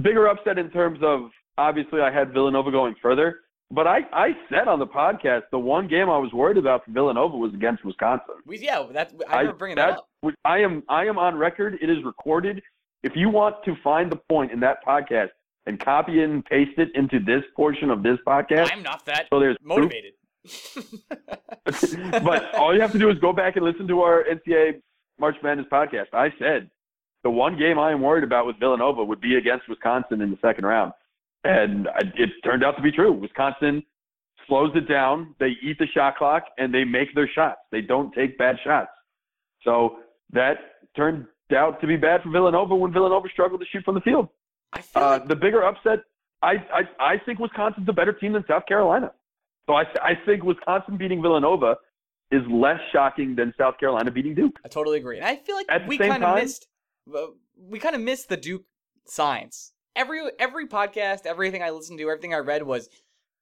bigger 0.00 0.28
upset 0.28 0.58
in 0.58 0.70
terms 0.70 1.00
of 1.02 1.30
obviously 1.58 2.00
I 2.00 2.10
had 2.12 2.32
Villanova 2.32 2.70
going 2.70 2.94
further, 3.02 3.40
but 3.70 3.86
I, 3.88 4.00
I 4.12 4.30
said 4.48 4.68
on 4.68 4.78
the 4.78 4.86
podcast 4.86 5.42
the 5.50 5.58
one 5.58 5.88
game 5.88 6.08
I 6.08 6.18
was 6.18 6.32
worried 6.32 6.56
about 6.58 6.84
for 6.84 6.92
Villanova 6.92 7.36
was 7.36 7.52
against 7.54 7.84
Wisconsin. 7.84 8.36
We, 8.46 8.58
yeah, 8.58 8.86
that 8.92 9.12
I 9.28 9.38
remember 9.40 9.58
bringing 9.58 9.76
that, 9.76 9.98
up. 9.98 10.08
I 10.44 10.58
am 10.58 10.84
I 10.88 11.06
am 11.06 11.18
on 11.18 11.36
record. 11.36 11.78
It 11.82 11.90
is 11.90 11.98
recorded. 12.04 12.62
If 13.02 13.16
you 13.16 13.28
want 13.30 13.56
to 13.64 13.74
find 13.82 14.10
the 14.12 14.20
point 14.28 14.52
in 14.52 14.60
that 14.60 14.84
podcast 14.86 15.30
and 15.66 15.80
copy 15.80 16.20
it 16.20 16.30
and 16.30 16.44
paste 16.44 16.78
it 16.78 16.90
into 16.94 17.18
this 17.18 17.42
portion 17.56 17.90
of 17.90 18.04
this 18.04 18.18
podcast, 18.26 18.70
I'm 18.72 18.82
not 18.84 19.04
that 19.06 19.26
so 19.30 19.40
there's 19.40 19.56
proof. 19.68 19.90
but 21.64 22.54
all 22.54 22.74
you 22.74 22.80
have 22.80 22.92
to 22.92 22.98
do 22.98 23.10
is 23.10 23.18
go 23.18 23.32
back 23.32 23.56
and 23.56 23.64
listen 23.64 23.86
to 23.88 24.00
our 24.00 24.24
NCAA 24.24 24.82
March 25.18 25.36
Madness 25.42 25.66
podcast. 25.70 26.12
I 26.12 26.32
said 26.38 26.70
the 27.22 27.30
one 27.30 27.58
game 27.58 27.78
I 27.78 27.92
am 27.92 28.00
worried 28.00 28.24
about 28.24 28.46
with 28.46 28.58
Villanova 28.58 29.04
would 29.04 29.20
be 29.20 29.36
against 29.36 29.68
Wisconsin 29.68 30.20
in 30.20 30.30
the 30.30 30.38
second 30.42 30.64
round, 30.64 30.92
and 31.44 31.88
I, 31.88 32.00
it 32.16 32.30
turned 32.44 32.64
out 32.64 32.76
to 32.76 32.82
be 32.82 32.90
true. 32.90 33.12
Wisconsin 33.12 33.82
slows 34.46 34.72
it 34.74 34.88
down. 34.88 35.34
They 35.38 35.52
eat 35.62 35.78
the 35.78 35.86
shot 35.94 36.16
clock 36.16 36.44
and 36.58 36.74
they 36.74 36.84
make 36.84 37.14
their 37.14 37.28
shots. 37.32 37.60
They 37.70 37.80
don't 37.80 38.12
take 38.12 38.36
bad 38.38 38.56
shots. 38.64 38.90
So 39.64 39.98
that 40.32 40.56
turned 40.96 41.26
out 41.56 41.80
to 41.80 41.86
be 41.86 41.96
bad 41.96 42.22
for 42.22 42.30
Villanova 42.30 42.74
when 42.74 42.92
Villanova 42.92 43.28
struggled 43.32 43.60
to 43.60 43.66
shoot 43.66 43.84
from 43.84 43.94
the 43.94 44.00
field. 44.00 44.28
Uh, 44.74 44.80
like 44.94 45.28
the 45.28 45.36
bigger 45.36 45.64
upset, 45.64 46.00
I, 46.42 46.54
I 46.72 46.82
I 46.98 47.18
think 47.24 47.38
Wisconsin's 47.38 47.88
a 47.88 47.92
better 47.92 48.12
team 48.12 48.32
than 48.32 48.44
South 48.48 48.66
Carolina. 48.66 49.12
So 49.66 49.74
I 49.74 49.84
I 50.02 50.12
think 50.26 50.44
Wisconsin 50.44 50.96
beating 50.96 51.22
Villanova 51.22 51.76
is 52.30 52.42
less 52.50 52.80
shocking 52.92 53.36
than 53.36 53.52
South 53.58 53.78
Carolina 53.78 54.10
beating 54.10 54.34
Duke. 54.34 54.58
I 54.64 54.68
totally 54.68 54.98
agree. 54.98 55.18
And 55.18 55.26
I 55.26 55.36
feel 55.36 55.54
like 55.54 55.66
At 55.68 55.86
we 55.86 55.98
kind 55.98 56.24
of 56.24 56.34
missed 56.36 56.66
we 57.56 57.78
kind 57.78 57.94
of 57.94 58.00
missed 58.00 58.28
the 58.28 58.36
Duke 58.36 58.64
signs. 59.06 59.72
Every 59.94 60.20
every 60.38 60.66
podcast, 60.66 61.26
everything 61.26 61.62
I 61.62 61.70
listened 61.70 61.98
to, 61.98 62.08
everything 62.08 62.34
I 62.34 62.38
read 62.38 62.62
was 62.62 62.88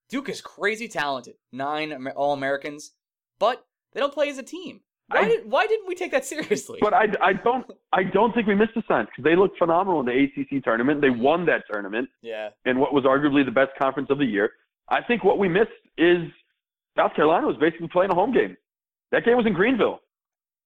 Duke 0.09 0.29
is 0.29 0.41
crazy 0.41 0.89
talented. 0.89 1.35
Nine 1.53 2.09
All 2.17 2.33
Americans, 2.33 2.93
but 3.39 3.65
they 3.93 4.01
don't 4.01 4.13
play 4.13 4.29
as 4.29 4.39
a 4.39 4.43
team. 4.43 4.81
Why 5.09 5.21
I- 5.21 5.29
did 5.29 5.51
why 5.51 5.67
didn't 5.67 5.87
we 5.87 5.95
take 5.95 6.11
that 6.13 6.25
seriously? 6.35 6.79
But 6.81 6.95
I, 6.95 7.07
I 7.23 7.33
don't 7.33 7.67
I 7.93 8.03
don't 8.03 8.35
think 8.35 8.47
we 8.47 8.55
missed 8.55 8.75
the 8.75 8.83
signs 8.89 9.09
because 9.09 9.25
they 9.25 9.37
looked 9.37 9.59
phenomenal 9.59 10.01
in 10.01 10.07
the 10.07 10.25
ACC 10.25 10.63
tournament. 10.65 11.01
They 11.01 11.09
mm-hmm. 11.09 11.23
won 11.23 11.47
that 11.47 11.63
tournament 11.71 12.09
yeah. 12.23 12.51
in 12.65 12.79
what 12.79 12.93
was 12.93 13.05
arguably 13.05 13.45
the 13.45 13.53
best 13.53 13.71
conference 13.79 14.11
of 14.11 14.19
the 14.19 14.25
year. 14.25 14.51
I 14.91 15.03
think 15.03 15.25
what 15.25 15.39
we 15.39 15.49
missed 15.49 15.71
is 15.97 16.19
South 16.97 17.15
Carolina 17.15 17.47
was 17.47 17.57
basically 17.59 17.89
playing 17.89 18.11
a 18.11 18.15
home 18.15 18.33
game. 18.33 18.57
That 19.13 19.25
game 19.25 19.37
was 19.37 19.47
in 19.47 19.53
Greenville. 19.55 20.01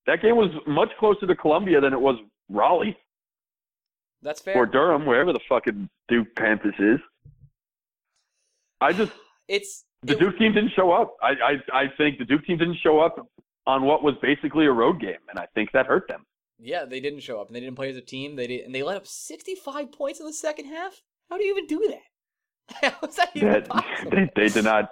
That 0.06 0.20
game 0.22 0.36
was 0.36 0.50
much 0.66 0.90
closer 0.98 1.26
to 1.26 1.34
Columbia 1.34 1.80
than 1.80 1.92
it 1.92 2.00
was 2.00 2.16
Raleigh 2.50 2.96
That's 4.22 4.40
fair. 4.40 4.56
or 4.56 4.66
Durham, 4.66 5.06
wherever 5.06 5.32
the 5.32 5.40
fucking 5.48 5.88
Duke 6.08 6.28
Panthers 6.36 6.74
is. 6.78 7.00
I 8.80 8.92
just 8.92 9.12
it's 9.48 9.84
the 10.02 10.12
it- 10.14 10.18
Duke 10.20 10.38
team 10.38 10.52
didn't 10.52 10.72
show 10.76 10.92
up. 10.92 11.16
I, 11.22 11.30
I 11.72 11.78
I 11.82 11.84
think 11.96 12.18
the 12.18 12.24
Duke 12.24 12.44
team 12.44 12.58
didn't 12.58 12.78
show 12.82 13.00
up 13.00 13.16
on 13.66 13.84
what 13.84 14.02
was 14.02 14.14
basically 14.20 14.66
a 14.66 14.72
road 14.72 15.00
game, 15.00 15.20
and 15.30 15.38
I 15.38 15.46
think 15.54 15.72
that 15.72 15.86
hurt 15.86 16.06
them. 16.08 16.26
Yeah, 16.58 16.84
they 16.84 17.00
didn't 17.00 17.20
show 17.20 17.40
up 17.40 17.48
and 17.48 17.56
they 17.56 17.60
didn't 17.60 17.76
play 17.76 17.90
as 17.90 17.96
a 17.96 18.00
team. 18.02 18.36
They 18.36 18.46
did, 18.46 18.64
and 18.64 18.74
they 18.74 18.82
let 18.82 18.96
up 18.96 19.06
65 19.06 19.90
points 19.90 20.20
in 20.20 20.26
the 20.26 20.32
second 20.32 20.66
half. 20.66 21.02
How 21.30 21.36
do 21.38 21.44
you 21.44 21.50
even 21.52 21.66
do 21.66 21.86
that? 21.88 22.02
How 22.82 22.94
is 23.06 23.16
that 23.16 23.30
even 23.34 23.52
That 23.52 23.68
possible? 23.68 24.10
they, 24.10 24.30
they 24.36 24.48
did 24.48 24.64
not 24.64 24.88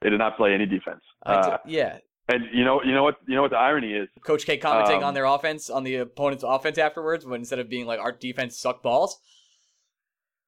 they 0.00 0.10
did 0.10 0.18
not 0.18 0.36
play 0.36 0.54
any 0.54 0.66
defense. 0.66 1.00
Uh, 1.26 1.58
yeah, 1.66 1.98
and 2.28 2.44
you 2.52 2.64
know 2.64 2.82
you 2.82 2.92
know 2.92 3.02
what 3.02 3.16
you 3.26 3.34
know 3.34 3.42
what 3.42 3.50
the 3.50 3.58
irony 3.58 3.92
is. 3.92 4.08
Coach 4.24 4.46
K 4.46 4.56
commenting 4.56 4.98
Um, 4.98 5.04
on 5.04 5.14
their 5.14 5.26
offense, 5.26 5.68
on 5.68 5.84
the 5.84 5.96
opponent's 5.96 6.44
offense 6.46 6.78
afterwards, 6.78 7.26
when 7.26 7.40
instead 7.40 7.58
of 7.58 7.68
being 7.68 7.86
like 7.86 8.00
our 8.00 8.12
defense 8.12 8.58
sucked 8.58 8.82
balls. 8.82 9.18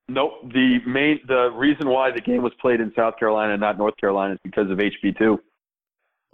Nope. 0.09 0.33
The 0.53 0.79
main 0.87 1.21
the 1.29 1.51
reason 1.51 1.89
why 1.89 2.11
the 2.11 2.21
game 2.21 2.43
was 2.43 2.53
played 2.61 2.81
in 2.81 2.93
South 2.97 3.19
Carolina 3.19 3.53
and 3.53 3.61
not 3.61 3.79
North 3.79 3.97
Carolina 3.99 4.35
is 4.35 4.41
because 4.43 4.71
of 4.71 4.79
HB 4.79 5.19
two. 5.19 5.39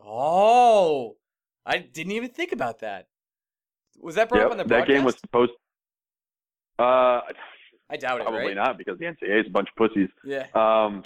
Oh, 0.04 1.16
I 1.66 1.78
didn't 1.78 2.12
even 2.12 2.30
think 2.30 2.52
about 2.52 2.78
that. 2.80 3.08
Was 4.00 4.14
that 4.14 4.28
brought 4.28 4.42
up 4.44 4.52
on 4.52 4.58
the 4.58 4.64
that 4.64 4.86
game 4.86 5.04
was 5.04 5.18
supposed. 5.18 5.52
Uh, 6.78 7.20
I 7.90 7.96
doubt 7.96 8.20
it. 8.20 8.24
probably 8.24 8.48
right? 8.48 8.56
not 8.56 8.78
because 8.78 8.98
the 8.98 9.06
NCAA 9.06 9.40
is 9.40 9.46
a 9.46 9.50
bunch 9.50 9.68
of 9.68 9.76
pussies. 9.76 10.08
Yeah. 10.24 10.46
Um, 10.54 11.04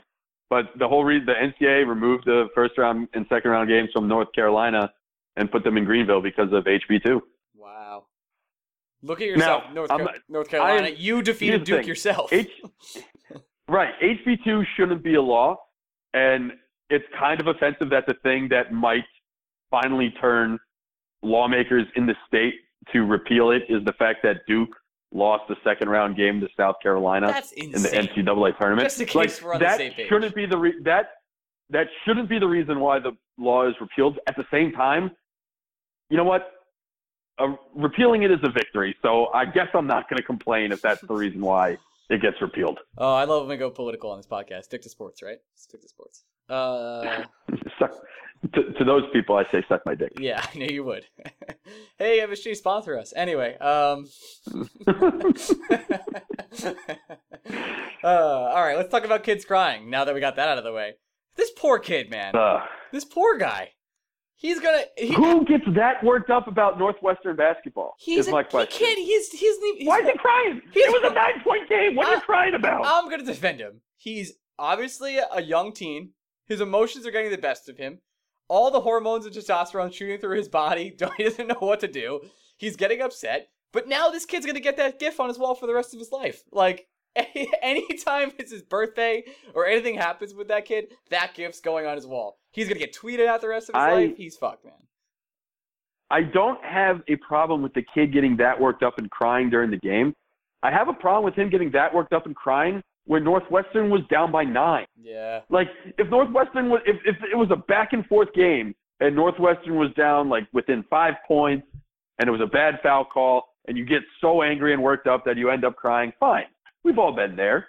but 0.50 0.70
the 0.78 0.86
whole 0.88 1.04
reason 1.04 1.26
the 1.26 1.32
NCAA 1.34 1.86
removed 1.86 2.24
the 2.26 2.48
first 2.54 2.76
round 2.76 3.08
and 3.14 3.24
second 3.28 3.50
round 3.50 3.68
games 3.68 3.90
from 3.92 4.08
North 4.08 4.32
Carolina 4.34 4.92
and 5.36 5.50
put 5.50 5.64
them 5.64 5.76
in 5.76 5.84
Greenville 5.84 6.20
because 6.20 6.52
of 6.52 6.64
HB 6.64 7.02
two. 7.04 7.22
Wow. 7.56 8.04
Look 9.02 9.20
at 9.20 9.26
yourself, 9.28 9.64
Now, 9.68 9.72
North, 9.74 9.88
Car- 9.90 9.98
not- 9.98 10.14
North 10.28 10.48
Carolina. 10.48 10.86
I'm- 10.88 10.96
you 10.98 11.22
defeated 11.22 11.64
Duke 11.64 11.80
thing. 11.80 11.88
yourself. 11.88 12.32
H, 12.32 12.50
right. 13.68 13.94
HB 14.00 14.44
two 14.44 14.62
shouldn't 14.76 15.02
be 15.02 15.14
a 15.14 15.22
law, 15.22 15.56
and 16.14 16.52
it's 16.90 17.04
kind 17.18 17.40
of 17.40 17.46
offensive 17.46 17.88
that 17.90 18.06
the 18.06 18.14
thing 18.22 18.48
that 18.50 18.72
might 18.72 19.04
finally 19.70 20.10
turn 20.20 20.58
lawmakers 21.22 21.86
in 21.96 22.04
the 22.06 22.14
state 22.28 22.54
to 22.92 23.04
repeal 23.04 23.50
it 23.52 23.62
is 23.68 23.82
the 23.84 23.92
fact 23.94 24.22
that 24.22 24.44
Duke 24.46 24.68
lost 25.12 25.44
the 25.48 25.56
second 25.64 25.88
round 25.88 26.16
game 26.16 26.40
to 26.40 26.48
South 26.56 26.76
Carolina 26.82 27.26
That's 27.28 27.52
in 27.52 27.70
the. 27.72 27.78
NCAA 27.78 28.58
tournament. 28.58 28.86
Just 28.86 29.00
in 29.00 29.06
case 29.06 29.14
like, 29.14 29.44
we're 29.44 29.54
on 29.54 29.58
the 29.60 29.64
that 29.66 29.76
same 29.78 29.92
page. 29.92 30.08
shouldn't 30.08 30.34
be 30.34 30.46
the 30.46 30.58
re- 30.58 30.82
that 30.84 31.10
that 31.70 31.86
shouldn't 32.04 32.28
be 32.28 32.38
the 32.38 32.46
reason 32.46 32.80
why 32.80 32.98
the 32.98 33.12
law 33.38 33.68
is 33.68 33.74
repealed. 33.80 34.18
At 34.26 34.36
the 34.36 34.44
same 34.50 34.72
time, 34.72 35.10
you 36.10 36.16
know 36.16 36.24
what? 36.24 36.52
Uh, 37.38 37.54
repealing 37.74 38.22
it 38.22 38.30
is 38.30 38.38
a 38.42 38.50
victory. 38.50 38.94
So 39.02 39.28
I 39.28 39.46
guess 39.46 39.68
I'm 39.74 39.86
not 39.86 40.08
going 40.08 40.18
to 40.18 40.22
complain 40.22 40.70
if 40.70 40.82
that's 40.82 41.00
the 41.00 41.14
reason 41.14 41.40
why 41.40 41.78
it 42.10 42.20
gets 42.20 42.40
repealed. 42.42 42.78
Oh, 42.98 43.14
I 43.14 43.24
love 43.24 43.42
when 43.42 43.50
we 43.50 43.56
go 43.56 43.70
political 43.70 44.10
on 44.10 44.18
this 44.18 44.26
podcast. 44.26 44.64
Stick 44.64 44.82
to 44.82 44.90
sports, 44.90 45.22
right? 45.22 45.38
Stick 45.54 45.80
to 45.80 45.88
sports. 45.88 46.24
Uh, 46.48 47.24
to, 48.54 48.72
to 48.72 48.84
those 48.84 49.02
people, 49.12 49.36
I 49.36 49.44
say 49.52 49.64
suck 49.68 49.82
my 49.86 49.94
dick. 49.94 50.12
yeah, 50.18 50.44
I 50.54 50.58
knew 50.58 50.66
you 50.66 50.84
would. 50.84 51.04
hey, 51.98 52.20
MSG, 52.20 52.56
sponsor 52.56 52.98
us. 52.98 53.12
Anyway, 53.16 53.56
um, 53.58 54.06
Uh, 58.04 58.06
all 58.52 58.64
right, 58.64 58.76
let's 58.76 58.90
talk 58.90 59.04
about 59.04 59.22
kids 59.22 59.44
crying. 59.44 59.88
Now 59.88 60.04
that 60.04 60.12
we 60.14 60.20
got 60.20 60.34
that 60.36 60.48
out 60.48 60.58
of 60.58 60.64
the 60.64 60.72
way, 60.72 60.94
this 61.36 61.50
poor 61.56 61.78
kid, 61.78 62.10
man. 62.10 62.34
Uh, 62.34 62.60
This 62.90 63.04
poor 63.04 63.38
guy. 63.38 63.70
He's 64.34 64.58
gonna. 64.58 64.82
He, 64.98 65.14
who 65.14 65.44
gets 65.44 65.62
that 65.76 66.02
worked 66.02 66.28
up 66.28 66.48
about 66.48 66.76
Northwestern 66.80 67.36
basketball? 67.36 67.94
he's 68.00 68.18
is 68.20 68.28
a, 68.28 68.32
my 68.32 68.42
he 68.42 68.48
question. 68.48 68.84
can't. 68.86 68.98
He's 68.98 69.28
he's. 69.30 69.56
he's 69.78 69.86
Why 69.86 69.98
is 70.00 70.06
he 70.08 70.18
crying? 70.18 70.60
He's- 70.72 70.88
it 70.88 71.02
was 71.02 71.12
a 71.12 71.14
nine 71.14 71.40
point 71.44 71.68
game. 71.68 71.94
What 71.94 72.08
are 72.08 72.14
you 72.16 72.20
crying 72.22 72.54
about? 72.54 72.82
I'm 72.84 73.08
gonna 73.08 73.22
defend 73.22 73.60
him. 73.60 73.82
He's 73.96 74.32
obviously 74.58 75.18
a 75.18 75.40
young 75.40 75.72
teen. 75.72 76.10
His 76.48 76.60
emotions 76.60 77.06
are 77.06 77.12
getting 77.12 77.30
the 77.30 77.38
best 77.38 77.68
of 77.68 77.76
him. 77.76 78.00
All 78.48 78.70
the 78.70 78.80
hormones 78.80 79.26
and 79.26 79.34
testosterone 79.34 79.92
shooting 79.92 80.18
through 80.18 80.36
his 80.36 80.48
body. 80.48 80.96
He 81.16 81.24
doesn't 81.24 81.46
know 81.48 81.56
what 81.58 81.80
to 81.80 81.88
do. 81.88 82.20
He's 82.56 82.76
getting 82.76 83.00
upset. 83.00 83.48
But 83.72 83.88
now 83.88 84.10
this 84.10 84.26
kid's 84.26 84.46
gonna 84.46 84.60
get 84.60 84.76
that 84.76 84.98
gif 84.98 85.18
on 85.20 85.28
his 85.28 85.38
wall 85.38 85.54
for 85.54 85.66
the 85.66 85.74
rest 85.74 85.94
of 85.94 85.98
his 85.98 86.12
life. 86.12 86.42
Like 86.52 86.86
anytime 87.62 88.32
it's 88.38 88.52
his 88.52 88.62
birthday 88.62 89.24
or 89.54 89.66
anything 89.66 89.96
happens 89.96 90.34
with 90.34 90.48
that 90.48 90.64
kid, 90.64 90.88
that 91.10 91.34
gif's 91.34 91.60
going 91.60 91.86
on 91.86 91.96
his 91.96 92.06
wall. 92.06 92.38
He's 92.52 92.68
gonna 92.68 92.80
get 92.80 92.94
tweeted 92.94 93.26
out 93.26 93.40
the 93.40 93.48
rest 93.48 93.70
of 93.70 93.74
his 93.74 93.82
I- 93.82 93.92
life. 93.92 94.16
He's 94.16 94.36
fucked, 94.36 94.64
man. 94.64 94.74
I 96.10 96.20
don't 96.22 96.62
have 96.62 97.00
a 97.08 97.16
problem 97.16 97.62
with 97.62 97.72
the 97.72 97.82
kid 97.94 98.12
getting 98.12 98.36
that 98.36 98.60
worked 98.60 98.82
up 98.82 98.98
and 98.98 99.10
crying 99.10 99.48
during 99.48 99.70
the 99.70 99.78
game. 99.78 100.14
I 100.62 100.70
have 100.70 100.88
a 100.88 100.92
problem 100.92 101.24
with 101.24 101.34
him 101.34 101.48
getting 101.48 101.70
that 101.70 101.94
worked 101.94 102.12
up 102.12 102.26
and 102.26 102.36
crying 102.36 102.82
when 103.06 103.24
Northwestern 103.24 103.90
was 103.90 104.00
down 104.10 104.30
by 104.32 104.44
nine. 104.44 104.86
Yeah. 105.00 105.40
Like 105.50 105.68
if 105.98 106.08
Northwestern 106.08 106.68
was 106.70 106.80
if, 106.86 106.96
if 107.04 107.16
it 107.32 107.36
was 107.36 107.48
a 107.50 107.56
back 107.56 107.92
and 107.92 108.06
forth 108.06 108.32
game 108.34 108.74
and 109.00 109.14
Northwestern 109.16 109.76
was 109.76 109.90
down 109.94 110.28
like 110.28 110.46
within 110.52 110.84
five 110.88 111.14
points 111.26 111.66
and 112.18 112.28
it 112.28 112.30
was 112.32 112.40
a 112.40 112.46
bad 112.46 112.78
foul 112.82 113.04
call 113.04 113.48
and 113.66 113.76
you 113.76 113.84
get 113.84 114.02
so 114.20 114.42
angry 114.42 114.72
and 114.72 114.82
worked 114.82 115.06
up 115.06 115.24
that 115.24 115.36
you 115.36 115.50
end 115.50 115.64
up 115.64 115.76
crying, 115.76 116.12
fine. 116.20 116.44
We've 116.84 116.98
all 116.98 117.12
been 117.12 117.36
there. 117.36 117.66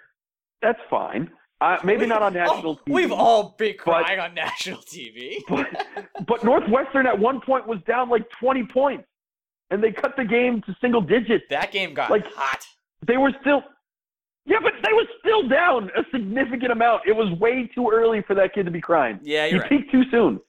That's 0.62 0.78
fine. 0.90 1.30
Uh, 1.60 1.78
maybe 1.84 2.00
We- 2.02 2.06
not 2.06 2.22
on 2.22 2.34
national 2.34 2.72
oh, 2.72 2.90
TV. 2.90 2.92
We've 2.94 3.12
all 3.12 3.54
been 3.58 3.74
but- 3.84 4.04
crying 4.04 4.20
on 4.20 4.34
national 4.46 4.80
TV. 4.82 5.38
but, 5.48 5.66
but 6.26 6.44
Northwestern 6.44 7.06
at 7.06 7.18
one 7.18 7.40
point 7.40 7.66
was 7.66 7.78
down 7.86 8.08
like 8.08 8.28
20 8.40 8.64
points 8.72 9.04
and 9.70 9.82
they 9.82 9.90
cut 9.92 10.14
the 10.16 10.24
game 10.24 10.62
to 10.62 10.76
single 10.80 11.00
digits. 11.00 11.44
that 11.50 11.72
game 11.72 11.94
got 11.94 12.10
Like- 12.10 12.26
hot. 12.34 12.64
They 13.06 13.16
were 13.16 13.32
still 13.40 13.62
Yeah, 14.46 14.58
but 14.62 14.72
they 14.84 14.92
were 14.92 15.04
still 15.20 15.48
down 15.48 15.90
a 15.96 16.02
significant 16.12 16.70
amount. 16.72 17.02
It 17.06 17.12
was 17.12 17.30
way 17.38 17.66
too 17.74 17.90
early 17.92 18.22
for 18.26 18.34
that 18.34 18.52
kid 18.54 18.64
to 18.66 18.70
be 18.70 18.80
crying. 18.80 19.18
Yeah, 19.22 19.46
you're 19.46 19.60
right. 19.60 19.68
peaked 19.70 19.90
too 19.90 20.02
soon. 20.10 20.40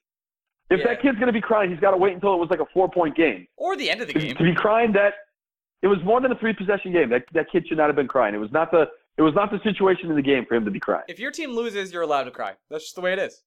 If 0.69 0.79
Yeah. 0.79 0.87
that 0.87 1.01
kid's 1.01 1.15
going 1.15 1.27
to 1.27 1.33
be 1.33 1.41
crying, 1.41 1.69
he's 1.69 1.79
got 1.79 1.91
to 1.91 1.97
wait 1.97 2.13
until 2.13 2.33
it 2.33 2.37
was 2.37 2.49
like 2.49 2.59
a 2.59 2.65
four 2.73 2.89
point 2.89 3.15
game. 3.15 3.47
Or 3.55 3.75
the 3.77 3.89
end 3.89 4.01
of 4.01 4.07
the 4.07 4.13
To- 4.13 4.19
game. 4.19 4.35
To 4.35 4.43
be 4.43 4.53
crying 4.55 4.91
that 4.93 5.13
it 5.81 5.87
was 5.87 5.99
more 6.03 6.19
than 6.19 6.31
a 6.31 6.35
three 6.35 6.53
possession 6.53 6.91
game. 6.91 7.09
That 7.09 7.23
that 7.33 7.47
kid 7.51 7.67
should 7.67 7.77
not 7.77 7.87
have 7.87 7.95
been 7.95 8.07
crying. 8.07 8.33
It 8.35 8.39
was 8.39 8.51
not 8.51 8.71
the 8.71 8.89
it 9.17 9.21
was 9.21 9.33
not 9.33 9.49
the 9.51 9.59
situation 9.63 10.09
in 10.09 10.15
the 10.17 10.21
game 10.21 10.45
for 10.45 10.55
him 10.55 10.65
to 10.65 10.71
be 10.71 10.79
crying. 10.79 11.05
If 11.07 11.19
your 11.19 11.31
team 11.31 11.51
loses, 11.51 11.93
you're 11.93 12.01
allowed 12.01 12.23
to 12.25 12.31
cry. 12.31 12.53
That's 12.69 12.83
just 12.83 12.95
the 12.95 13.01
way 13.01 13.13
it 13.13 13.19
is. 13.19 13.43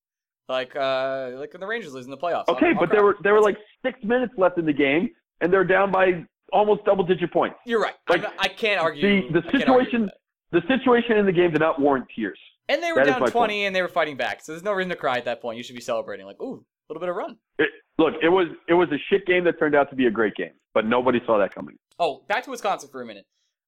Like 0.49 0.75
uh 0.77 1.33
like 1.35 1.53
when 1.53 1.61
the 1.61 1.67
Rangers 1.67 1.93
lose 1.93 2.07
in 2.07 2.11
the 2.11 2.17
playoffs. 2.17 2.45
I'll- 2.49 2.55
Okay, 2.57 2.69
I'll 2.69 2.75
but 2.81 2.91
there 2.91 3.05
were 3.05 3.17
there 3.23 3.35
were 3.35 3.43
like 3.43 3.59
six 3.85 4.03
minutes 4.05 4.33
left 4.39 4.57
in 4.57 4.65
the 4.65 4.73
game, 4.73 5.11
and 5.43 5.53
they're 5.53 5.65
down 5.65 5.91
by 5.93 6.25
almost 6.53 6.85
double 6.85 7.05
digit 7.05 7.31
points. 7.33 7.57
You're 7.67 7.83
right. 7.83 7.95
like, 8.09 8.25
I'm 8.25 8.33
I 8.39 8.49
can't 8.49 8.81
argue. 8.81 9.03
the 9.03 9.39
I 9.41 9.43
can't 9.43 9.45
argue 9.45 9.59
situation-. 9.61 10.11
The 10.51 10.63
situation 10.69 11.19
in 11.19 11.27
the 11.27 11.33
game 11.33 11.53
did 11.53 11.61
not 11.61 11.81
warrant 11.81 12.07
tears. 12.15 12.39
And 12.69 12.83
they 12.83 12.93
were 12.93 13.05
that 13.05 13.13
down 13.13 13.21
my 13.21 13.29
20 13.29 13.67
and 13.67 13.75
they 13.75 13.83
were 13.83 13.89
fighting 13.89 14.17
back. 14.17 14.43
So 14.43 14.53
there's 14.53 14.63
no 14.63 14.73
reason 14.73 14.91
to 14.91 14.97
cry 14.97 15.19
at 15.19 15.25
that 15.25 15.41
point. 15.41 15.57
You 15.57 15.63
should 15.63 15.75
be 15.75 15.81
celebrating 15.81 16.27
like, 16.27 16.41
"Ooh, 16.41 16.65
a 16.89 16.93
little 16.93 17.01
bit 17.01 17.09
of 17.09 17.17
run." 17.17 17.37
It, 17.59 17.69
look, 17.99 18.15
it 18.23 18.29
was 18.29 18.49
it 18.69 18.75
was 18.75 18.89
a 18.91 18.99
shit 19.11 19.27
game 19.27 19.45
that 19.45 19.59
turned 19.59 19.75
out 19.75 19.91
to 19.91 19.97
be 19.97 20.07
a 20.07 20.11
great 20.11 20.35
game, 20.35 20.53
but 20.75 20.87
nobody 20.87 21.21
saw 21.27 21.39
that 21.39 21.55
coming. 21.55 21.79
Oh, 21.99 22.25
back 22.29 22.45
to 22.45 22.51
Wisconsin 22.51 22.89
for 22.91 23.03
a 23.03 23.07
minute. 23.07 23.27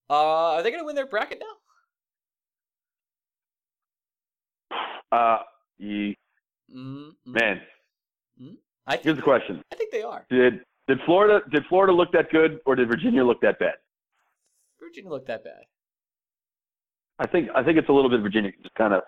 Uh 0.09 0.55
are 0.55 0.63
they 0.63 0.71
going 0.71 0.83
to 0.83 0.87
win 0.87 0.97
their 0.97 1.07
bracket 1.07 1.41
now? 1.41 1.57
Uh, 5.13 5.39
ye, 5.77 6.17
mm 6.73 7.11
man, 7.27 7.61
I 8.87 8.97
here's 8.97 9.17
the 9.17 9.23
question: 9.23 9.63
I 9.73 9.77
think 9.77 9.91
they 9.91 10.03
are. 10.03 10.25
Did 10.31 10.61
did 10.87 10.99
Florida 11.05 11.41
did 11.51 11.65
Florida 11.69 11.93
look 11.93 12.13
that 12.13 12.31
good, 12.31 12.61
or 12.67 12.77
did 12.77 12.89
Virginia 12.89 13.25
look 13.25 13.41
that 13.41 13.59
bad? 13.59 13.75
Virginia 14.81 15.11
looked 15.11 15.27
that 15.27 15.45
bad. 15.45 15.65
I 17.21 17.27
think 17.27 17.49
I 17.55 17.63
think 17.63 17.79
it's 17.79 17.89
a 17.89 17.93
little 17.93 18.11
bit 18.11 18.21
Virginia 18.23 18.51
just 18.63 18.75
kind 18.75 18.95
of 18.95 19.03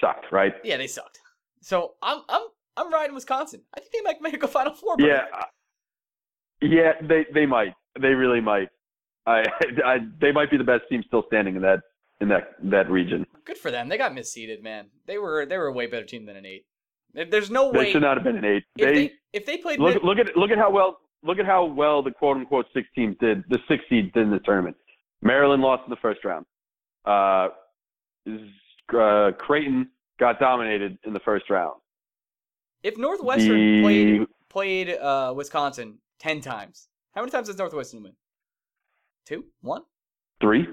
sucked, 0.00 0.26
right? 0.32 0.52
Yeah, 0.64 0.76
they 0.76 0.88
sucked. 0.88 1.20
So 1.60 1.92
I'm 2.02 2.20
I'm 2.28 2.42
I'm 2.76 2.92
riding 2.92 3.14
Wisconsin. 3.14 3.62
I 3.76 3.80
think 3.80 3.92
they 3.92 4.00
might 4.02 4.20
make 4.20 4.42
a 4.42 4.48
Final 4.48 4.74
Four. 4.74 4.96
berth. 4.96 5.06
Yeah, 5.06 5.22
uh, 5.38 5.44
yeah, 6.60 6.92
they 7.00 7.24
they 7.32 7.46
might, 7.46 7.74
they 8.00 8.08
really 8.08 8.40
might. 8.40 8.68
I, 9.26 9.44
I 9.84 9.98
they 10.20 10.32
might 10.32 10.50
be 10.50 10.56
the 10.56 10.64
best 10.64 10.82
team 10.90 11.02
still 11.06 11.22
standing 11.28 11.54
in 11.54 11.62
that 11.62 11.80
in 12.20 12.28
that 12.28 12.54
that 12.64 12.90
region. 12.90 13.26
Good 13.44 13.58
for 13.58 13.70
them. 13.70 13.88
They 13.88 13.96
got 13.96 14.12
misseeded, 14.12 14.60
man. 14.62 14.86
They 15.06 15.18
were 15.18 15.46
they 15.46 15.56
were 15.56 15.66
a 15.66 15.72
way 15.72 15.86
better 15.86 16.04
team 16.04 16.26
than 16.26 16.36
an 16.36 16.44
eight. 16.46 16.66
There's 17.14 17.50
no 17.50 17.70
way 17.70 17.84
They 17.84 17.92
should 17.92 18.02
not 18.02 18.16
have 18.16 18.24
been 18.24 18.38
an 18.38 18.44
eight. 18.44 18.64
if 18.76 18.88
They, 18.88 18.94
they 18.94 19.12
if 19.32 19.46
they 19.46 19.58
played 19.58 19.78
look 19.78 19.94
mid- 19.94 20.04
look 20.04 20.18
at 20.18 20.36
look 20.36 20.50
at 20.50 20.58
how 20.58 20.70
well 20.70 20.98
look 21.22 21.38
at 21.38 21.46
how 21.46 21.64
well 21.64 22.02
the 22.02 22.10
quote 22.10 22.38
unquote 22.38 22.66
six 22.74 22.88
teams 22.94 23.16
did. 23.20 23.44
The 23.50 23.58
six 23.68 23.84
seeds 23.88 24.10
did 24.14 24.24
in 24.24 24.30
the 24.30 24.40
tournament. 24.40 24.76
Maryland 25.20 25.62
lost 25.62 25.82
in 25.86 25.90
the 25.90 25.96
first 26.02 26.24
round. 26.24 26.44
Uh, 27.04 27.48
uh, 28.96 29.32
Creighton 29.38 29.88
got 30.18 30.38
dominated 30.38 30.98
in 31.04 31.12
the 31.12 31.20
first 31.20 31.48
round. 31.50 31.80
if 32.82 32.96
Northwestern 32.96 33.58
The- 33.58 33.82
played 33.82 34.26
played 34.48 34.90
uh, 34.90 35.32
Wisconsin 35.34 35.98
ten 36.18 36.40
times, 36.40 36.88
how 37.14 37.22
many 37.22 37.30
times 37.30 37.48
does 37.48 37.58
Northwestern 37.58 38.02
win? 38.02 38.12
Two, 39.26 39.44
one, 39.62 39.82
Three, 40.40 40.66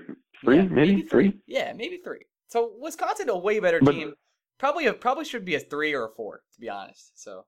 three, 0.43 0.57
Yeah, 0.57 0.63
maybe, 0.63 1.01
three. 1.03 1.33
Yeah, 1.45 1.71
maybe 1.73 1.97
three. 2.03 2.25
So 2.47 2.73
Wisconsin 2.79 3.29
a 3.29 3.37
way 3.37 3.59
better 3.59 3.79
But- 3.81 3.91
team. 3.91 4.13
Probably 4.57 4.87
a, 4.87 4.93
probably 4.93 5.23
should 5.23 5.45
be 5.45 5.55
a 5.55 5.59
three 5.61 5.93
or 5.93 6.07
a 6.07 6.09
four 6.09 6.41
to 6.53 6.59
be 6.59 6.67
honest. 6.67 7.17
So 7.23 7.45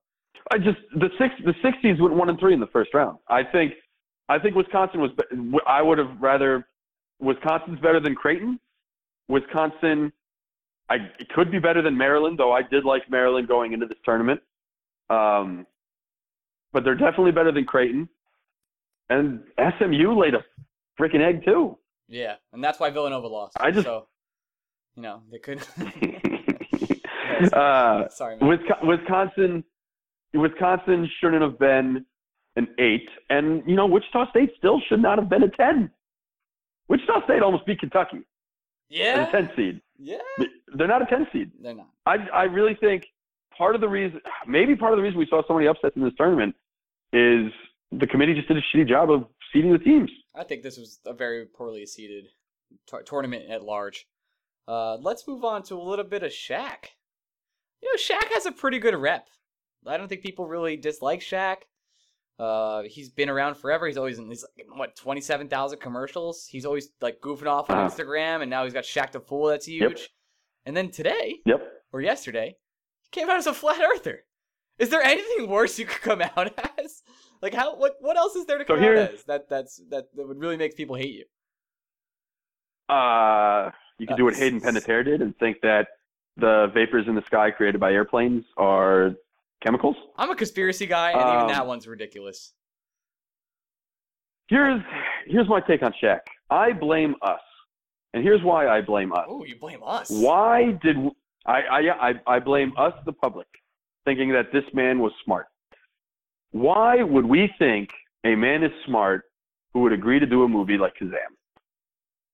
I 0.50 0.56
just 0.56 0.78
the 0.94 1.10
six 1.18 1.34
the 1.44 1.52
six 1.62 1.76
seeds 1.82 2.00
went 2.00 2.14
one 2.14 2.30
and 2.30 2.40
three 2.40 2.54
in 2.54 2.60
the 2.60 2.68
first 2.68 2.94
round. 2.94 3.18
I 3.28 3.42
think 3.44 3.74
I 4.30 4.38
think 4.38 4.56
Wisconsin 4.56 4.98
was. 5.00 5.10
I 5.66 5.82
would 5.82 5.98
have 5.98 6.16
rather 6.22 6.66
Wisconsin's 7.20 7.78
better 7.80 8.00
than 8.00 8.14
Creighton. 8.14 8.58
Wisconsin, 9.32 10.12
I 10.90 10.96
it 11.18 11.28
could 11.34 11.50
be 11.50 11.58
better 11.58 11.80
than 11.80 11.96
Maryland, 11.96 12.38
though 12.38 12.52
I 12.52 12.60
did 12.62 12.84
like 12.84 13.10
Maryland 13.10 13.48
going 13.48 13.72
into 13.72 13.86
this 13.86 13.96
tournament. 14.04 14.40
Um, 15.08 15.66
but 16.72 16.84
they're 16.84 16.94
definitely 16.94 17.32
better 17.32 17.50
than 17.50 17.64
Creighton, 17.64 18.08
and 19.08 19.42
SMU 19.78 20.18
laid 20.20 20.34
a 20.34 20.44
freaking 21.00 21.20
egg 21.26 21.44
too. 21.46 21.78
yeah, 22.08 22.34
and 22.52 22.62
that's 22.62 22.78
why 22.78 22.90
Villanova 22.90 23.26
lost. 23.26 23.56
I 23.58 23.70
just- 23.70 23.86
so 23.86 24.06
you 24.96 25.02
know 25.02 25.22
they 25.30 25.38
could. 25.38 25.60
uh, 27.54 28.08
Sorry, 28.10 28.36
man. 28.36 28.50
Wisco- 28.50 28.86
Wisconsin, 28.86 29.64
Wisconsin 30.34 31.08
shouldn't 31.20 31.42
have 31.42 31.58
been 31.58 32.04
an 32.56 32.68
eight, 32.78 33.08
and 33.30 33.62
you 33.66 33.76
know 33.76 33.86
Wichita 33.86 34.28
State 34.30 34.50
still 34.58 34.78
should 34.90 35.00
not 35.00 35.18
have 35.18 35.30
been 35.30 35.42
a 35.42 35.48
ten. 35.50 35.90
Wichita 36.88 37.24
State 37.24 37.40
almost 37.42 37.64
beat 37.64 37.80
Kentucky 37.80 38.18
Yeah, 38.92 39.28
a 39.28 39.30
ten 39.32 39.50
seed. 39.56 39.80
yeah, 39.98 40.18
They're 40.76 40.86
not 40.88 41.02
a 41.02 41.06
ten 41.06 41.26
seed. 41.32 41.50
they're 41.60 41.74
not. 41.74 41.88
I 42.06 42.16
I 42.34 42.42
really 42.44 42.74
think 42.74 43.06
part 43.56 43.74
of 43.74 43.80
the 43.80 43.88
reason, 43.88 44.20
maybe 44.46 44.76
part 44.76 44.92
of 44.92 44.98
the 44.98 45.02
reason 45.02 45.18
we 45.18 45.26
saw 45.26 45.42
so 45.48 45.54
many 45.54 45.66
upsets 45.66 45.96
in 45.96 46.02
this 46.02 46.12
tournament 46.18 46.54
is 47.12 47.50
the 47.90 48.06
committee 48.06 48.34
just 48.34 48.48
did 48.48 48.56
a 48.56 48.62
shitty 48.74 48.88
job 48.88 49.10
of 49.10 49.24
seeding 49.52 49.72
the 49.72 49.78
teams. 49.78 50.10
I 50.34 50.44
think 50.44 50.62
this 50.62 50.76
was 50.78 50.98
a 51.06 51.12
very 51.12 51.46
poorly 51.46 51.84
seeded 51.86 52.26
tou- 52.86 53.02
tournament 53.04 53.50
at 53.50 53.62
large. 53.62 54.06
Uh, 54.68 54.96
let's 54.96 55.26
move 55.28 55.44
on 55.44 55.62
to 55.64 55.74
a 55.76 55.82
little 55.82 56.04
bit 56.04 56.22
of 56.22 56.30
Shaq. 56.32 56.86
You 57.82 57.92
know, 57.92 57.98
Shaq 57.98 58.32
has 58.32 58.46
a 58.46 58.52
pretty 58.52 58.78
good 58.78 58.94
rep. 58.94 59.26
I 59.86 59.96
don't 59.96 60.08
think 60.08 60.22
people 60.22 60.46
really 60.46 60.76
dislike 60.76 61.20
Shaq. 61.20 61.56
Uh, 62.38 62.82
he's 62.84 63.10
been 63.10 63.28
around 63.28 63.54
forever. 63.56 63.86
He's 63.86 63.96
always 63.98 64.18
in 64.18 64.28
these 64.28 64.44
like, 64.56 64.66
what 64.76 64.96
twenty 64.96 65.20
seven 65.20 65.48
thousand 65.48 65.80
commercials. 65.80 66.46
He's 66.46 66.64
always 66.66 66.88
like 67.00 67.20
goofing 67.20 67.46
off 67.46 67.70
on 67.70 67.78
Uh-huh. 67.78 67.88
Instagram, 67.94 68.40
and 68.42 68.50
now 68.50 68.64
he's 68.64 68.72
got 68.72 68.84
Shaq 68.84 69.12
the 69.12 69.20
Fool. 69.20 69.46
That's 69.48 69.66
huge. 69.66 70.10
And 70.66 70.76
then 70.76 70.90
today 70.90 71.36
Yep. 71.46 71.62
or 71.92 72.00
yesterday, 72.00 72.56
he 73.02 73.08
came 73.10 73.28
out 73.30 73.36
as 73.36 73.46
a 73.46 73.54
flat 73.54 73.80
earther. 73.80 74.24
Is 74.78 74.88
there 74.88 75.02
anything 75.02 75.48
worse 75.48 75.78
you 75.78 75.84
could 75.86 76.00
come 76.00 76.22
out 76.22 76.58
as? 76.78 77.02
Like 77.42 77.54
how 77.54 77.76
what 77.76 77.94
what 78.00 78.16
else 78.16 78.34
is 78.34 78.46
there 78.46 78.58
to 78.58 78.64
So 78.64 78.74
come 78.74 78.78
out 78.78 78.82
here- 78.82 78.94
as 79.14 79.24
that 79.24 79.48
that's 79.48 79.76
that, 79.90 80.06
that 80.16 80.26
would 80.26 80.38
really 80.38 80.56
make 80.56 80.76
people 80.76 80.96
hate 80.96 81.14
you? 81.14 81.24
Uh, 82.94 83.70
you 83.98 84.06
could 84.06 84.16
do 84.16 84.24
what 84.24 84.34
Uh, 84.34 84.38
Hayden 84.38 84.60
Panettiere 84.60 85.04
did 85.04 85.22
and 85.22 85.36
think 85.38 85.58
that 85.62 85.86
the 86.36 86.68
vapors 86.74 87.06
in 87.08 87.14
the 87.14 87.22
sky 87.26 87.50
created 87.50 87.80
by 87.80 87.92
airplanes 87.92 88.44
are 88.56 89.12
chemicals. 89.62 89.96
I'm 90.16 90.30
a 90.30 90.36
conspiracy 90.36 90.86
guy, 90.86 91.12
and 91.12 91.20
even 91.20 91.40
Um, 91.42 91.48
that 91.48 91.66
one's 91.66 91.86
ridiculous. 91.86 92.52
Here's 94.48 94.82
here's 95.26 95.48
my 95.48 95.60
take 95.60 95.82
on 95.82 95.92
Shaq. 96.02 96.20
I 96.50 96.72
blame 96.72 97.14
us, 97.22 97.40
and 98.12 98.22
here's 98.22 98.42
why 98.42 98.68
I 98.68 98.80
blame 98.82 99.12
us. 99.12 99.24
Oh, 99.28 99.44
you 99.44 99.56
blame 99.56 99.80
us? 99.84 100.10
Why 100.10 100.72
did 100.82 100.96
I, 101.46 101.62
I 101.62 102.10
I 102.10 102.14
I 102.26 102.38
blame 102.38 102.72
us, 102.76 102.92
the 103.06 103.12
public, 103.12 103.46
thinking 104.04 104.32
that 104.32 104.52
this 104.52 104.64
man 104.74 104.98
was 104.98 105.12
smart? 105.24 105.46
Why 106.50 107.02
would 107.02 107.24
we 107.24 107.50
think 107.58 107.90
a 108.24 108.34
man 108.34 108.62
is 108.62 108.72
smart 108.84 109.24
who 109.72 109.80
would 109.80 109.92
agree 109.92 110.18
to 110.18 110.26
do 110.26 110.42
a 110.42 110.48
movie 110.48 110.76
like 110.76 110.94
Kazam? 111.00 111.32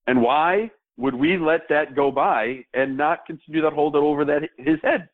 And 0.09 0.23
why 0.23 0.71
would 0.97 1.15
we 1.15 1.39
let 1.39 1.69
that 1.69 1.95
go 1.95 2.11
by 2.11 2.65
and 2.75 2.97
not 2.97 3.25
continue 3.27 3.63
that 3.63 3.73
hold 3.73 3.95
over 3.95 4.25
that 4.25 4.43
his 4.57 4.79
head? 4.83 5.09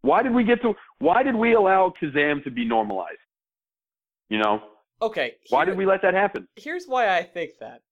Why 0.00 0.22
did 0.22 0.34
we 0.34 0.42
get 0.42 0.60
to? 0.62 0.74
Why 1.04 1.22
did 1.22 1.34
we 1.34 1.52
allow 1.52 1.92
Kazam 2.00 2.42
to 2.44 2.50
be 2.50 2.64
normalized? 2.64 3.18
You 4.30 4.38
know, 4.38 4.62
Okay. 5.02 5.34
why 5.50 5.66
did 5.66 5.76
we 5.76 5.84
let 5.84 6.00
that 6.00 6.14
happen? 6.14 6.48
Here's 6.56 6.86
why 6.86 7.14
I 7.14 7.22
think 7.22 7.58
that. 7.60 7.82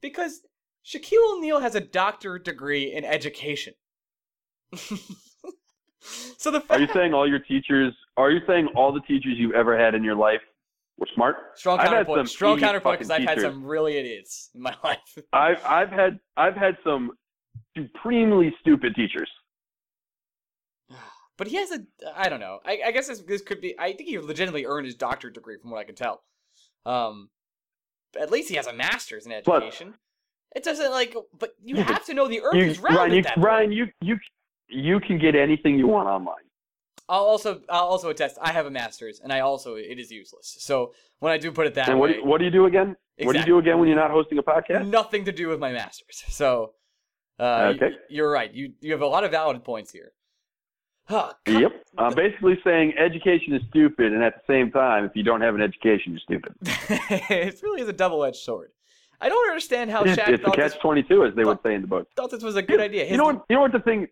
Because 0.00 0.42
Shaquille 0.86 1.38
O'Neal 1.38 1.58
has 1.58 1.74
a 1.74 1.80
doctorate 1.80 2.44
degree 2.44 2.92
in 2.92 3.04
education. 3.04 3.74
so 6.38 6.52
the 6.52 6.62
Are 6.70 6.78
you 6.78 6.86
saying 6.94 7.12
all 7.12 7.28
your 7.28 7.40
teachers? 7.40 7.92
Are 8.16 8.30
you 8.30 8.40
saying 8.46 8.68
all 8.76 8.92
the 8.92 9.00
teachers 9.00 9.34
you've 9.38 9.56
ever 9.56 9.76
had 9.76 9.96
in 9.96 10.04
your 10.04 10.14
life 10.14 10.40
were 10.98 11.08
smart? 11.16 11.34
strong 11.56 11.80
I've 11.80 11.88
counterpoint, 11.88 12.28
strong 12.28 12.60
counterpoint 12.60 13.00
because 13.00 13.10
I've 13.10 13.24
fucking 13.24 13.42
had 13.42 13.52
some 13.52 13.64
really 13.64 13.96
idiots 13.96 14.50
in 14.54 14.62
my 14.62 14.76
life. 14.84 15.18
I've 15.32 15.64
I've 15.64 15.90
had 15.90 16.20
I've 16.36 16.54
had 16.54 16.76
some 16.84 17.10
supremely 17.76 18.54
stupid 18.60 18.94
teachers. 18.94 19.28
But 21.38 21.48
he 21.48 21.56
has 21.56 21.70
a, 21.72 21.80
I 22.16 22.28
don't 22.28 22.40
know. 22.40 22.58
I, 22.64 22.80
I 22.86 22.90
guess 22.92 23.08
this, 23.08 23.20
this 23.20 23.40
could 23.42 23.60
be. 23.60 23.74
I 23.78 23.92
think 23.94 24.08
he 24.08 24.18
legitimately 24.18 24.66
earned 24.66 24.86
his 24.86 24.94
doctorate 24.94 25.34
degree, 25.34 25.56
from 25.60 25.70
what 25.70 25.78
I 25.78 25.84
can 25.84 25.94
tell. 25.94 26.22
Um, 26.84 27.30
at 28.20 28.30
least 28.30 28.48
he 28.50 28.56
has 28.56 28.66
a 28.66 28.72
master's 28.72 29.26
in 29.26 29.32
Plus- 29.44 29.62
education. 29.62 29.94
it 30.54 30.62
doesn't 30.62 30.90
like, 30.90 31.16
but 31.38 31.54
you 31.64 31.76
have 31.76 32.04
to 32.06 32.14
know 32.14 32.28
the 32.28 32.42
Earth 32.42 32.54
You, 32.54 32.64
is 32.64 32.78
round. 32.80 32.96
Ryan, 32.96 33.12
you. 33.14 33.22
Ryan, 33.42 33.72
you 33.72 33.86
you 34.02 34.18
you 34.68 35.00
can 35.00 35.18
get 35.18 35.34
anything 35.34 35.78
you 35.78 35.86
want 35.86 36.08
online. 36.08 36.36
I'll 37.08 37.24
also, 37.24 37.60
I'll 37.68 37.86
also 37.86 38.10
attest. 38.10 38.38
I 38.40 38.52
have 38.52 38.64
a 38.66 38.70
master's, 38.70 39.20
and 39.20 39.32
I 39.32 39.40
also 39.40 39.74
it 39.76 39.98
is 39.98 40.10
useless. 40.10 40.56
So 40.60 40.92
when 41.20 41.32
I 41.32 41.38
do 41.38 41.50
put 41.52 41.66
it 41.66 41.74
that 41.74 41.88
and 41.88 41.98
what 41.98 42.10
way, 42.10 42.16
do- 42.16 42.24
what 42.24 42.38
do 42.38 42.44
you 42.44 42.50
do 42.50 42.66
again? 42.66 42.96
What 43.22 43.32
do 43.34 43.38
you 43.38 43.44
do 43.44 43.58
again 43.58 43.78
when 43.78 43.88
you're 43.88 43.96
not 43.98 44.10
hosting 44.10 44.38
a 44.38 44.42
podcast? 44.42 44.88
nothing 44.88 45.24
to 45.26 45.32
do 45.32 45.48
with 45.48 45.58
my 45.60 45.72
master's. 45.72 46.22
So, 46.28 46.72
uh, 47.38 47.72
Okay. 47.76 47.90
you're 48.10 48.30
right. 48.30 48.52
You 48.52 48.72
you 48.80 48.92
have 48.92 49.02
a 49.02 49.06
lot 49.06 49.24
of 49.24 49.30
valid 49.30 49.62
points 49.64 49.92
here. 49.92 50.12
Huh, 51.06 51.32
Yep. 51.46 51.72
I'm 51.98 52.14
basically 52.14 52.58
saying 52.64 52.94
education 52.96 53.54
is 53.54 53.62
stupid, 53.70 54.12
and 54.12 54.22
at 54.22 54.34
the 54.34 54.52
same 54.52 54.70
time, 54.70 55.04
if 55.04 55.12
you 55.14 55.22
don't 55.22 55.40
have 55.40 55.54
an 55.54 55.60
education, 55.60 56.12
you're 56.12 56.20
stupid. 56.20 56.54
it 56.62 57.60
really 57.62 57.82
is 57.82 57.88
a 57.88 57.92
double-edged 57.92 58.36
sword. 58.36 58.70
I 59.20 59.28
don't 59.28 59.48
understand 59.48 59.90
how 59.90 60.02
Shaq 60.04 60.28
it's 60.28 60.42
a 60.42 60.44
thought, 60.44 60.56
this, 60.56 60.72
catch 60.72 60.80
twenty 60.80 61.02
two, 61.02 61.24
as 61.24 61.34
they 61.34 61.44
would 61.44 61.58
say 61.62 61.74
in 61.74 61.82
the 61.82 61.86
book. 61.86 62.08
thought 62.16 62.30
this 62.30 62.42
was 62.42 62.56
a 62.56 62.62
good 62.62 62.80
idea. 62.80 63.02
His, 63.04 63.12
you 63.12 63.16
know 63.18 63.24
what? 63.24 63.44
You 63.48 63.56
know 63.56 63.62
what 63.62 63.72
the 63.72 63.78
thing? 63.80 64.08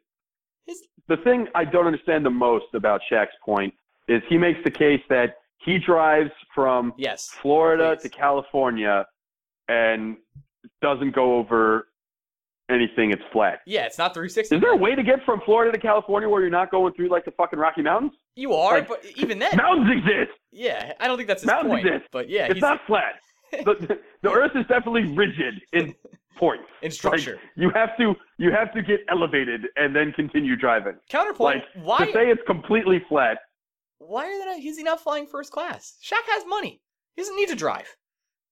his 0.67 0.83
The 1.09 1.17
thing 1.19 1.49
I 1.55 1.65
don't 1.65 1.87
understand 1.87 2.25
the 2.25 2.31
most 2.31 2.67
about 2.75 3.01
Shaq's 3.11 3.35
point 3.45 3.75
is 4.07 4.23
he 4.29 4.39
makes 4.39 4.61
the 4.63 4.71
case 4.71 5.01
that 5.09 5.37
he 5.59 5.79
drives 5.79 6.31
from 6.55 6.93
yes, 6.97 7.29
Florida 7.43 7.97
Please. 7.97 8.03
to 8.03 8.09
California 8.17 9.07
and 9.69 10.17
doesn't 10.81 11.15
go 11.15 11.37
over 11.37 11.89
anything. 12.71 13.11
It's 13.13 13.23
flat. 13.33 13.61
yeah, 13.67 13.85
it's 13.87 13.99
not 13.99 14.15
360. 14.15 14.55
Is 14.57 14.61
there 14.61 14.73
a 14.73 14.77
way 14.77 14.95
to 14.95 15.03
get 15.03 15.25
from 15.25 15.41
Florida 15.45 15.73
to 15.73 15.79
California 15.79 16.29
where 16.29 16.41
you're 16.41 16.51
not 16.51 16.71
going 16.71 16.95
through 16.95 17.09
like 17.09 17.25
the 17.25 17.31
fucking 17.33 17.59
Rocky 17.59 17.83
Mountains? 17.83 18.13
You 18.37 18.53
are, 18.55 18.75
like, 18.79 18.89
but 18.89 19.05
even 19.17 19.39
then, 19.39 19.57
Mountains 19.57 19.91
exist. 19.99 20.31
yeah, 20.53 20.93
I 21.01 21.07
don't 21.07 21.17
think 21.17 21.29
that's 21.29 21.43
his 21.43 21.47
Mountains 21.51 21.73
point. 21.75 21.87
exist. 21.87 22.09
But 22.13 22.29
yeah, 22.31 22.45
It's 22.47 22.55
he's 22.55 22.63
not 22.63 22.81
flat. 22.87 23.15
The, 23.53 23.99
the 24.23 24.31
Earth 24.31 24.53
is 24.55 24.65
definitely 24.69 25.13
rigid 25.17 25.55
in 25.73 25.93
points. 26.39 26.63
in 26.83 26.91
structure. 26.93 27.41
You 27.57 27.71
have 27.75 27.97
to 27.99 28.15
you 28.39 28.53
have 28.53 28.73
to 28.75 28.81
get 28.83 29.01
elevated 29.11 29.63
and 29.77 29.95
then 29.95 30.13
continue 30.13 30.55
driving. 30.55 30.95
Counterpoint: 31.09 31.57
Like 31.75 31.85
Why? 31.85 32.07
to 32.07 32.13
say 32.13 32.31
it's 32.31 32.43
completely 32.47 33.03
flat. 33.09 33.39
why 33.99 34.27
are 34.27 34.39
they 34.39 34.45
not, 34.45 34.61
is 34.65 34.77
he 34.79 34.85
not 34.85 35.01
flying 35.01 35.27
first 35.27 35.51
class? 35.51 35.97
Shaq 36.01 36.23
has 36.29 36.45
money. 36.47 36.81
He 37.17 37.23
doesn't 37.23 37.35
need 37.35 37.49
to 37.49 37.57
drive. 37.57 37.89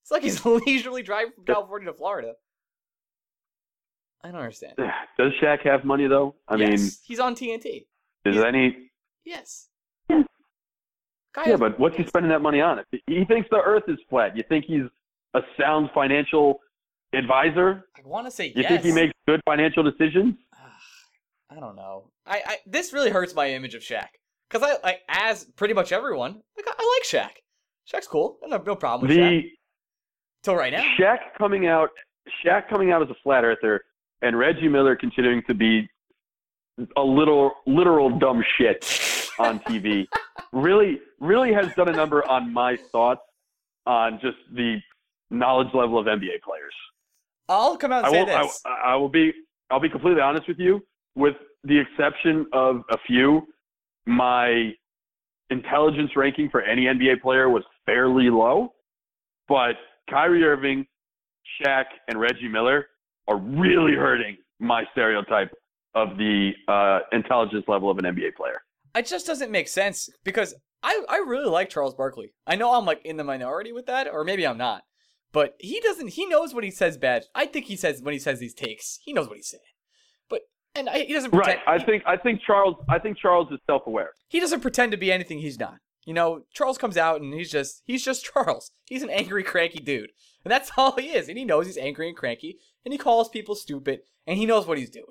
It's 0.03 0.11
like 0.11 0.23
he's 0.25 0.45
leisurely 0.66 1.03
driving 1.05 1.33
from 1.33 1.45
California 1.45 1.87
to 1.93 1.97
Florida. 1.97 2.33
I 4.25 4.29
don't 4.31 4.41
understand. 4.41 4.75
Does 5.19 5.33
Shaq 5.43 5.62
have 5.64 5.85
money 5.85 6.07
though? 6.07 6.35
I 6.49 6.57
yes, 6.57 7.01
he's 7.05 7.21
on 7.21 7.35
TNT. 7.35 7.87
is 8.25 8.35
he's- 8.35 8.45
any? 8.45 8.91
Yes. 9.25 9.69
Yeah. 10.11 10.23
Yeah, 11.47 11.57
but 11.57 11.79
what's 11.79 11.97
he 11.97 12.05
spending 12.07 12.31
that 12.31 12.41
money 12.41 12.61
on? 12.61 12.81
If 12.81 13.01
he 13.07 13.25
thinks 13.25 13.49
the 13.51 13.59
Earth 13.64 13.85
is 13.87 13.99
flat, 14.11 14.37
you 14.37 14.43
think 14.49 14.64
he's 14.64 14.83
a 15.35 15.41
sound 15.61 15.91
financial 15.95 16.59
advisor? 17.12 17.85
I 17.97 18.01
want 18.07 18.27
to 18.27 18.31
say 18.31 18.47
You 18.49 18.62
yes. 18.62 18.69
think 18.71 18.83
he 18.83 18.93
makes 18.93 19.12
good 19.27 19.41
financial 19.47 19.83
decisions? 19.85 20.35
Ah, 20.55 20.73
I 21.51 21.61
don't 21.61 21.77
know. 21.77 22.11
I, 22.27 22.43
I 22.47 22.57
this 22.66 22.93
really 22.93 23.11
hurts 23.11 23.35
my 23.35 23.51
image 23.53 23.75
of 23.75 23.83
Shaq 23.83 24.09
because 24.51 24.69
I 24.69 24.79
like 24.83 25.03
as 25.09 25.45
pretty 25.57 25.75
much 25.75 25.93
everyone. 25.93 26.43
Like, 26.57 26.66
I, 26.66 26.73
I 26.77 26.99
like 26.99 27.07
Shaq. 27.31 27.31
Shaq's 27.93 28.09
cool. 28.09 28.39
I 28.45 28.53
have 28.53 28.66
no 28.66 28.75
problem 28.75 29.09
with 29.09 29.16
Shaq 29.16 29.43
The 29.43 29.51
till 30.43 30.57
right 30.57 30.73
now. 30.73 30.83
Shaq 30.99 31.19
coming 31.39 31.66
out, 31.69 31.91
Shaq 32.45 32.69
coming 32.69 32.91
out 32.91 33.03
as 33.03 33.11
a 33.11 33.16
flat 33.23 33.45
earther, 33.45 33.83
and 34.23 34.39
Reggie 34.39 34.69
Miller 34.69 34.97
continuing 34.97 35.43
to 35.45 35.55
be 35.55 35.89
a 36.97 37.03
little 37.03 37.53
literal 37.66 38.19
dumb 38.19 38.43
shit 38.57 38.85
on 39.39 39.59
TV 39.69 40.07
really, 40.53 41.01
really 41.21 41.53
has 41.53 41.73
done 41.75 41.89
a 41.89 41.93
number 41.93 42.29
on 42.29 42.53
my 42.53 42.77
thoughts 42.93 43.23
on 43.87 44.19
just 44.23 44.37
the 44.55 44.77
knowledge 45.31 45.69
level 45.75 45.99
of 45.99 46.07
NBA 46.07 46.43
players. 46.45 46.75
I'll 47.49 47.77
come 47.77 47.93
out 47.93 48.05
and 48.05 48.07
I 48.07 48.11
say 48.11 48.25
will, 48.25 48.37
I, 48.37 48.43
this. 48.43 48.62
I 48.66 48.97
will 48.97 49.09
be, 49.09 49.33
I'll 49.71 49.81
be 49.81 49.89
completely 49.89 50.21
honest 50.21 50.47
with 50.49 50.59
you. 50.59 50.81
With 51.14 51.37
the 51.64 51.79
exception 51.79 52.47
of 52.53 52.83
a 52.91 52.99
few, 53.07 53.47
my 54.07 54.73
intelligence 55.51 56.11
ranking 56.14 56.51
for 56.51 56.62
any 56.62 56.85
NBA 56.85 57.23
player 57.23 57.49
was 57.49 57.64
fairly 57.87 58.31
low. 58.31 58.75
But 59.49 59.77
Kyrie 60.11 60.45
Irving, 60.45 60.87
Shaq, 61.61 61.85
and 62.09 62.21
Reggie 62.21 62.49
Miller 62.49 62.87
are 63.29 63.37
really 63.39 63.95
hurting 63.95 64.37
my 64.59 64.83
stereotype 64.93 65.53
of 65.95 66.16
the 66.16 66.53
uh, 66.66 67.01
intelligence 67.12 67.64
level 67.68 67.91
of 67.91 67.99
an 67.99 68.05
NBA 68.05 68.35
player. 68.37 68.61
It 68.97 69.07
just 69.07 69.26
doesn't 69.26 69.53
make 69.53 69.68
sense 69.68 70.09
because 70.24 70.55
I, 70.83 71.05
I 71.09 71.18
really 71.18 71.49
like 71.49 71.68
Charles 71.70 71.95
Barkley. 71.95 72.33
I 72.47 72.57
know 72.57 72.72
I'm 72.74 72.85
like 72.85 73.01
in 73.05 73.16
the 73.16 73.24
minority 73.24 73.70
with 73.72 73.87
that, 73.87 74.09
or 74.11 74.24
maybe 74.24 74.47
I'm 74.47 74.59
not. 74.59 74.83
But 75.31 75.55
he 75.61 75.79
doesn't. 75.81 76.09
He 76.09 76.24
knows 76.26 76.55
what 76.55 76.64
he 76.64 76.70
says 76.70 76.97
bad. 76.97 77.24
I 77.35 77.47
think 77.47 77.66
he 77.66 77.76
says 77.76 78.01
when 78.03 78.14
he 78.14 78.18
says 78.18 78.41
these 78.41 78.55
takes, 78.55 78.99
he 79.05 79.12
knows 79.12 79.29
what 79.29 79.37
he's 79.37 79.51
saying. 79.51 79.61
But 80.31 80.41
and 80.74 80.89
I, 80.89 81.01
he 81.01 81.12
doesn't 81.12 81.31
pretend. 81.33 81.59
Right. 81.66 81.74
I 81.74 81.79
he- 81.79 81.85
think 81.85 82.03
I 82.07 82.16
think 82.16 82.41
Charles 82.47 82.76
I 82.89 82.99
think 82.99 83.18
Charles 83.18 83.49
is 83.53 83.59
self-aware. 83.66 84.11
he 84.29 84.41
doesn't 84.41 84.61
pretend 84.62 84.91
to 84.93 84.99
be 84.99 85.12
anything 85.12 85.39
he's 85.41 85.59
not. 85.61 85.74
You 86.07 86.14
know, 86.14 86.45
Charles 86.55 86.79
comes 86.79 86.97
out 86.97 87.20
and 87.20 87.35
he's 87.35 87.51
just 87.51 87.83
he's 87.85 88.03
just 88.03 88.24
Charles. 88.33 88.70
He's 88.87 89.03
an 89.03 89.11
angry, 89.11 89.43
cranky 89.43 89.81
dude. 89.81 90.11
And 90.49 90.53
that's 90.55 90.72
all 90.78 90.96
he 90.96 91.09
is. 91.11 91.28
And 91.28 91.36
he 91.36 91.44
knows 91.44 91.66
he's 91.66 91.76
angry 91.76 92.09
and 92.09 92.16
cranky, 92.16 92.59
and 92.84 92.92
he 92.92 92.99
calls 92.99 93.28
people 93.28 93.55
stupid, 93.55 94.01
and 94.26 94.38
he 94.38 94.46
knows 94.46 94.66
what 94.66 94.78
he's 94.78 94.88
doing. 94.88 95.05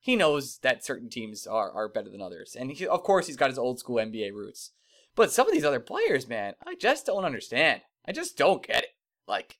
He 0.00 0.16
knows 0.16 0.58
that 0.62 0.84
certain 0.84 1.08
teams 1.08 1.46
are, 1.46 1.70
are 1.70 1.88
better 1.88 2.10
than 2.10 2.20
others. 2.22 2.56
And 2.58 2.72
he, 2.72 2.86
of 2.88 3.02
course 3.04 3.26
he's 3.28 3.36
got 3.36 3.50
his 3.50 3.58
old 3.58 3.78
school 3.78 3.96
NBA 3.96 4.32
roots. 4.32 4.72
But 5.14 5.30
some 5.30 5.46
of 5.46 5.52
these 5.52 5.64
other 5.64 5.78
players, 5.78 6.26
man, 6.26 6.54
I 6.66 6.74
just 6.74 7.06
don't 7.06 7.24
understand. 7.24 7.82
I 8.08 8.12
just 8.12 8.36
don't 8.36 8.66
get 8.66 8.82
it. 8.84 8.90
Like 9.28 9.58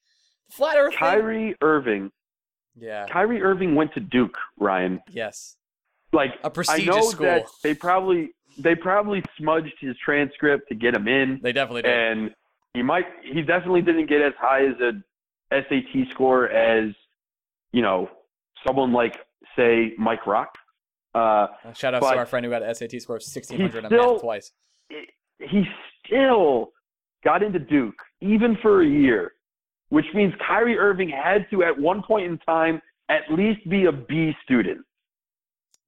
flat 0.50 0.76
earth 0.78 0.92
thing- 0.94 0.98
Kyrie 0.98 1.54
Irving 1.60 2.10
Yeah. 2.74 3.06
Kyrie 3.08 3.42
Irving 3.42 3.74
went 3.76 3.92
to 3.94 4.00
Duke, 4.00 4.36
Ryan. 4.58 5.00
Yes. 5.10 5.56
Like 6.12 6.30
A 6.42 6.46
I 6.46 6.48
prestigious 6.48 6.86
know 6.96 7.10
school. 7.10 7.26
that 7.26 7.44
they 7.62 7.74
probably 7.74 8.30
they 8.58 8.74
probably 8.74 9.22
smudged 9.38 9.74
his 9.80 9.94
transcript 10.04 10.68
to 10.70 10.74
get 10.74 10.94
him 10.94 11.06
in, 11.06 11.38
They 11.42 11.52
definitely 11.52 11.82
did. 11.82 11.92
and 11.92 12.30
he 12.74 12.82
might 12.82 13.04
he 13.30 13.42
definitely 13.42 13.82
didn't 13.82 14.06
get 14.06 14.22
as 14.22 14.32
high 14.40 14.64
as 14.64 14.80
a 14.80 14.92
SAT 15.52 16.08
score 16.10 16.48
as 16.48 16.92
you 17.72 17.82
know 17.82 18.08
someone 18.66 18.92
like 18.92 19.16
say 19.56 19.92
Mike 19.98 20.26
Rock. 20.26 20.54
Uh, 21.14 21.18
Uh, 21.64 21.72
Shout 21.74 21.94
out 21.94 22.00
to 22.00 22.06
our 22.06 22.26
friend 22.26 22.44
who 22.44 22.50
got 22.50 22.62
an 22.62 22.72
SAT 22.74 23.00
score 23.00 23.16
of 23.16 23.22
1600 23.22 23.84
on 23.84 23.90
still- 23.90 24.20
twice. 24.20 24.52
he 25.40 25.64
still 26.06 26.72
got 27.24 27.42
into 27.42 27.58
Duke 27.58 28.00
even 28.20 28.56
for 28.62 28.82
a 28.82 28.86
year, 28.86 29.32
which 29.88 30.06
means 30.14 30.32
Kyrie 30.46 30.78
Irving 30.78 31.08
had 31.08 31.46
to 31.50 31.62
at 31.64 31.76
one 31.78 32.02
point 32.02 32.26
in 32.26 32.38
time 32.38 32.80
at 33.08 33.22
least 33.30 33.68
be 33.68 33.86
a 33.86 33.92
B 33.92 34.32
student. 34.44 34.84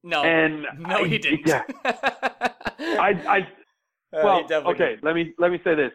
No. 0.03 0.23
And 0.25 0.67
no, 0.79 0.97
I- 0.97 1.07
he 1.09 1.19
didn't. 1.19 1.47
Yeah, 1.47 1.63
I, 1.85 3.15
I 3.29 3.39
Uh, 4.15 4.21
well, 4.25 4.47
he 4.49 4.55
okay. 4.55 4.79
didn't. 4.91 5.05
Let 5.05 5.15
me 5.15 5.33
let 5.39 5.51
me 5.53 5.61
say 5.63 5.75
this. 5.77 5.93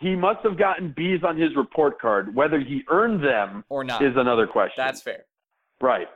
He 0.00 0.16
must 0.16 0.40
have 0.44 0.58
gotten 0.58 0.92
B's 0.96 1.22
on 1.24 1.36
his 1.36 1.54
report 1.56 2.00
card. 2.00 2.34
Whether 2.34 2.58
he 2.58 2.82
earned 2.90 3.22
them 3.22 3.64
Or 3.68 3.84
not. 3.84 4.02
is 4.02 4.14
another 4.16 4.46
question. 4.46 4.74
That's 4.76 5.02
fair. 5.02 5.24
right. 5.80 6.08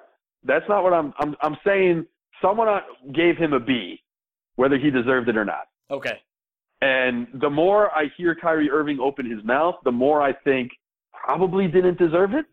That's 0.47 0.65
not 0.69 0.83
what 0.83 0.93
I'm. 0.93 1.13
I'm. 1.19 1.35
I'm 1.43 1.57
saying 1.67 2.07
someone 2.43 2.69
uh, 2.69 2.81
gave 3.15 3.37
him 3.39 3.53
a 3.55 3.61
B, 3.61 4.03
whether 4.57 4.77
he 4.79 4.91
deserved 4.91 5.29
it 5.29 5.37
or 5.39 5.45
not. 5.45 5.69
Okay. 5.91 6.19
And 6.83 7.29
the 7.41 7.49
more 7.49 7.91
I 7.93 8.11
hear 8.17 8.35
Kyrie 8.35 8.71
Irving 8.71 8.99
open 9.01 9.25
his 9.31 9.43
mouth, 9.45 9.77
the 9.85 9.93
more 9.93 10.21
I 10.21 10.33
think 10.35 10.73
probably 11.13 11.67
didn't 11.67 11.97
deserve 11.99 12.35
it. 12.35 12.45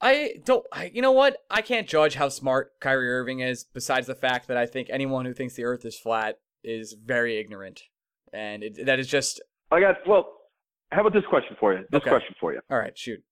I 0.00 0.34
don't. 0.44 0.64
I, 0.72 0.90
you 0.92 1.00
know 1.02 1.12
what? 1.12 1.36
I 1.50 1.62
can't 1.62 1.88
judge 1.88 2.14
how 2.16 2.28
smart 2.28 2.72
Kyrie 2.80 3.08
Irving 3.08 3.40
is. 3.40 3.64
Besides 3.64 4.06
the 4.06 4.14
fact 4.14 4.46
that 4.48 4.56
I 4.56 4.66
think 4.66 4.88
anyone 4.90 5.24
who 5.24 5.32
thinks 5.32 5.54
the 5.54 5.64
Earth 5.64 5.84
is 5.84 5.98
flat 5.98 6.38
is 6.62 6.94
very 6.94 7.38
ignorant, 7.38 7.82
and 8.32 8.62
it, 8.62 8.86
that 8.86 8.98
is 8.98 9.08
just 9.08 9.40
I 9.70 9.80
got. 9.80 9.96
Well, 10.06 10.32
how 10.92 11.00
about 11.00 11.12
this 11.12 11.24
question 11.28 11.56
for 11.58 11.72
you? 11.74 11.80
This 11.90 12.00
Okay. 12.00 12.10
question 12.10 12.34
for 12.40 12.52
you. 12.52 12.60
all 12.70 12.78
right. 12.78 12.96
Shoot. 12.96 13.22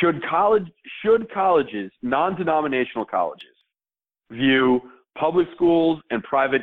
should 0.00 0.22
college 0.28 0.66
should 1.02 1.30
colleges, 1.32 1.90
non-denominational 2.02 3.04
colleges, 3.06 3.54
view 4.30 4.80
public 5.18 5.46
schools 5.54 6.00
and 6.10 6.22
private 6.24 6.62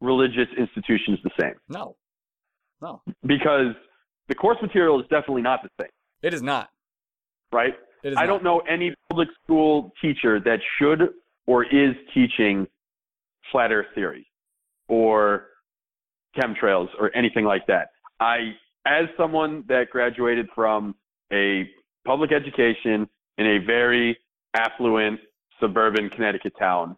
religious 0.00 0.48
institutions 0.56 1.18
the 1.24 1.30
same? 1.40 1.54
No. 1.68 1.96
No. 2.80 3.02
Because 3.26 3.74
the 4.28 4.34
course 4.34 4.58
material 4.62 5.00
is 5.00 5.06
definitely 5.08 5.42
not 5.42 5.60
the 5.62 5.70
same, 5.80 5.90
It 6.22 6.34
is 6.34 6.42
not. 6.42 6.68
right? 7.52 7.74
It 8.04 8.12
is 8.12 8.16
I 8.18 8.22
not. 8.22 8.26
don't 8.26 8.44
know 8.44 8.60
any 8.68 8.94
public 9.10 9.28
school 9.42 9.92
teacher 10.00 10.38
that 10.40 10.60
should 10.78 11.08
or 11.46 11.64
is 11.64 11.94
teaching 12.14 12.66
flat 13.50 13.72
earth 13.72 13.86
theory 13.94 14.26
or 14.88 15.46
chemtrails 16.38 16.88
or 16.98 17.14
anything 17.16 17.44
like 17.44 17.66
that. 17.66 17.88
I, 18.20 18.52
as 18.86 19.06
someone 19.16 19.64
that 19.68 19.90
graduated 19.90 20.46
from 20.54 20.94
a 21.32 21.68
public 22.06 22.32
education 22.32 23.08
in 23.38 23.46
a 23.46 23.58
very 23.64 24.18
affluent 24.54 25.20
suburban 25.60 26.08
Connecticut 26.10 26.52
town, 26.58 26.96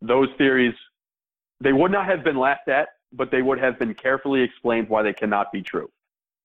those 0.00 0.28
theories, 0.36 0.74
they 1.62 1.72
would 1.72 1.92
not 1.92 2.06
have 2.06 2.24
been 2.24 2.38
laughed 2.38 2.68
at, 2.68 2.88
but 3.12 3.30
they 3.30 3.42
would 3.42 3.58
have 3.58 3.78
been 3.78 3.94
carefully 3.94 4.42
explained 4.42 4.88
why 4.88 5.02
they 5.02 5.12
cannot 5.12 5.52
be 5.52 5.62
true. 5.62 5.88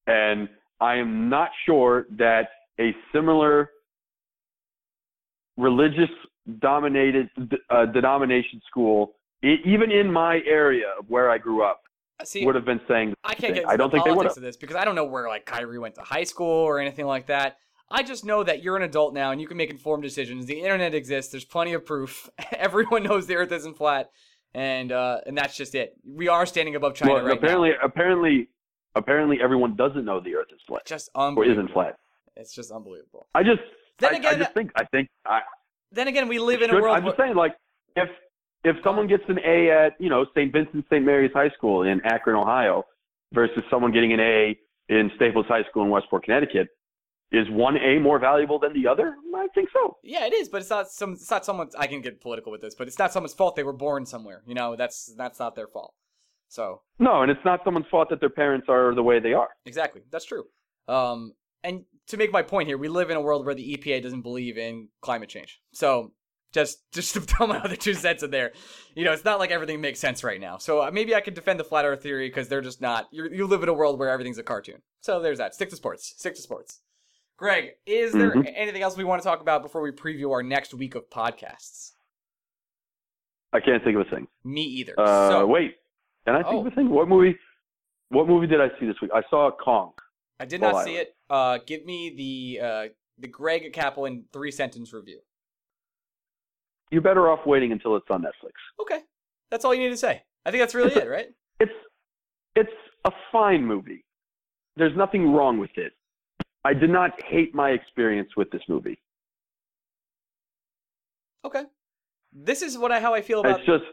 And 0.05 0.47
I 0.79 0.95
am 0.95 1.29
not 1.29 1.49
sure 1.65 2.05
that 2.17 2.49
a 2.79 2.95
similar 3.13 3.71
religious 5.57 6.09
dominated 6.59 7.29
uh, 7.69 7.85
denomination 7.87 8.61
school, 8.67 9.13
even 9.43 9.91
in 9.91 10.11
my 10.11 10.41
area 10.47 10.85
of 10.99 11.09
where 11.09 11.29
I 11.29 11.37
grew 11.37 11.63
up, 11.63 11.81
See, 12.23 12.45
would 12.45 12.55
have 12.55 12.65
been 12.65 12.81
saying. 12.87 13.13
I 13.23 13.35
can't 13.35 13.53
get 13.53 13.63
into 13.63 13.69
I 13.69 13.77
don't 13.77 13.89
the 13.91 13.97
think 13.97 14.05
they 14.05 14.11
would 14.13 14.25
have. 14.25 14.37
of 14.37 14.43
this 14.43 14.57
because 14.57 14.75
I 14.75 14.85
don't 14.85 14.95
know 14.95 15.05
where 15.05 15.27
like 15.27 15.45
Kyrie 15.45 15.79
went 15.79 15.95
to 15.95 16.01
high 16.01 16.23
school 16.23 16.47
or 16.47 16.79
anything 16.79 17.05
like 17.05 17.27
that. 17.27 17.57
I 17.89 18.03
just 18.03 18.25
know 18.25 18.43
that 18.43 18.63
you're 18.63 18.75
an 18.75 18.81
adult 18.83 19.13
now 19.13 19.31
and 19.31 19.39
you 19.39 19.47
can 19.47 19.55
make 19.55 19.69
informed 19.69 20.03
decisions. 20.03 20.45
The 20.45 20.59
internet 20.61 20.93
exists. 20.93 21.31
There's 21.31 21.45
plenty 21.45 21.73
of 21.73 21.85
proof. 21.85 22.29
Everyone 22.51 23.03
knows 23.03 23.27
the 23.27 23.35
Earth 23.35 23.51
isn't 23.51 23.77
flat, 23.77 24.09
and 24.53 24.91
uh, 24.91 25.19
and 25.25 25.37
that's 25.37 25.55
just 25.55 25.75
it. 25.75 25.93
We 26.05 26.27
are 26.27 26.45
standing 26.45 26.75
above 26.75 26.95
China 26.95 27.13
Well, 27.13 27.23
right 27.25 27.37
apparently, 27.37 27.69
now. 27.69 27.77
apparently, 27.83 28.49
apparently, 28.95 29.37
everyone 29.41 29.75
doesn't 29.75 30.03
know 30.03 30.19
the 30.19 30.35
Earth 30.35 30.47
is 30.53 30.59
flat 30.67 30.85
Just 30.85 31.09
or 31.15 31.27
unbelievable. 31.27 31.61
isn't 31.63 31.73
flat. 31.73 31.97
It's 32.35 32.53
just 32.53 32.71
unbelievable. 32.71 33.27
I 33.35 33.43
just, 33.43 33.61
Then 33.99 34.25
I, 34.25 34.29
I 34.29 34.35
just 34.35 34.53
think, 34.53 34.71
I 34.75 34.83
think, 34.85 35.07
I, 35.25 35.41
then 35.91 36.07
again, 36.07 36.27
we 36.27 36.39
live 36.39 36.61
in 36.61 36.69
a 36.69 36.73
world. 36.73 36.95
I'm 36.97 37.03
just 37.05 37.17
saying, 37.17 37.35
like, 37.35 37.55
if 37.95 38.09
if 38.63 38.75
someone 38.83 39.07
gets 39.07 39.23
an 39.27 39.39
A 39.45 39.69
at 39.69 39.93
you 39.99 40.09
know 40.09 40.25
St. 40.35 40.51
Vincent 40.51 40.85
St. 40.89 41.03
Mary's 41.05 41.31
High 41.33 41.49
School 41.57 41.83
in 41.83 42.01
Akron, 42.05 42.35
Ohio, 42.35 42.83
versus 43.33 43.63
someone 43.69 43.91
getting 43.91 44.13
an 44.13 44.19
A 44.19 44.57
in 44.89 45.11
Staples 45.15 45.45
High 45.47 45.63
School 45.69 45.83
in 45.83 45.89
Westport, 45.89 46.23
Connecticut, 46.23 46.67
is 47.31 47.45
one 47.49 47.75
A 47.77 47.99
more 47.99 48.19
valuable 48.19 48.57
than 48.59 48.73
the 48.73 48.87
other? 48.87 49.15
I 49.35 49.47
think 49.53 49.69
so. 49.73 49.97
Yeah, 50.03 50.25
it 50.25 50.33
is, 50.33 50.49
but 50.49 50.61
it's 50.61 50.69
not 50.69 50.89
some. 50.89 51.13
It's 51.13 51.29
not 51.29 51.45
someone's. 51.45 51.75
I 51.75 51.87
can 51.87 52.01
get 52.01 52.21
political 52.21 52.51
with 52.51 52.61
this, 52.61 52.75
but 52.75 52.87
it's 52.87 52.97
not 52.99 53.11
someone's 53.13 53.33
fault. 53.33 53.55
They 53.55 53.63
were 53.63 53.73
born 53.73 54.05
somewhere. 54.05 54.43
You 54.47 54.55
know, 54.55 54.75
that's 54.75 55.13
that's 55.17 55.39
not 55.39 55.55
their 55.55 55.67
fault. 55.67 55.93
So 56.49 56.81
No, 56.97 57.23
and 57.23 57.29
it's 57.31 57.43
not 57.43 57.59
someone's 57.65 57.87
fault 57.91 58.09
that 58.09 58.21
their 58.21 58.29
parents 58.29 58.67
are 58.69 58.95
the 58.95 59.03
way 59.03 59.19
they 59.19 59.33
are. 59.33 59.49
exactly, 59.65 60.01
that's 60.09 60.23
true. 60.23 60.45
Um, 60.87 61.33
and 61.61 61.83
to 62.07 62.15
make 62.15 62.31
my 62.31 62.41
point 62.41 62.69
here, 62.69 62.77
we 62.77 62.87
live 62.87 63.09
in 63.09 63.17
a 63.17 63.21
world 63.21 63.45
where 63.45 63.53
the 63.53 63.75
EPA 63.75 64.01
doesn't 64.01 64.21
believe 64.21 64.57
in 64.57 64.87
climate 65.01 65.27
change. 65.27 65.59
So 65.73 66.13
just 66.53 66.79
just 66.93 67.13
to 67.13 67.21
throw 67.21 67.47
my 67.47 67.57
other 67.59 67.75
two 67.75 67.93
cents 67.93 68.23
in 68.23 68.31
there, 68.31 68.51
you 68.95 69.03
know, 69.05 69.11
it's 69.13 69.25
not 69.25 69.39
like 69.39 69.51
everything 69.51 69.81
makes 69.81 69.99
sense 69.99 70.23
right 70.23 70.39
now. 70.39 70.57
So 70.57 70.81
uh, 70.83 70.91
maybe 70.91 71.13
I 71.15 71.21
could 71.21 71.33
defend 71.33 71.59
the 71.59 71.63
flat 71.63 71.85
Earth 71.85 72.01
theory 72.03 72.27
because 72.29 72.47
they're 72.47 72.61
just 72.61 72.81
not. 72.81 73.07
You 73.11 73.29
you 73.31 73.47
live 73.47 73.63
in 73.63 73.69
a 73.69 73.73
world 73.73 73.99
where 73.99 74.09
everything's 74.09 74.37
a 74.37 74.43
cartoon. 74.43 74.81
So 75.01 75.21
there's 75.21 75.37
that. 75.37 75.53
Stick 75.55 75.69
to 75.69 75.75
sports. 75.75 76.13
Stick 76.17 76.35
to 76.35 76.41
sports. 76.41 76.81
Greg, 77.37 77.73
is 77.85 78.13
there 78.13 78.31
Mhm. 78.33 78.51
anything 78.55 78.81
else 78.81 78.97
we 78.97 79.03
want 79.03 79.21
to 79.21 79.27
talk 79.27 79.41
about 79.41 79.61
before 79.61 79.81
we 79.83 79.91
preview 79.91 80.31
our 80.31 80.41
next 80.41 80.73
week 80.73 80.95
of 80.95 81.07
podcasts? 81.09 81.91
I 83.53 83.59
can't 83.59 83.83
think 83.83 83.95
of 83.95 84.07
a 84.07 84.09
thing. 84.09 84.27
Me 84.43 84.63
either. 84.63 84.93
Uh, 84.97 85.29
so 85.29 85.47
wait, 85.47 85.75
and 86.25 86.35
I 86.35 86.43
think 86.43 86.55
Oh. 86.55 86.59
of 86.61 86.67
a 86.67 86.71
thing? 86.71 86.89
What 86.89 87.07
movie? 87.07 87.37
What 88.09 88.27
movie 88.27 88.47
did 88.47 88.59
I 88.61 88.69
see 88.79 88.85
this 88.87 88.95
week? 89.01 89.11
I 89.13 89.21
saw 89.29 89.51
Kong. 89.51 89.93
I 90.39 90.45
did 90.45 90.61
not 90.61 90.83
see 90.83 90.91
Island. 90.91 91.07
it. 91.07 91.15
Uh, 91.29 91.57
give 91.65 91.85
me 91.85 92.09
the 92.57 92.65
uh, 92.65 92.87
the 93.19 93.27
Greg 93.27 93.71
Kaplan 93.73 94.25
three 94.33 94.51
sentence 94.51 94.93
review. 94.93 95.19
You're 96.91 97.01
better 97.01 97.29
off 97.29 97.45
waiting 97.45 97.71
until 97.71 97.95
it's 97.97 98.05
on 98.09 98.21
Netflix. 98.21 98.53
Okay, 98.81 98.99
that's 99.51 99.65
all 99.65 99.73
you 99.73 99.81
need 99.83 99.89
to 99.89 99.97
say. 99.97 100.23
I 100.45 100.51
think 100.51 100.61
that's 100.61 100.73
really 100.75 100.87
It's 100.89 100.97
a- 100.97 101.05
it, 101.05 101.09
right? 101.09 101.27
It's 101.59 101.71
it's 102.55 102.71
a 103.05 103.11
fine 103.31 103.63
movie. 103.65 104.03
There's 104.75 104.95
nothing 104.95 105.33
wrong 105.33 105.57
with 105.57 105.71
it. 105.75 105.93
I 106.63 106.73
did 106.73 106.89
not 106.89 107.11
hate 107.23 107.53
my 107.55 107.71
experience 107.71 108.29
with 108.37 108.49
this 108.51 108.61
movie. 108.67 108.99
Okay. 111.45 111.63
This 112.33 112.61
is 112.61 112.77
what 112.77 112.91
I 112.91 112.99
how 112.99 113.13
I 113.13 113.21
feel 113.21 113.39
about 113.39 113.59
It's 113.59 113.65
just 113.65 113.83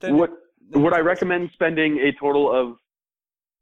the, 0.00 0.12
what 0.14 0.30
the 0.70 0.78
would 0.78 0.94
I 0.94 1.00
recommend 1.00 1.50
spending 1.52 1.98
a 1.98 2.12
total 2.18 2.50
of 2.52 2.76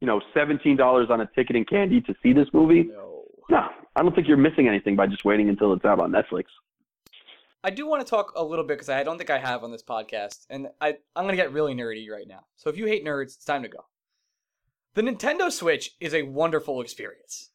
you 0.00 0.06
know 0.06 0.20
seventeen 0.34 0.76
dollars 0.76 1.08
on 1.10 1.20
a 1.20 1.26
ticket 1.34 1.56
and 1.56 1.66
candy 1.68 2.00
to 2.02 2.14
see 2.22 2.32
this 2.32 2.48
movie? 2.52 2.84
No. 2.84 3.24
No, 3.50 3.66
I 3.96 4.02
don't 4.02 4.14
think 4.14 4.28
you're 4.28 4.36
missing 4.36 4.68
anything 4.68 4.94
by 4.94 5.06
just 5.06 5.24
waiting 5.24 5.48
until 5.48 5.72
it's 5.72 5.84
out 5.84 5.98
on 6.00 6.12
Netflix. 6.12 6.44
I 7.64 7.70
do 7.70 7.86
want 7.86 8.06
to 8.06 8.08
talk 8.08 8.32
a 8.36 8.44
little 8.44 8.64
bit 8.64 8.76
because 8.76 8.88
I 8.88 9.02
don't 9.02 9.18
think 9.18 9.30
I 9.30 9.38
have 9.38 9.64
on 9.64 9.72
this 9.72 9.82
podcast, 9.82 10.46
and 10.48 10.68
I 10.80 10.96
I'm 11.16 11.24
gonna 11.24 11.36
get 11.36 11.52
really 11.52 11.74
nerdy 11.74 12.08
right 12.10 12.28
now. 12.28 12.44
So 12.56 12.70
if 12.70 12.76
you 12.76 12.86
hate 12.86 13.04
nerds, 13.04 13.34
it's 13.34 13.44
time 13.44 13.62
to 13.62 13.68
go. 13.68 13.86
The 14.94 15.02
Nintendo 15.02 15.50
Switch 15.50 15.96
is 16.00 16.14
a 16.14 16.22
wonderful 16.22 16.80
experience. 16.80 17.50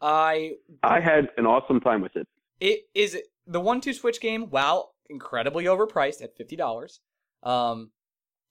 I 0.00 0.56
I 0.82 1.00
had 1.00 1.28
an 1.36 1.46
awesome 1.46 1.80
time 1.80 2.02
with 2.02 2.16
it. 2.16 2.26
It 2.60 2.80
is 2.94 3.16
the 3.46 3.60
one 3.60 3.80
two 3.80 3.92
switch 3.92 4.20
game. 4.20 4.50
Wow, 4.50 4.90
incredibly 5.08 5.64
overpriced 5.64 6.22
at 6.22 6.36
fifty 6.36 6.56
dollars. 6.56 7.00
Um, 7.42 7.90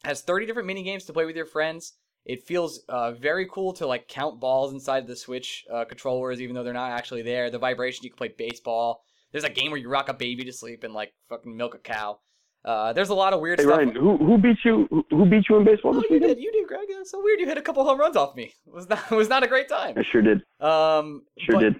has 0.03 0.21
thirty 0.21 0.45
different 0.45 0.67
mini 0.67 0.83
games 0.83 1.05
to 1.05 1.13
play 1.13 1.25
with 1.25 1.35
your 1.35 1.45
friends. 1.45 1.93
It 2.25 2.45
feels 2.45 2.79
uh, 2.87 3.11
very 3.11 3.47
cool 3.51 3.73
to 3.73 3.87
like 3.87 4.07
count 4.07 4.39
balls 4.39 4.71
inside 4.71 5.07
the 5.07 5.15
Switch 5.15 5.65
uh, 5.71 5.83
controllers, 5.83 6.39
even 6.39 6.55
though 6.55 6.63
they're 6.63 6.73
not 6.73 6.91
actually 6.91 7.21
there. 7.21 7.49
The 7.49 7.59
vibration 7.59 8.05
you 8.05 8.09
can 8.09 8.17
play 8.17 8.33
baseball. 8.37 9.03
There's 9.33 9.43
a 9.43 9.49
game 9.49 9.71
where 9.71 9.79
you 9.79 9.89
rock 9.89 10.07
a 10.07 10.13
baby 10.13 10.45
to 10.45 10.53
sleep 10.53 10.85
and 10.85 10.93
like 10.93 11.11
fucking 11.27 11.57
milk 11.57 11.75
a 11.75 11.79
cow. 11.79 12.19
Uh, 12.63 12.93
there's 12.93 13.09
a 13.09 13.13
lot 13.13 13.33
of 13.33 13.41
weird 13.41 13.59
Hey 13.59 13.65
stuff. 13.65 13.77
Ryan, 13.77 13.93
who 13.95 14.15
who 14.17 14.37
beat 14.37 14.57
you? 14.63 14.87
Who, 14.89 15.03
who 15.09 15.25
beat 15.25 15.49
you 15.49 15.57
in 15.57 15.65
baseball 15.65 15.91
Oh, 15.91 15.95
this 15.99 16.09
you 16.09 16.15
weekend? 16.15 16.35
did, 16.35 16.41
you 16.43 16.51
did, 16.53 16.65
Greg. 16.67 16.85
It's 16.87 17.11
so 17.11 17.21
weird. 17.21 17.41
You 17.41 17.45
hit 17.47 17.57
a 17.57 17.61
couple 17.61 17.83
home 17.83 17.99
runs 17.99 18.15
off 18.15 18.35
me. 18.37 18.53
It 18.65 18.73
was 18.73 18.87
not, 18.87 18.99
it 19.11 19.15
was 19.15 19.27
not 19.27 19.43
a 19.43 19.47
great 19.47 19.67
time. 19.67 19.95
I 19.97 20.03
sure 20.09 20.21
did. 20.21 20.43
Um, 20.61 21.23
Sure 21.39 21.59
did. 21.59 21.75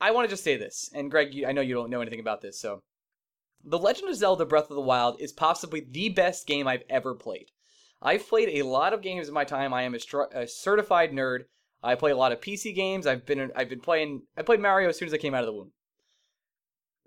I 0.00 0.12
want 0.12 0.28
to 0.28 0.32
just 0.32 0.44
say 0.44 0.56
this, 0.56 0.88
and 0.94 1.10
Greg, 1.10 1.34
you, 1.34 1.46
I 1.46 1.52
know 1.52 1.60
you 1.60 1.74
don't 1.74 1.90
know 1.90 2.00
anything 2.00 2.20
about 2.20 2.40
this, 2.40 2.60
so 2.60 2.82
The 3.64 3.78
Legend 3.78 4.08
of 4.08 4.14
Zelda: 4.14 4.46
Breath 4.46 4.70
of 4.70 4.76
the 4.76 4.80
Wild 4.82 5.20
is 5.20 5.32
possibly 5.32 5.80
the 5.90 6.08
best 6.10 6.46
game 6.46 6.68
I've 6.68 6.84
ever 6.88 7.14
played. 7.14 7.46
I've 8.00 8.28
played 8.28 8.60
a 8.60 8.62
lot 8.66 8.92
of 8.92 9.02
games 9.02 9.26
in 9.26 9.34
my 9.34 9.44
time. 9.44 9.74
I 9.74 9.82
am 9.82 9.94
a, 9.94 9.98
str- 9.98 10.30
a 10.32 10.46
certified 10.46 11.10
nerd. 11.12 11.44
I 11.82 11.94
play 11.94 12.10
a 12.12 12.16
lot 12.16 12.30
of 12.32 12.40
PC 12.40 12.74
games. 12.76 13.06
I've 13.06 13.26
been 13.26 13.50
I've 13.56 13.68
been 13.68 13.80
playing. 13.80 14.22
I 14.36 14.42
played 14.42 14.60
Mario 14.60 14.88
as 14.88 14.98
soon 14.98 15.08
as 15.08 15.14
I 15.14 15.18
came 15.18 15.34
out 15.34 15.42
of 15.42 15.46
the 15.46 15.52
womb. 15.52 15.72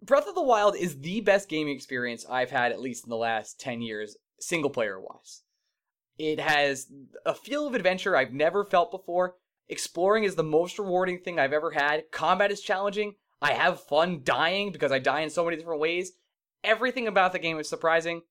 Breath 0.01 0.27
of 0.27 0.35
the 0.35 0.41
Wild 0.41 0.75
is 0.75 0.99
the 0.99 1.21
best 1.21 1.49
gaming 1.49 1.75
experience 1.75 2.25
I've 2.29 2.51
had 2.51 2.71
at 2.71 2.79
least 2.79 3.03
in 3.03 3.09
the 3.09 3.17
last 3.17 3.59
ten 3.59 3.81
years, 3.81 4.17
single 4.39 4.69
player 4.69 4.99
wise. 4.99 5.43
It 6.17 6.39
has 6.39 6.91
a 7.25 7.33
feel 7.33 7.67
of 7.67 7.75
adventure 7.75 8.15
I've 8.15 8.33
never 8.33 8.63
felt 8.63 8.91
before. 8.91 9.35
Exploring 9.67 10.23
is 10.23 10.35
the 10.35 10.43
most 10.43 10.79
rewarding 10.79 11.19
thing 11.19 11.39
I've 11.39 11.53
ever 11.53 11.71
had. 11.71 12.11
Combat 12.11 12.51
is 12.51 12.61
challenging. 12.61 13.15
I 13.41 13.53
have 13.53 13.83
fun 13.83 14.21
dying 14.23 14.71
because 14.71 14.91
I 14.91 14.99
die 14.99 15.21
in 15.21 15.29
so 15.29 15.45
many 15.45 15.57
different 15.57 15.79
ways. 15.79 16.13
Everything 16.63 17.07
about 17.07 17.31
the 17.31 17.39
game 17.39 17.59
is 17.59 17.69
surprising. 17.69 18.21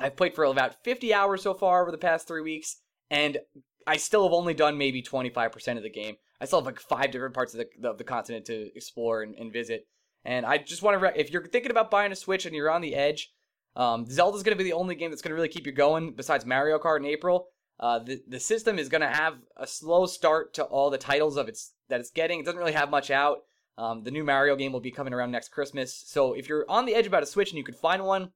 I've 0.00 0.16
played 0.16 0.34
for 0.34 0.44
about 0.44 0.82
50 0.84 1.12
hours 1.12 1.42
so 1.42 1.52
far 1.52 1.82
over 1.82 1.90
the 1.90 1.98
past 1.98 2.26
three 2.26 2.40
weeks, 2.40 2.76
and 3.10 3.38
I 3.86 3.96
still 3.96 4.22
have 4.22 4.32
only 4.32 4.54
done 4.54 4.78
maybe 4.78 5.02
25% 5.02 5.76
of 5.76 5.82
the 5.82 5.90
game. 5.90 6.16
I 6.40 6.44
still 6.44 6.60
have 6.60 6.66
like 6.66 6.80
five 6.80 7.10
different 7.10 7.34
parts 7.34 7.54
of 7.54 7.64
the, 7.80 7.92
the 7.94 8.04
continent 8.04 8.46
to 8.46 8.70
explore 8.74 9.22
and, 9.22 9.34
and 9.34 9.52
visit. 9.52 9.86
And 10.28 10.44
I 10.44 10.58
just 10.58 10.82
want 10.82 10.94
to, 10.94 10.98
re- 10.98 11.12
if 11.16 11.30
you're 11.30 11.46
thinking 11.46 11.70
about 11.70 11.90
buying 11.90 12.12
a 12.12 12.16
Switch 12.16 12.44
and 12.44 12.54
you're 12.54 12.70
on 12.70 12.82
the 12.82 12.94
edge, 12.94 13.32
um, 13.74 14.04
Zelda's 14.10 14.42
going 14.42 14.54
to 14.54 14.62
be 14.62 14.68
the 14.68 14.76
only 14.76 14.94
game 14.94 15.10
that's 15.10 15.22
going 15.22 15.30
to 15.30 15.34
really 15.34 15.48
keep 15.48 15.64
you 15.64 15.72
going 15.72 16.12
besides 16.12 16.44
Mario 16.44 16.78
Kart 16.78 16.98
in 16.98 17.06
April. 17.06 17.46
Uh, 17.80 18.00
the 18.00 18.20
the 18.28 18.38
system 18.38 18.78
is 18.78 18.90
going 18.90 19.00
to 19.00 19.08
have 19.08 19.38
a 19.56 19.66
slow 19.66 20.04
start 20.04 20.52
to 20.52 20.64
all 20.64 20.90
the 20.90 20.98
titles 20.98 21.38
of 21.38 21.48
its 21.48 21.72
that 21.88 21.98
it's 21.98 22.10
getting. 22.10 22.40
It 22.40 22.44
doesn't 22.44 22.58
really 22.58 22.72
have 22.72 22.90
much 22.90 23.10
out. 23.10 23.38
Um, 23.78 24.02
the 24.02 24.10
new 24.10 24.22
Mario 24.22 24.54
game 24.54 24.70
will 24.70 24.80
be 24.80 24.90
coming 24.90 25.14
around 25.14 25.30
next 25.30 25.48
Christmas. 25.48 26.04
So 26.06 26.34
if 26.34 26.46
you're 26.46 26.66
on 26.68 26.84
the 26.84 26.94
edge 26.94 27.06
about 27.06 27.22
a 27.22 27.26
Switch 27.26 27.50
and 27.50 27.56
you 27.56 27.64
could 27.64 27.76
find 27.76 28.04
one, 28.04 28.32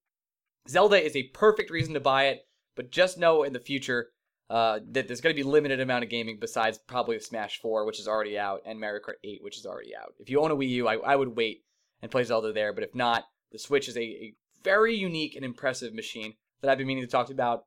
Zelda 0.71 0.97
is 0.97 1.15
a 1.15 1.25
perfect 1.35 1.71
reason 1.71 1.93
to 1.93 2.01
buy 2.01 2.29
it. 2.29 2.47
But 2.75 2.91
just 2.91 3.19
know 3.19 3.43
in 3.43 3.53
the 3.53 3.61
future 3.61 4.09
uh, 4.49 4.79
that 4.93 5.09
there's 5.09 5.21
going 5.21 5.37
to 5.37 5.43
be 5.43 5.47
limited 5.47 5.79
amount 5.79 6.05
of 6.05 6.11
gaming 6.11 6.39
besides 6.41 6.79
probably 6.79 7.19
Smash 7.19 7.61
4, 7.61 7.85
which 7.85 8.01
is 8.01 8.09
already 8.09 8.39
out, 8.39 8.63
and 8.65 8.81
Mario 8.81 9.03
Kart 9.07 9.21
8, 9.23 9.43
which 9.43 9.59
is 9.59 9.67
already 9.67 9.95
out. 9.95 10.15
If 10.21 10.31
you 10.31 10.41
own 10.41 10.51
a 10.51 10.57
Wii 10.57 10.69
U, 10.71 10.89
I, 10.89 10.95
I 10.95 11.17
would 11.17 11.37
wait 11.37 11.65
and 12.03 12.11
play 12.11 12.25
Zelda 12.25 12.53
there. 12.53 12.73
But 12.73 12.85
if 12.85 12.95
not, 12.95 13.25
the 13.53 13.59
Switch 13.59 13.89
is 13.89 13.97
a, 13.97 14.03
a 14.03 14.35
very 14.63 14.95
unique 14.95 15.35
and 15.37 15.45
impressive 15.45 15.95
machine 15.95 16.35
that 16.61 16.71
I've 16.71 16.79
been 16.79 16.87
meaning 16.87 17.05
to 17.05 17.11
talk 17.11 17.31
about 17.31 17.65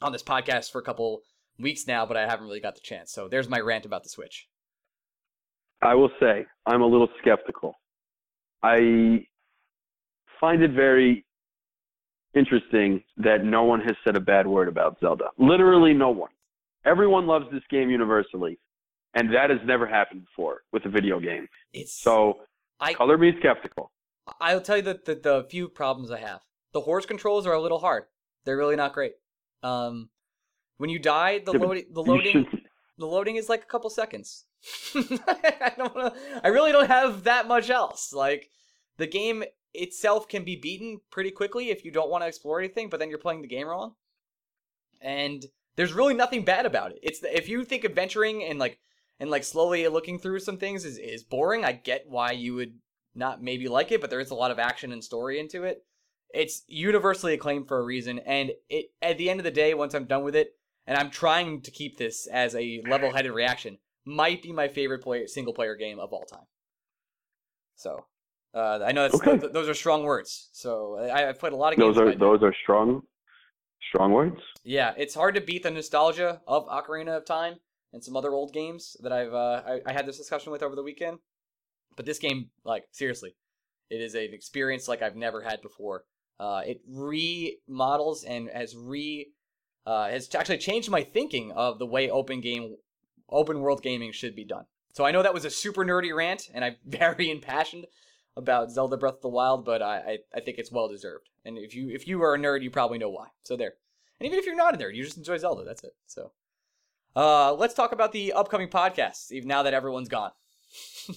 on 0.00 0.12
this 0.12 0.22
podcast 0.22 0.70
for 0.70 0.80
a 0.80 0.84
couple 0.84 1.20
weeks 1.58 1.86
now, 1.86 2.06
but 2.06 2.16
I 2.16 2.22
haven't 2.22 2.46
really 2.46 2.60
got 2.60 2.74
the 2.74 2.80
chance. 2.80 3.12
So 3.12 3.28
there's 3.28 3.48
my 3.48 3.60
rant 3.60 3.86
about 3.86 4.02
the 4.02 4.08
Switch. 4.08 4.48
I 5.82 5.94
will 5.94 6.10
say 6.20 6.46
I'm 6.66 6.82
a 6.82 6.86
little 6.86 7.08
skeptical 7.20 7.74
I 8.62 9.24
find 10.40 10.62
it 10.62 10.72
very 10.72 11.24
interesting 12.34 13.02
that 13.16 13.44
no 13.44 13.64
one 13.64 13.80
has 13.80 13.96
said 14.04 14.16
a 14.16 14.20
bad 14.20 14.46
word 14.46 14.68
about 14.68 14.98
Zelda. 15.00 15.30
Literally 15.38 15.94
no 15.94 16.10
one. 16.10 16.30
Everyone 16.84 17.26
loves 17.26 17.46
this 17.52 17.62
game 17.70 17.90
universally, 17.90 18.58
and 19.14 19.32
that 19.34 19.50
has 19.50 19.58
never 19.64 19.86
happened 19.86 20.24
before 20.24 20.62
with 20.72 20.84
a 20.86 20.88
video 20.88 21.20
game. 21.20 21.48
It's 21.72 21.92
So 21.92 22.40
I 22.80 22.94
color 22.94 23.18
me 23.18 23.32
skeptical. 23.38 23.90
I'll 24.40 24.60
tell 24.60 24.76
you 24.76 24.82
the, 24.82 25.00
the 25.04 25.14
the 25.14 25.46
few 25.50 25.68
problems 25.68 26.10
I 26.10 26.18
have. 26.18 26.40
The 26.72 26.80
horse 26.80 27.06
controls 27.06 27.46
are 27.46 27.54
a 27.54 27.60
little 27.60 27.78
hard. 27.78 28.04
They're 28.44 28.56
really 28.56 28.76
not 28.76 28.92
great. 28.92 29.14
Um, 29.62 30.10
when 30.76 30.90
you 30.90 30.98
die, 30.98 31.40
the 31.40 31.52
loading 31.52 31.86
the 31.90 32.02
loading 32.02 32.46
the 32.98 33.06
loading 33.06 33.36
is 33.36 33.48
like 33.48 33.62
a 33.62 33.66
couple 33.66 33.90
seconds. 33.90 34.44
I 34.94 35.72
don't 35.76 35.94
wanna, 35.94 36.12
I 36.42 36.48
really 36.48 36.72
don't 36.72 36.88
have 36.88 37.24
that 37.24 37.46
much 37.46 37.70
else. 37.70 38.12
Like 38.12 38.50
the 38.96 39.06
game 39.06 39.44
itself 39.74 40.28
can 40.28 40.44
be 40.44 40.56
beaten 40.56 41.00
pretty 41.10 41.30
quickly 41.30 41.70
if 41.70 41.84
you 41.84 41.90
don't 41.90 42.10
want 42.10 42.22
to 42.22 42.28
explore 42.28 42.58
anything, 42.58 42.88
but 42.88 42.98
then 42.98 43.08
you're 43.08 43.18
playing 43.18 43.42
the 43.42 43.48
game 43.48 43.66
wrong. 43.66 43.94
And 45.00 45.44
there's 45.76 45.92
really 45.92 46.14
nothing 46.14 46.44
bad 46.44 46.66
about 46.66 46.90
it. 46.90 46.98
It's 47.02 47.20
if 47.22 47.48
you 47.48 47.64
think 47.64 47.84
adventuring 47.84 48.42
and 48.44 48.58
like 48.58 48.80
and 49.20 49.30
like 49.30 49.44
slowly 49.44 49.86
looking 49.88 50.18
through 50.18 50.40
some 50.40 50.56
things 50.58 50.84
is 50.84 50.98
is 50.98 51.22
boring. 51.24 51.64
I 51.64 51.72
get 51.72 52.04
why 52.08 52.32
you 52.32 52.54
would 52.54 52.74
not 53.14 53.42
maybe 53.42 53.68
like 53.68 53.90
it, 53.92 54.00
but 54.00 54.10
there 54.10 54.20
is 54.20 54.30
a 54.30 54.34
lot 54.34 54.50
of 54.50 54.58
action 54.58 54.92
and 54.92 55.02
story 55.02 55.40
into 55.40 55.64
it. 55.64 55.84
It's 56.34 56.62
universally 56.68 57.34
acclaimed 57.34 57.68
for 57.68 57.78
a 57.78 57.84
reason, 57.84 58.18
and 58.20 58.52
it 58.68 58.86
at 59.00 59.18
the 59.18 59.30
end 59.30 59.40
of 59.40 59.44
the 59.44 59.50
day, 59.50 59.74
once 59.74 59.94
I'm 59.94 60.04
done 60.04 60.24
with 60.24 60.36
it, 60.36 60.50
and 60.86 60.96
I'm 60.98 61.10
trying 61.10 61.62
to 61.62 61.70
keep 61.70 61.96
this 61.96 62.26
as 62.26 62.54
a 62.54 62.82
level-headed 62.86 63.32
reaction, 63.32 63.78
might 64.04 64.42
be 64.42 64.52
my 64.52 64.68
favorite 64.68 65.02
play, 65.02 65.26
single-player 65.26 65.74
game 65.76 65.98
of 65.98 66.12
all 66.12 66.24
time. 66.24 66.46
So, 67.76 68.04
uh, 68.54 68.80
I 68.84 68.92
know 68.92 69.02
that's, 69.08 69.14
Okay. 69.14 69.38
th- 69.38 69.52
those 69.52 69.68
are 69.68 69.74
strong 69.74 70.02
words. 70.04 70.48
So 70.52 70.98
I, 70.98 71.28
I've 71.28 71.38
played 71.38 71.52
a 71.52 71.56
lot 71.56 71.72
of 71.72 71.78
games. 71.78 71.96
those 71.96 72.06
are 72.06 72.16
those 72.18 72.42
are 72.42 72.54
strong 72.62 73.02
strong 73.88 74.12
words. 74.12 74.36
yeah, 74.64 74.92
it's 74.98 75.14
hard 75.14 75.34
to 75.34 75.40
beat 75.40 75.62
the 75.62 75.70
nostalgia 75.70 76.42
of 76.46 76.66
Ocarina 76.68 77.16
of 77.16 77.24
Time 77.24 77.56
and 77.92 78.02
some 78.02 78.16
other 78.16 78.32
old 78.32 78.52
games 78.52 78.96
that 79.02 79.12
I've 79.12 79.32
uh, 79.32 79.62
I, 79.66 79.80
I 79.86 79.92
had 79.92 80.06
this 80.06 80.18
discussion 80.18 80.52
with 80.52 80.62
over 80.62 80.76
the 80.76 80.82
weekend. 80.82 81.18
But 81.96 82.06
this 82.06 82.18
game, 82.18 82.50
like 82.64 82.84
seriously, 82.92 83.34
it 83.90 84.00
is 84.00 84.14
an 84.14 84.32
experience 84.32 84.88
like 84.88 85.02
I've 85.02 85.16
never 85.16 85.42
had 85.42 85.62
before. 85.62 86.04
Uh, 86.38 86.62
it 86.64 86.80
remodels 86.86 88.24
and 88.24 88.48
has 88.50 88.76
re 88.76 89.32
uh, 89.86 90.08
has 90.08 90.32
actually 90.34 90.58
changed 90.58 90.90
my 90.90 91.02
thinking 91.02 91.52
of 91.52 91.78
the 91.78 91.86
way 91.86 92.10
open 92.10 92.40
game 92.40 92.76
open 93.30 93.60
world 93.60 93.82
gaming 93.82 94.12
should 94.12 94.36
be 94.36 94.44
done. 94.44 94.64
So 94.94 95.04
I 95.04 95.10
know 95.10 95.22
that 95.22 95.34
was 95.34 95.44
a 95.44 95.50
super 95.50 95.84
nerdy 95.84 96.14
rant, 96.14 96.48
and 96.52 96.64
I'm 96.64 96.76
very 96.86 97.30
impassioned 97.30 97.86
about 98.36 98.70
Zelda 98.70 98.96
Breath 98.96 99.16
of 99.16 99.22
the 99.22 99.28
Wild, 99.28 99.64
but 99.64 99.82
I, 99.82 99.96
I, 99.96 100.18
I 100.36 100.40
think 100.40 100.58
it's 100.58 100.70
well 100.70 100.88
deserved. 100.88 101.28
And 101.44 101.58
if 101.58 101.74
you 101.74 101.90
if 101.90 102.06
you 102.06 102.22
are 102.22 102.34
a 102.34 102.38
nerd, 102.38 102.62
you 102.62 102.70
probably 102.70 102.98
know 102.98 103.10
why. 103.10 103.28
So 103.42 103.56
there. 103.56 103.74
And 104.20 104.26
even 104.26 104.38
if 104.38 104.46
you're 104.46 104.56
not 104.56 104.74
a 104.74 104.78
nerd, 104.78 104.94
you 104.94 105.04
just 105.04 105.16
enjoy 105.16 105.38
Zelda. 105.38 105.64
That's 105.64 105.84
it. 105.84 105.94
So, 106.06 106.32
uh, 107.16 107.52
let's 107.54 107.74
talk 107.74 107.92
about 107.92 108.12
the 108.12 108.32
upcoming 108.32 108.68
podcasts. 108.68 109.32
Even 109.32 109.48
now 109.48 109.62
that 109.62 109.74
everyone's 109.74 110.08
gone. 110.08 110.30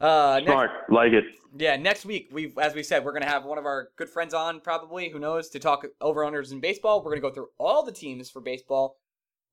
uh, 0.00 0.40
next, 0.44 0.72
like 0.90 1.12
it. 1.12 1.24
yeah, 1.56 1.76
next 1.76 2.04
week 2.04 2.28
we, 2.32 2.52
as 2.60 2.74
we 2.74 2.82
said, 2.82 3.04
we're 3.04 3.12
gonna 3.12 3.26
have 3.26 3.44
one 3.44 3.58
of 3.58 3.64
our 3.64 3.88
good 3.96 4.08
friends 4.08 4.34
on, 4.34 4.60
probably 4.60 5.10
who 5.10 5.18
knows, 5.18 5.48
to 5.50 5.58
talk 5.58 5.86
over 6.00 6.22
unders 6.22 6.52
in 6.52 6.60
baseball. 6.60 7.02
We're 7.02 7.12
gonna 7.12 7.22
go 7.22 7.32
through 7.32 7.48
all 7.58 7.84
the 7.84 7.92
teams 7.92 8.30
for 8.30 8.40
baseball. 8.40 8.96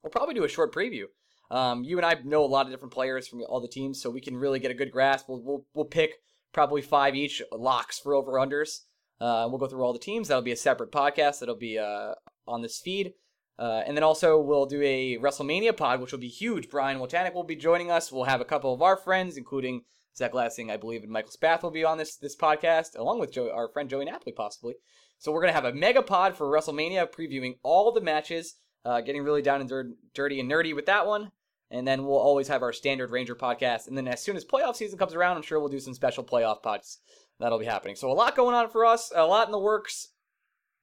We'll 0.04 0.12
probably 0.12 0.36
do 0.36 0.44
a 0.44 0.50
short 0.50 0.74
preview. 0.74 1.06
Um, 1.52 1.84
you 1.84 1.98
and 1.98 2.06
I 2.06 2.16
know 2.24 2.44
a 2.44 2.48
lot 2.48 2.66
of 2.66 2.72
different 2.72 2.94
players 2.94 3.28
from 3.28 3.42
all 3.48 3.60
the 3.60 3.68
teams, 3.68 4.02
so 4.02 4.10
we 4.10 4.22
can 4.22 4.36
really 4.36 4.60
get 4.60 4.72
a 4.72 4.76
good 4.76 4.92
grasp. 4.92 5.30
We'll 5.30 5.42
we'll, 5.42 5.66
we'll 5.74 5.86
pick 5.86 6.16
probably 6.54 6.82
five 6.82 7.16
each 7.16 7.42
locks 7.52 8.00
for 8.00 8.14
over 8.14 8.34
unders. 8.34 8.82
Uh, 9.20 9.48
we'll 9.50 9.60
go 9.60 9.68
through 9.68 9.84
all 9.84 9.94
the 9.94 10.00
teams. 10.00 10.28
That'll 10.28 10.44
be 10.44 10.52
a 10.52 10.58
separate 10.58 10.92
podcast. 10.92 11.40
That'll 11.40 11.56
be 11.56 11.78
uh, 11.78 12.14
on 12.48 12.62
this 12.62 12.80
feed. 12.80 13.14
Uh, 13.58 13.84
and 13.86 13.96
then 13.96 14.04
also 14.04 14.40
we'll 14.40 14.66
do 14.66 14.82
a 14.82 15.18
WrestleMania 15.18 15.76
pod, 15.76 16.02
which 16.02 16.12
will 16.12 16.20
be 16.20 16.28
huge. 16.28 16.70
Brian 16.70 17.00
Wotanic 17.00 17.34
will 17.34 17.44
be 17.44 17.56
joining 17.56 17.90
us. 17.90 18.12
We'll 18.12 18.26
have 18.26 18.42
a 18.42 18.46
couple 18.46 18.74
of 18.74 18.82
our 18.82 18.98
friends, 18.98 19.38
including 19.38 19.84
Zach 20.16 20.34
Lassing, 20.34 20.72
I 20.72 20.78
believe, 20.78 21.04
and 21.04 21.12
Michael 21.12 21.32
Spath 21.32 21.64
will 21.64 21.72
be 21.72 21.84
on 21.84 21.98
this 21.98 22.16
this 22.18 22.36
podcast, 22.36 22.98
along 22.98 23.20
with 23.20 23.32
Joe, 23.32 23.52
our 23.52 23.70
friend 23.70 23.90
Joey 23.90 24.06
Napoli, 24.06 24.34
possibly. 24.34 24.76
So 25.18 25.32
we're 25.32 25.42
gonna 25.42 25.54
have 25.54 25.66
a 25.66 25.74
mega 25.74 26.02
pod 26.02 26.36
for 26.36 26.48
WrestleMania, 26.48 27.12
previewing 27.12 27.58
all 27.64 27.92
the 27.92 28.02
matches, 28.02 28.56
uh, 28.84 29.02
getting 29.02 29.24
really 29.24 29.42
down 29.42 29.62
and 29.62 29.70
dir- 29.70 29.94
dirty 30.14 30.40
and 30.40 30.52
nerdy 30.52 30.76
with 30.76 30.86
that 30.86 31.08
one. 31.08 31.32
And 31.72 31.88
then 31.88 32.06
we'll 32.06 32.20
always 32.20 32.48
have 32.48 32.62
our 32.62 32.72
standard 32.72 33.10
Ranger 33.10 33.36
podcast. 33.36 33.88
And 33.88 33.98
then 33.98 34.08
as 34.08 34.22
soon 34.22 34.38
as 34.38 34.46
playoff 34.46 34.76
season 34.76 35.00
comes 35.00 35.16
around, 35.16 35.36
I'm 35.36 35.42
sure 35.42 35.60
we'll 35.60 35.70
do 35.70 35.80
some 35.80 35.96
special 35.96 36.24
playoff 36.24 36.62
pods. 36.62 37.00
That'll 37.40 37.60
be 37.60 37.66
happening. 37.66 37.96
So 37.96 38.12
a 38.12 38.14
lot 38.14 38.36
going 38.36 38.56
on 38.56 38.70
for 38.70 38.86
us, 38.86 39.12
a 39.14 39.26
lot 39.26 39.48
in 39.48 39.52
the 39.52 39.60
works. 39.60 40.10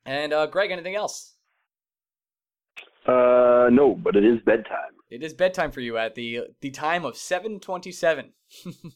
And 0.04 0.32
uh, 0.32 0.46
Greg, 0.46 0.72
anything 0.72 0.96
else? 0.96 1.31
Uh, 3.06 3.68
no, 3.70 3.94
but 3.94 4.16
it 4.16 4.24
is 4.24 4.38
bedtime. 4.44 4.92
It 5.10 5.22
is 5.22 5.34
bedtime 5.34 5.70
for 5.72 5.80
you 5.80 5.98
at 5.98 6.14
the 6.14 6.42
the 6.60 6.70
time 6.70 7.04
of 7.04 7.14
7:27. 7.14 8.30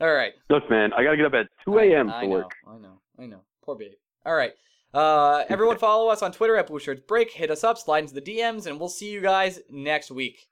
All 0.00 0.12
right. 0.12 0.32
Look, 0.50 0.68
man, 0.70 0.92
I 0.92 1.04
gotta 1.04 1.16
get 1.16 1.26
up 1.26 1.34
at 1.34 1.46
2 1.64 1.78
a.m. 1.78 2.10
I 2.10 2.22
to 2.22 2.26
know, 2.26 2.32
work. 2.32 2.52
I 2.66 2.78
know, 2.78 3.00
I 3.18 3.26
know. 3.26 3.40
Poor 3.64 3.76
babe. 3.76 3.92
All 4.24 4.34
right. 4.34 4.52
Uh, 4.92 5.44
everyone 5.48 5.76
follow 5.76 6.08
us 6.08 6.22
on 6.22 6.30
Twitter 6.30 6.56
at 6.56 6.68
Blue 6.68 6.78
Shirts 6.78 7.02
Break. 7.06 7.32
Hit 7.32 7.50
us 7.50 7.64
up, 7.64 7.78
slide 7.78 8.04
into 8.04 8.14
the 8.14 8.20
DMs, 8.20 8.66
and 8.66 8.78
we'll 8.78 8.88
see 8.88 9.10
you 9.10 9.20
guys 9.20 9.60
next 9.68 10.10
week. 10.10 10.46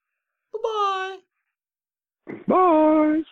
Bye 0.52 1.18
bye. 2.26 2.34
Bye. 2.48 3.22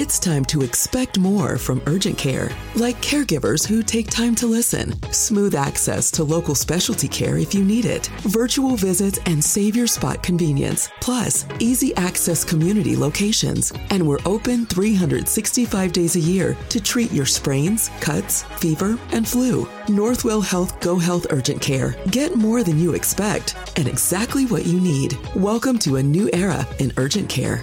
It's 0.00 0.18
time 0.18 0.46
to 0.46 0.62
expect 0.62 1.18
more 1.18 1.58
from 1.58 1.82
Urgent 1.84 2.16
Care, 2.16 2.48
like 2.74 2.96
caregivers 3.02 3.66
who 3.66 3.82
take 3.82 4.08
time 4.08 4.34
to 4.36 4.46
listen, 4.46 4.94
smooth 5.12 5.54
access 5.54 6.10
to 6.12 6.24
local 6.24 6.54
specialty 6.54 7.06
care 7.06 7.36
if 7.36 7.54
you 7.54 7.62
need 7.62 7.84
it, 7.84 8.06
virtual 8.22 8.76
visits, 8.76 9.18
and 9.26 9.44
save 9.44 9.76
your 9.76 9.86
spot 9.86 10.22
convenience, 10.22 10.88
plus 11.02 11.44
easy 11.58 11.94
access 11.96 12.46
community 12.46 12.96
locations. 12.96 13.74
And 13.90 14.08
we're 14.08 14.24
open 14.24 14.64
365 14.64 15.92
days 15.92 16.16
a 16.16 16.20
year 16.20 16.56
to 16.70 16.80
treat 16.80 17.12
your 17.12 17.26
sprains, 17.26 17.90
cuts, 18.00 18.44
fever, 18.56 18.98
and 19.12 19.28
flu. 19.28 19.66
Northwell 19.84 20.42
Health 20.42 20.80
GoHealth 20.80 21.26
Urgent 21.28 21.60
Care. 21.60 21.94
Get 22.10 22.36
more 22.36 22.62
than 22.62 22.78
you 22.78 22.94
expect 22.94 23.54
and 23.76 23.86
exactly 23.86 24.46
what 24.46 24.64
you 24.64 24.80
need. 24.80 25.18
Welcome 25.36 25.78
to 25.80 25.96
a 25.96 26.02
new 26.02 26.30
era 26.32 26.66
in 26.78 26.90
urgent 26.96 27.28
care. 27.28 27.62